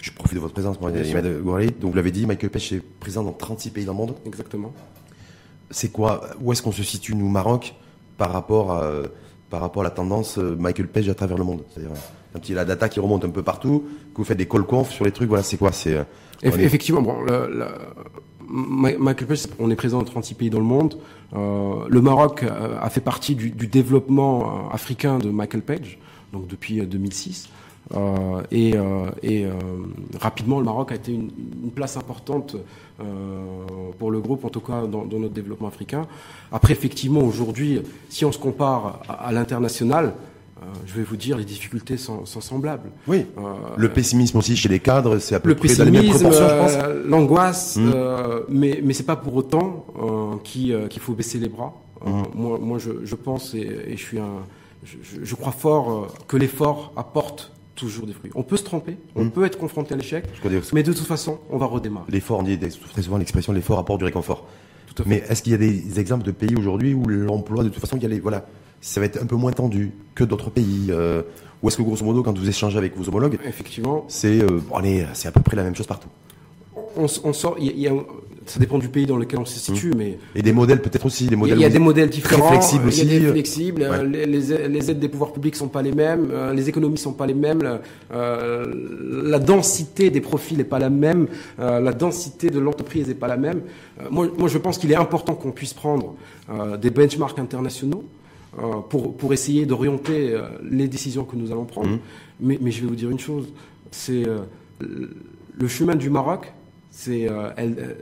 je 0.00 0.10
profite 0.10 0.34
de 0.34 0.40
votre 0.40 0.54
présence, 0.54 0.80
moi, 0.80 0.90
Donc 0.90 1.02
vous 1.80 1.92
l'avez 1.92 2.10
dit, 2.10 2.26
Michael 2.26 2.50
Pech 2.50 2.72
est 2.72 2.80
présent 2.80 3.22
dans 3.22 3.32
36 3.32 3.70
pays 3.70 3.84
dans 3.84 3.92
le 3.92 3.98
monde. 3.98 4.14
Exactement 4.26 4.72
c'est 5.70 5.90
quoi 5.90 6.22
Où 6.40 6.52
est-ce 6.52 6.62
qu'on 6.62 6.72
se 6.72 6.82
situe, 6.82 7.14
nous, 7.14 7.28
Maroc, 7.28 7.74
par 8.18 8.32
rapport 8.32 8.72
à, 8.72 8.92
par 9.48 9.60
rapport 9.60 9.82
à 9.82 9.84
la 9.84 9.90
tendance 9.90 10.38
euh, 10.38 10.56
Michael 10.56 10.88
Page 10.88 11.08
à 11.08 11.14
travers 11.14 11.38
le 11.38 11.44
monde? 11.44 11.62
C'est-à-dire 11.70 11.92
la 12.50 12.64
data 12.64 12.88
qui 12.88 13.00
remonte 13.00 13.24
un 13.24 13.30
peu 13.30 13.42
partout, 13.42 13.84
que 14.12 14.18
vous 14.18 14.24
faites 14.24 14.38
des 14.38 14.46
call 14.46 14.64
conf 14.64 14.90
sur 14.90 15.04
les 15.04 15.12
trucs, 15.12 15.28
voilà, 15.28 15.42
c'est 15.42 15.56
quoi 15.56 15.72
C'est 15.72 15.94
euh, 15.94 16.04
Effectivement, 16.42 17.02
bon, 17.02 17.16
Michael 18.48 19.26
Page, 19.26 19.46
on 19.58 19.70
est 19.70 19.76
présent 19.76 19.98
dans 19.98 20.04
36 20.04 20.34
pays 20.34 20.50
dans 20.50 20.58
le 20.58 20.64
monde. 20.64 20.96
Euh, 21.34 21.84
le 21.88 22.00
Maroc 22.00 22.44
a 22.44 22.90
fait 22.90 23.00
partie 23.00 23.34
du, 23.34 23.50
du, 23.50 23.66
développement 23.66 24.70
africain 24.70 25.18
de 25.18 25.30
Michael 25.30 25.62
Page, 25.62 25.98
donc 26.32 26.46
depuis 26.46 26.80
2006. 26.84 27.50
Euh, 27.94 28.42
et, 28.50 28.76
euh, 28.76 29.10
et 29.22 29.44
euh, 29.44 29.52
rapidement, 30.20 30.58
le 30.58 30.64
Maroc 30.64 30.92
a 30.92 30.94
été 30.94 31.12
une, 31.12 31.30
une 31.64 31.70
place 31.70 31.96
importante 31.96 32.56
pour 33.98 34.10
le 34.10 34.20
groupe, 34.20 34.44
en 34.44 34.50
tout 34.50 34.60
cas 34.60 34.86
dans, 34.86 35.06
dans, 35.06 35.18
notre 35.18 35.32
développement 35.32 35.68
africain. 35.68 36.06
Après, 36.52 36.74
effectivement, 36.74 37.22
aujourd'hui, 37.22 37.80
si 38.10 38.26
on 38.26 38.32
se 38.32 38.38
compare 38.38 39.00
à, 39.08 39.28
à 39.28 39.32
l'international, 39.32 40.12
je 40.86 40.94
vais 40.94 41.02
vous 41.02 41.16
dire, 41.16 41.36
les 41.36 41.44
difficultés 41.44 41.96
sont, 41.96 42.26
sont 42.26 42.40
semblables. 42.40 42.90
Oui. 43.06 43.26
Euh, 43.38 43.42
le 43.76 43.88
pessimisme 43.88 44.38
aussi 44.38 44.56
chez 44.56 44.68
les 44.68 44.80
cadres, 44.80 45.18
c'est 45.18 45.34
à 45.34 45.40
peu 45.40 45.48
le 45.48 45.54
près 45.56 45.74
dans 45.74 45.84
les 45.84 45.90
mêmes 45.90 46.08
proportions, 46.10 46.48
je 46.48 46.54
pense. 46.54 46.94
L'angoisse, 47.06 47.76
mmh. 47.76 47.92
euh, 47.94 48.40
mais 48.48 48.80
mais 48.84 48.92
c'est 48.92 49.04
pas 49.04 49.16
pour 49.16 49.34
autant 49.36 49.86
euh, 50.00 50.36
qu'il 50.42 51.02
faut 51.02 51.14
baisser 51.14 51.38
les 51.38 51.48
bras. 51.48 51.74
Mmh. 52.04 52.22
Moi, 52.34 52.58
moi, 52.60 52.78
je, 52.78 52.90
je 53.04 53.14
pense 53.14 53.54
et, 53.54 53.68
et, 53.88 53.96
je 53.96 54.02
suis 54.02 54.18
un, 54.18 54.44
je, 54.84 54.96
je 55.22 55.34
crois 55.34 55.52
fort 55.52 56.14
que 56.26 56.36
l'effort 56.36 56.92
apporte 56.96 57.52
toujours 57.74 58.06
des 58.06 58.12
fruits. 58.12 58.30
On 58.34 58.42
peut 58.42 58.56
se 58.56 58.64
tromper, 58.64 58.96
on 59.14 59.24
hmm. 59.24 59.30
peut 59.30 59.44
être 59.44 59.58
confronté 59.58 59.94
à 59.94 59.96
l'échec, 59.96 60.24
mais 60.72 60.82
de 60.82 60.92
toute 60.92 61.06
façon, 61.06 61.38
on 61.48 61.56
va 61.56 61.66
redémarrer. 61.66 62.06
L'effort, 62.10 62.40
on 62.40 62.42
dit 62.42 62.58
très 62.58 63.02
souvent 63.02 63.16
l'expression 63.16 63.52
l'effort 63.52 63.78
apporte 63.78 64.00
du 64.00 64.04
réconfort. 64.04 64.46
Mais 65.06 65.22
est-ce 65.28 65.42
qu'il 65.42 65.52
y 65.52 65.54
a 65.54 65.58
des 65.58 65.98
exemples 65.98 66.24
de 66.24 66.30
pays 66.30 66.54
aujourd'hui 66.56 66.92
où 66.92 67.06
l'emploi, 67.06 67.64
de 67.64 67.70
toute 67.70 67.80
façon, 67.80 67.96
il 67.96 68.02
y 68.02 68.06
a 68.06 68.08
les, 68.08 68.20
voilà, 68.20 68.46
ça 68.80 69.00
va 69.00 69.06
être 69.06 69.22
un 69.22 69.26
peu 69.26 69.36
moins 69.36 69.52
tendu 69.52 69.92
que 70.14 70.24
d'autres 70.24 70.50
pays 70.50 70.88
euh, 70.90 71.22
Ou 71.62 71.68
est-ce 71.68 71.76
que 71.76 71.82
grosso 71.82 72.04
modo, 72.04 72.22
quand 72.22 72.36
vous 72.36 72.48
échangez 72.48 72.78
avec 72.78 72.96
vos 72.96 73.08
homologues, 73.08 73.38
effectivement, 73.46 74.04
c'est 74.08 74.42
euh, 74.42 74.60
c'est 75.12 75.28
à 75.28 75.32
peu 75.32 75.40
près 75.40 75.56
la 75.56 75.64
même 75.64 75.76
chose 75.76 75.86
partout 75.86 76.08
on, 76.96 77.32
sort, 77.32 77.56
il 77.60 77.78
y, 77.78 77.86
a, 77.86 77.92
ça 78.46 78.58
dépend 78.58 78.78
du 78.78 78.88
pays 78.88 79.06
dans 79.06 79.16
lequel 79.16 79.38
on 79.38 79.44
se 79.44 79.58
situe, 79.58 79.90
mmh. 79.90 79.96
mais 79.96 80.18
et 80.34 80.42
des 80.42 80.52
modèles 80.52 80.82
peut-être 80.82 81.06
aussi, 81.06 81.26
des 81.26 81.36
modèles. 81.36 81.58
Il 81.58 81.62
y 81.62 81.64
a 81.64 81.68
des 81.68 81.78
modèles 81.78 82.10
différents, 82.10 82.46
très 82.48 82.56
flexibles 82.56 82.88
aussi. 82.88 83.02
Il 83.02 83.12
y 83.12 83.16
a 83.16 83.20
des 83.20 83.26
flexibles. 83.26 83.86
Les, 84.10 84.26
les, 84.26 84.90
aides 84.90 84.98
des 84.98 85.08
pouvoirs 85.08 85.32
publics 85.32 85.56
sont 85.56 85.68
pas 85.68 85.82
les 85.82 85.92
mêmes, 85.92 86.28
euh, 86.32 86.52
les 86.52 86.68
économies 86.68 86.98
sont 86.98 87.12
pas 87.12 87.26
les 87.26 87.34
mêmes, 87.34 87.80
euh, 88.12 88.66
la 89.24 89.38
densité 89.38 90.10
des 90.10 90.20
profils 90.20 90.56
n'est 90.56 90.64
pas 90.64 90.78
la 90.78 90.90
même, 90.90 91.28
euh, 91.60 91.80
la 91.80 91.92
densité 91.92 92.50
de 92.50 92.58
l'entreprise 92.58 93.08
n'est 93.08 93.14
pas 93.14 93.28
la 93.28 93.36
même. 93.36 93.60
Euh, 94.00 94.08
moi, 94.10 94.28
moi, 94.36 94.48
je 94.48 94.58
pense 94.58 94.78
qu'il 94.78 94.90
est 94.90 94.96
important 94.96 95.34
qu'on 95.34 95.52
puisse 95.52 95.74
prendre 95.74 96.14
des 96.82 96.90
benchmarks 96.90 97.38
internationaux. 97.38 98.02
Pour, 98.88 99.16
pour 99.16 99.32
essayer 99.32 99.64
d'orienter 99.66 100.36
les 100.62 100.88
décisions 100.88 101.24
que 101.24 101.36
nous 101.36 101.52
allons 101.52 101.64
prendre. 101.64 101.88
Mmh. 101.88 101.98
Mais, 102.40 102.58
mais 102.60 102.70
je 102.70 102.80
vais 102.82 102.86
vous 102.88 102.96
dire 102.96 103.10
une 103.10 103.18
chose, 103.18 103.48
c'est 103.90 104.24
le 104.80 105.68
chemin 105.68 105.94
du 105.94 106.10
Maroc, 106.10 106.52
c'est, 106.90 107.28
euh, 107.30 107.50
elle, 107.56 107.76
euh, 107.78 107.94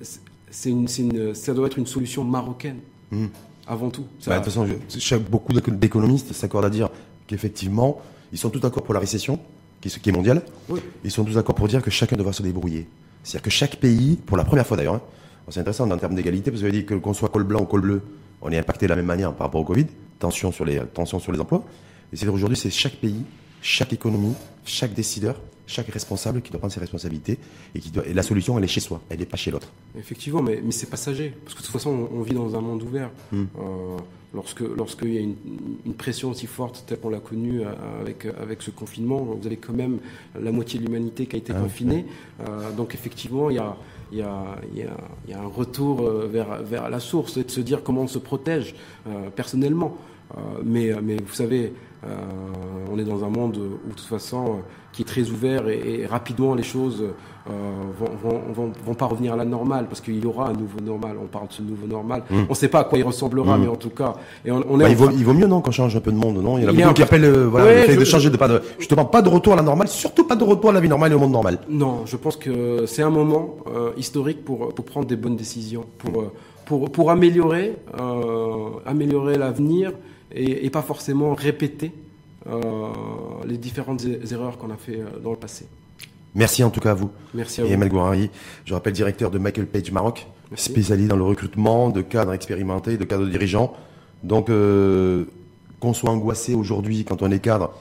c'est 0.51 0.71
une, 0.71 0.89
c'est 0.89 1.03
une, 1.03 1.35
ça 1.35 1.53
doit 1.55 1.67
être 1.67 1.79
une 1.79 1.87
solution 1.87 2.25
marocaine 2.25 2.79
Hmm. 3.11 3.27
avant 3.67 3.89
tout. 3.91 4.05
Ça- 4.21 4.31
Bah, 4.31 4.39
de 4.39 4.45
toute 4.45 4.53
façon, 4.53 4.67
je- 4.67 4.99
chaque- 4.99 5.29
beaucoup 5.31 5.53
d'éco- 5.53 5.71
d'économistes 5.71 6.33
s'accordent 6.35 6.67
à 6.67 6.71
dire 6.71 6.91
qu'effectivement, 7.27 8.01
ils 8.33 8.39
sont 8.39 8.51
tous 8.51 8.61
d'accord 8.61 8.83
pour 8.83 8.93
la 8.95 9.01
récession, 9.01 9.39
qui, 9.81 9.89
est- 9.89 9.99
qui 9.99 10.09
est 10.11 10.13
mondiale. 10.13 10.43
Oui. 10.69 10.81
Ils 11.05 11.11
sont 11.11 11.25
tous 11.25 11.35
d'accord 11.35 11.55
pour 11.55 11.69
dire 11.69 11.83
que 11.83 11.91
chacun 11.91 12.17
devra 12.17 12.33
se 12.35 12.43
débrouiller. 12.43 12.87
C'est-à-dire 13.23 13.43
que 13.43 13.51
chaque 13.51 13.77
pays, 13.77 14.17
pour 14.27 14.37
la 14.37 14.45
première 14.45 14.67
fois 14.67 14.77
d'ailleurs, 14.77 14.95
hein, 14.97 15.03
c'est 15.49 15.61
intéressant 15.61 15.91
en 15.91 15.97
termes 15.97 16.15
d'égalité, 16.15 16.51
parce 16.51 16.61
que 16.63 16.67
vous 16.67 16.71
avez 16.71 16.81
dit 16.81 16.85
que 16.87 16.95
qu'on 16.95 17.15
soit 17.15 17.31
col 17.31 17.45
blanc 17.45 17.61
ou 17.63 17.65
col 17.67 17.81
bleu, 17.81 18.03
on 18.43 18.51
est 18.51 18.59
impacté 18.59 18.87
de 18.87 18.91
la 18.91 18.97
même 18.97 19.07
manière 19.07 19.33
par 19.35 19.47
rapport 19.47 19.61
au 19.61 19.65
Covid, 19.65 19.87
tension 20.19 20.53
sur 20.53 20.65
les, 20.65 20.81
tension 20.93 21.19
sur 21.19 21.33
les 21.33 21.41
emplois. 21.41 21.65
Et 22.13 22.17
c'est 22.17 22.29
aujourd'hui, 22.29 22.57
c'est 22.57 22.71
chaque 22.71 22.97
pays, 22.97 23.23
chaque 23.63 23.93
économie, 23.93 24.35
chaque 24.65 24.95
décideur, 24.95 25.41
chaque 25.67 25.89
responsable 25.89 26.41
qui 26.41 26.51
doit 26.51 26.59
prendre 26.59 26.73
ses 26.73 26.81
responsabilités 26.81 27.39
et 27.75 27.81
qui 27.81 27.91
doit, 27.91 28.07
et 28.07 28.15
la 28.15 28.23
solution, 28.23 28.57
elle 28.59 28.65
est 28.65 28.69
chez 28.69 28.81
soi, 28.81 29.01
elle 29.11 29.19
n'est 29.19 29.27
pas 29.27 29.37
chez 29.37 29.51
l'autre. 29.51 29.69
Effectivement, 29.99 30.43
mais, 30.43 30.61
mais 30.65 30.73
c'est 30.73 30.89
passager. 30.89 31.35
Parce 31.45 31.55
que 31.55 31.61
de 31.61 31.65
toute 31.67 31.73
façon, 31.73 32.09
on, 32.13 32.19
on 32.19 32.23
vit 32.23 32.35
dans 32.35 32.57
un 32.57 32.61
monde 32.61 32.83
ouvert. 32.83 33.11
Hmm. 33.31 33.45
Euh, 33.59 33.97
lorsque 34.35 34.61
lorsqu'il 34.61 35.15
y 35.15 35.19
a 35.19 35.21
une, 35.21 35.37
une 35.87 35.95
pression 35.95 36.31
aussi 36.31 36.47
forte, 36.47 36.85
telle 36.87 36.99
qu'on 37.01 37.11
l'a 37.11 37.21
connue 37.21 37.61
euh, 37.61 37.73
avec, 38.01 38.27
avec 38.41 38.63
ce 38.63 38.71
confinement, 38.71 39.19
vous 39.19 39.47
avez 39.47 39.57
quand 39.57 39.73
même 39.73 39.99
la 40.39 40.53
moitié 40.53 40.81
de 40.81 40.87
l'humanité 40.87 41.27
qui 41.27 41.37
a 41.37 41.39
été 41.39 41.53
Ah 41.53 41.59
oui, 41.59 41.65
confinée. 41.65 42.07
Euh, 42.41 42.71
donc 42.73 42.95
effectivement, 42.95 43.51
il 43.51 43.57
y 43.57 43.61
a, 43.61 43.77
il 44.13 44.19
y, 44.19 44.23
a, 44.23 44.57
y, 44.75 45.33
a, 45.33 45.41
un 45.41 45.47
retour 45.47 46.01
euh, 46.01 46.29
vers, 46.31 46.63
vers 46.63 46.89
la 46.89 47.01
source 47.01 47.37
et 47.37 47.45
de 47.45 47.51
se 47.51 47.61
dire 47.61 47.83
comment 47.83 48.03
on 48.03 48.09
se 48.09 48.19
protège 48.19 48.75
euh, 49.07 49.31
personnellement. 49.35 49.97
Euh, 50.37 50.41
mais, 50.65 50.93
mais 51.03 51.17
vous 51.17 51.35
savez, 51.35 51.73
on 52.93 52.97
est 52.97 53.05
dans 53.05 53.25
un 53.25 53.29
monde 53.29 53.57
où 53.57 53.89
de 53.89 53.95
toute 53.95 54.07
façon 54.07 54.61
qui 54.93 55.03
est 55.03 55.05
très 55.05 55.31
ouvert 55.31 55.69
et, 55.69 56.07
rapidement 56.07 56.55
les 56.55 56.63
choses 56.63 57.03
vont, 57.49 58.11
vont, 58.23 58.41
vont, 58.55 58.73
vont 58.85 58.95
pas 58.95 59.07
revenir 59.07 59.33
à 59.33 59.37
la 59.37 59.45
normale 59.45 59.87
parce 59.89 60.01
qu'il 60.01 60.23
y 60.23 60.27
aura 60.27 60.49
un 60.49 60.53
nouveau 60.53 60.81
normal. 60.81 61.17
On 61.23 61.27
parle 61.27 61.49
de 61.49 61.53
ce 61.53 61.63
nouveau 61.63 61.87
normal. 61.87 62.23
Mm. 62.31 62.37
On 62.49 62.51
ne 62.51 62.55
sait 62.55 62.69
pas 62.69 62.81
à 62.81 62.85
quoi 62.85 62.99
il 62.99 63.05
ressemblera, 63.05 63.57
Mm. 63.57 63.61
mais 63.63 63.69
en 63.69 63.77
tout 63.77 63.91
cas, 63.91 64.15
et 64.45 64.51
on, 64.51 64.63
on 64.69 64.79
est 64.81 64.85
Bah, 64.85 64.91
il, 64.91 64.97
vaut, 64.97 65.07
train- 65.07 65.15
il 65.17 65.25
vaut 65.25 65.33
mieux 65.35 65.47
non 65.47 65.61
qu'on 65.61 65.71
change 65.71 65.97
un 65.97 66.01
peu 66.01 66.13
de 66.13 66.17
monde, 66.17 66.43
non? 66.43 66.59
Il 66.59 66.65
y 66.65 66.67
en 66.67 66.69
a 66.69 66.73
est 66.73 66.77
beaucoup 66.77 66.95
qui 66.95 67.03
appellent 67.03 67.25
euh, 67.25 67.47
voilà, 67.49 67.67
Ouais, 67.67 67.75
le 67.81 67.83
fait 67.87 67.95
je- 67.95 68.01
de 68.01 68.05
changer 68.05 68.31
de 68.31 68.37
pas 68.37 68.49
de 68.49 68.61
justement 68.79 69.05
pas 69.05 69.23
de 69.23 69.29
retour 69.29 69.53
à 69.55 69.57
la 69.57 69.63
normale, 69.63 69.89
surtout 69.89 70.25
pas 70.27 70.37
de 70.37 70.45
retour 70.45 70.71
à 70.71 70.73
la 70.73 70.81
vie 70.81 70.89
normale 70.89 71.13
et 71.13 71.15
au 71.15 71.19
monde 71.19 71.33
normal. 71.33 71.59
Non, 71.69 72.03
je 72.07 72.17
pense 72.17 72.37
que 72.37 72.87
c'est 72.87 73.03
un 73.03 73.11
moment 73.11 73.57
euh, 73.75 73.91
historique 73.97 74.45
pour, 74.45 74.75
pour 74.75 74.85
prendre 74.85 75.07
des 75.07 75.17
bonnes 75.17 75.37
décisions, 75.37 75.85
pour, 75.99 76.21
euh, 76.23 76.33
pour, 76.67 76.91
pour 76.91 77.11
améliorer, 77.11 77.77
euh, 78.01 78.69
améliorer 78.87 79.39
l'avenir 79.39 79.93
et, 80.33 80.67
et 80.67 80.71
pas 80.71 80.83
forcément 80.83 81.35
répéter 81.35 81.93
euh, 82.51 82.61
les 83.47 83.57
différentes 83.59 84.05
é- 84.05 84.21
erreurs 84.33 84.59
qu'on 84.59 84.71
a 84.71 84.77
fait 84.77 84.97
euh, 85.01 85.19
dans 85.23 85.31
le 85.31 85.37
passé. 85.37 85.67
Merci 86.35 86.63
en 86.65 86.71
tout 86.71 86.81
cas 86.81 86.91
à 86.93 86.95
vous. 86.95 87.11
Merci 87.35 87.61
à 87.61 87.65
Et 87.65 87.69
vous. 87.69 87.75
Emel 87.75 87.89
Gouarari, 87.89 88.31
je 88.65 88.75
rappelle 88.75 88.93
directeur 88.93 89.31
de 89.31 89.39
Michael 89.39 89.67
Page 89.67 89.91
Maroc, 89.93 90.27
Merci. 90.51 90.71
spécialisé 90.71 91.09
dans 91.09 91.17
le 91.17 91.25
recrutement 91.25 91.89
de 91.91 92.01
cadres 92.03 92.33
expérimentés, 92.33 92.97
de 92.97 93.05
cadres 93.05 93.27
dirigeants. 93.27 93.73
Donc, 94.23 94.51
euh, 94.51 95.25
qu'on 95.81 95.93
soit 95.95 96.11
angoissé 96.11 96.55
aujourd'hui 96.55 97.05
quand 97.05 97.23
on 97.23 97.31
est 97.31 97.39
cadre 97.41 97.73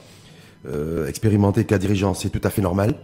euh, 0.68 1.08
expérimenté, 1.08 1.64
cadre 1.66 1.82
dirigeant, 1.82 2.14
c'est 2.14 2.30
tout 2.30 2.42
à 2.44 2.50
fait 2.50 2.62
normal, 2.62 2.96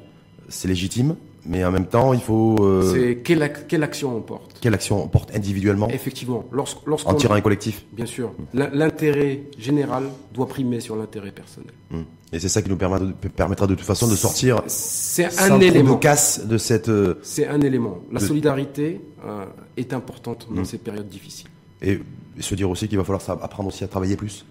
c'est 0.49 0.67
légitime, 0.67 1.15
mais 1.45 1.63
en 1.65 1.71
même 1.71 1.87
temps, 1.87 2.13
il 2.13 2.19
faut 2.19 2.55
euh, 2.61 2.93
C'est 2.93 3.17
quelle, 3.17 3.51
quelle 3.67 3.83
action 3.83 4.15
on 4.15 4.21
porte? 4.21 4.57
quelle 4.61 4.73
action 4.73 5.03
on 5.03 5.07
porte 5.07 5.35
individuellement? 5.35 5.89
Effectivement, 5.89 6.45
lorsqu- 6.53 6.77
en 6.85 6.89
lorsqu'on... 6.89 7.13
tirant 7.15 7.35
un 7.35 7.41
collectif? 7.41 7.85
Bien 7.91 8.05
sûr, 8.05 8.33
l'in- 8.53 8.69
l'intérêt 8.73 9.41
général 9.57 10.03
doit 10.33 10.47
primer 10.47 10.79
sur 10.79 10.95
l'intérêt 10.95 11.31
personnel. 11.31 11.71
Hmm. 11.91 12.01
Et 12.33 12.39
c'est 12.39 12.49
ça 12.49 12.61
qui 12.61 12.69
nous 12.69 12.75
permettra 12.75 13.05
de, 13.07 13.13
permettra 13.29 13.67
de 13.67 13.75
toute 13.75 13.85
façon 13.85 14.07
de 14.07 14.15
sortir 14.15 14.61
C'est 14.67 15.25
un 15.39 15.47
trop 15.49 15.57
de 15.59 15.63
élément. 15.63 15.97
casse 15.97 16.45
de 16.45 16.57
cette 16.57 16.89
euh, 16.89 17.19
C'est 17.21 17.47
un 17.47 17.61
élément. 17.61 17.99
La 18.11 18.19
De- 18.19 18.25
solidarité 18.25 18.99
euh, 19.25 19.45
est 19.77 19.93
importante 19.93 20.47
dans 20.51 20.61
Mm. 20.61 20.65
ces 20.65 20.77
périodes 20.79 21.07
difficiles. 21.09 21.47
et, 21.81 21.99
se 22.39 22.55
dire 22.55 22.67
aussi 22.69 22.87
qu'il 22.87 22.97
va 22.97 23.03
falloir 23.03 23.21
apprendre 23.43 23.69
aussi 23.69 23.83
à 23.83 23.87
travailler 23.87 24.15
plus 24.15 24.43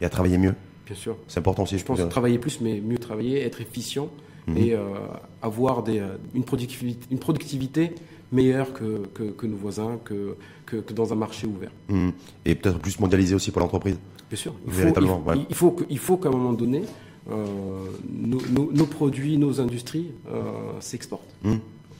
et 0.00 0.06
à 0.06 0.08
travailler 0.08 0.38
mieux. 0.38 0.54
Bien 0.86 0.96
sûr. 0.96 1.16
C'est 1.28 1.38
important 1.40 1.64
aussi. 1.64 1.76
Je 1.78 1.84
pense 1.84 2.00
travailler 2.08 2.38
plus, 2.38 2.60
mais 2.62 2.80
mieux 2.80 2.96
travailler, 2.98 3.42
être 3.44 3.60
efficient 3.60 4.08
Mhm. 4.46 4.56
et 4.56 4.72
euh, 4.74 4.80
avoir 5.42 5.82
des, 5.82 6.02
une, 6.34 6.44
productivité, 6.44 7.06
une 7.10 7.18
productivité 7.18 7.92
meilleure 8.32 8.72
que, 8.72 9.02
que, 9.12 9.24
que 9.24 9.46
nos 9.46 9.56
voisins, 9.58 9.98
que, 10.04 10.36
que, 10.64 10.76
que 10.76 10.94
dans 10.94 11.12
un 11.12 11.16
marché 11.16 11.46
ouvert. 11.46 11.70
Hmm. 11.90 12.10
Et 12.46 12.54
peut-être 12.54 12.78
plus 12.78 12.98
mondialisé 12.98 13.34
aussi 13.34 13.50
pour 13.50 13.60
l'entreprise. 13.60 13.98
Bien 14.30 14.38
sûr. 14.38 14.54
Il 14.66 14.72
faut, 14.72 14.88
il, 15.00 15.04
ouais. 15.28 15.46
il 15.50 15.54
faut 15.54 15.70
que- 15.72 15.84
il 15.90 15.98
faut 15.98 16.16
qu'à 16.16 16.28
un 16.30 16.32
moment 16.32 16.52
donné, 16.54 16.82
nos, 17.28 18.40
nos- 18.50 18.70
nos 18.72 18.86
produits, 18.86 19.36
nos 19.38 19.60
industries 19.60 20.12
euh, 20.30 20.40
s'exportent. 20.80 21.22
Hmm. 21.42 21.56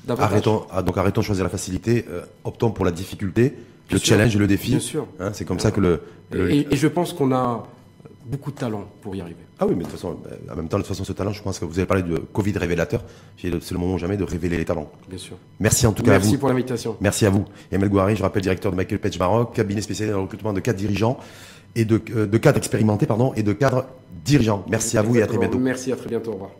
Arrêtons, 0.08 0.64
ah, 0.70 0.82
donc 0.82 0.96
arrêtons 0.96 1.20
de 1.20 1.26
choisir 1.26 1.44
la 1.44 1.50
facilité, 1.50 2.06
euh, 2.08 2.22
optons 2.44 2.70
pour 2.70 2.84
la 2.86 2.90
difficulté, 2.92 3.54
le 3.90 3.98
sûr. 3.98 4.06
challenge 4.16 4.34
et 4.34 4.38
le 4.38 4.46
défi. 4.46 4.70
Bien 4.70 4.80
sûr. 4.80 5.06
Hein, 5.20 5.30
c'est 5.34 5.44
comme 5.44 5.58
ça 5.58 5.70
que 5.70 5.80
le. 5.80 6.00
le- 6.30 6.50
Et, 6.50 6.66
et 6.70 6.76
je 6.76 6.88
pense 6.88 7.12
qu'on 7.12 7.30
a 7.32 7.66
beaucoup 8.24 8.50
de 8.50 8.56
talent 8.56 8.84
pour 9.02 9.14
y 9.16 9.20
arriver. 9.20 9.36
Ah 9.60 9.66
oui, 9.66 9.72
mais 9.76 9.80
de 9.80 9.88
toute 9.88 9.92
façon, 9.92 10.16
euh, 10.30 10.52
en 10.52 10.56
même 10.56 10.68
temps, 10.68 10.76
de 10.78 10.82
toute 10.82 10.88
façon, 10.88 11.04
ce 11.04 11.12
talent, 11.12 11.32
je 11.32 11.42
pense 11.42 11.58
que 11.58 11.64
vous 11.64 11.78
avez 11.78 11.86
parlé 11.86 12.02
de 12.02 12.16
Covid 12.18 12.52
révélateur. 12.56 13.02
C'est 13.38 13.50
le 13.50 13.78
moment 13.78 13.98
jamais 13.98 14.16
de 14.16 14.24
révéler 14.24 14.56
les 14.56 14.64
talents. 14.64 14.90
Bien 15.08 15.18
sûr. 15.18 15.36
Merci 15.60 15.86
en 15.86 15.92
tout 15.92 16.02
cas 16.02 16.12
à 16.12 16.14
Merci 16.18 16.32
vous. 16.34 16.38
pour 16.38 16.48
l'invitation. 16.48 16.96
Merci 17.00 17.26
à 17.26 17.30
vous. 17.30 17.44
Emel 17.72 17.88
Gouari, 17.90 18.16
je 18.16 18.22
rappelle 18.22 18.42
directeur 18.42 18.70
de 18.72 18.76
Michael 18.76 19.00
Page 19.00 19.18
Maroc, 19.18 19.54
cabinet 19.54 19.80
spécialisé 19.82 20.12
dans 20.12 20.18
le 20.18 20.24
recrutement 20.24 20.52
de 20.54 20.60
cadres 20.60 20.78
dirigeants 20.78 21.18
et 21.74 21.84
de, 21.84 22.00
euh, 22.14 22.26
de 22.26 22.38
cadres 22.38 22.58
expérimentés, 22.58 23.06
pardon, 23.06 23.32
et 23.34 23.42
de 23.42 23.52
cadres 23.52 23.86
dirigeants. 24.24 24.64
Merci 24.68 24.98
à 24.98 25.02
vous 25.02 25.16
et 25.16 25.22
à 25.22 25.26
très 25.26 25.38
bientôt. 25.38 25.58
Merci, 25.58 25.92
à 25.92 25.96
très 25.96 26.08
bientôt. 26.08 26.30
Au 26.30 26.34
revoir. 26.34 26.50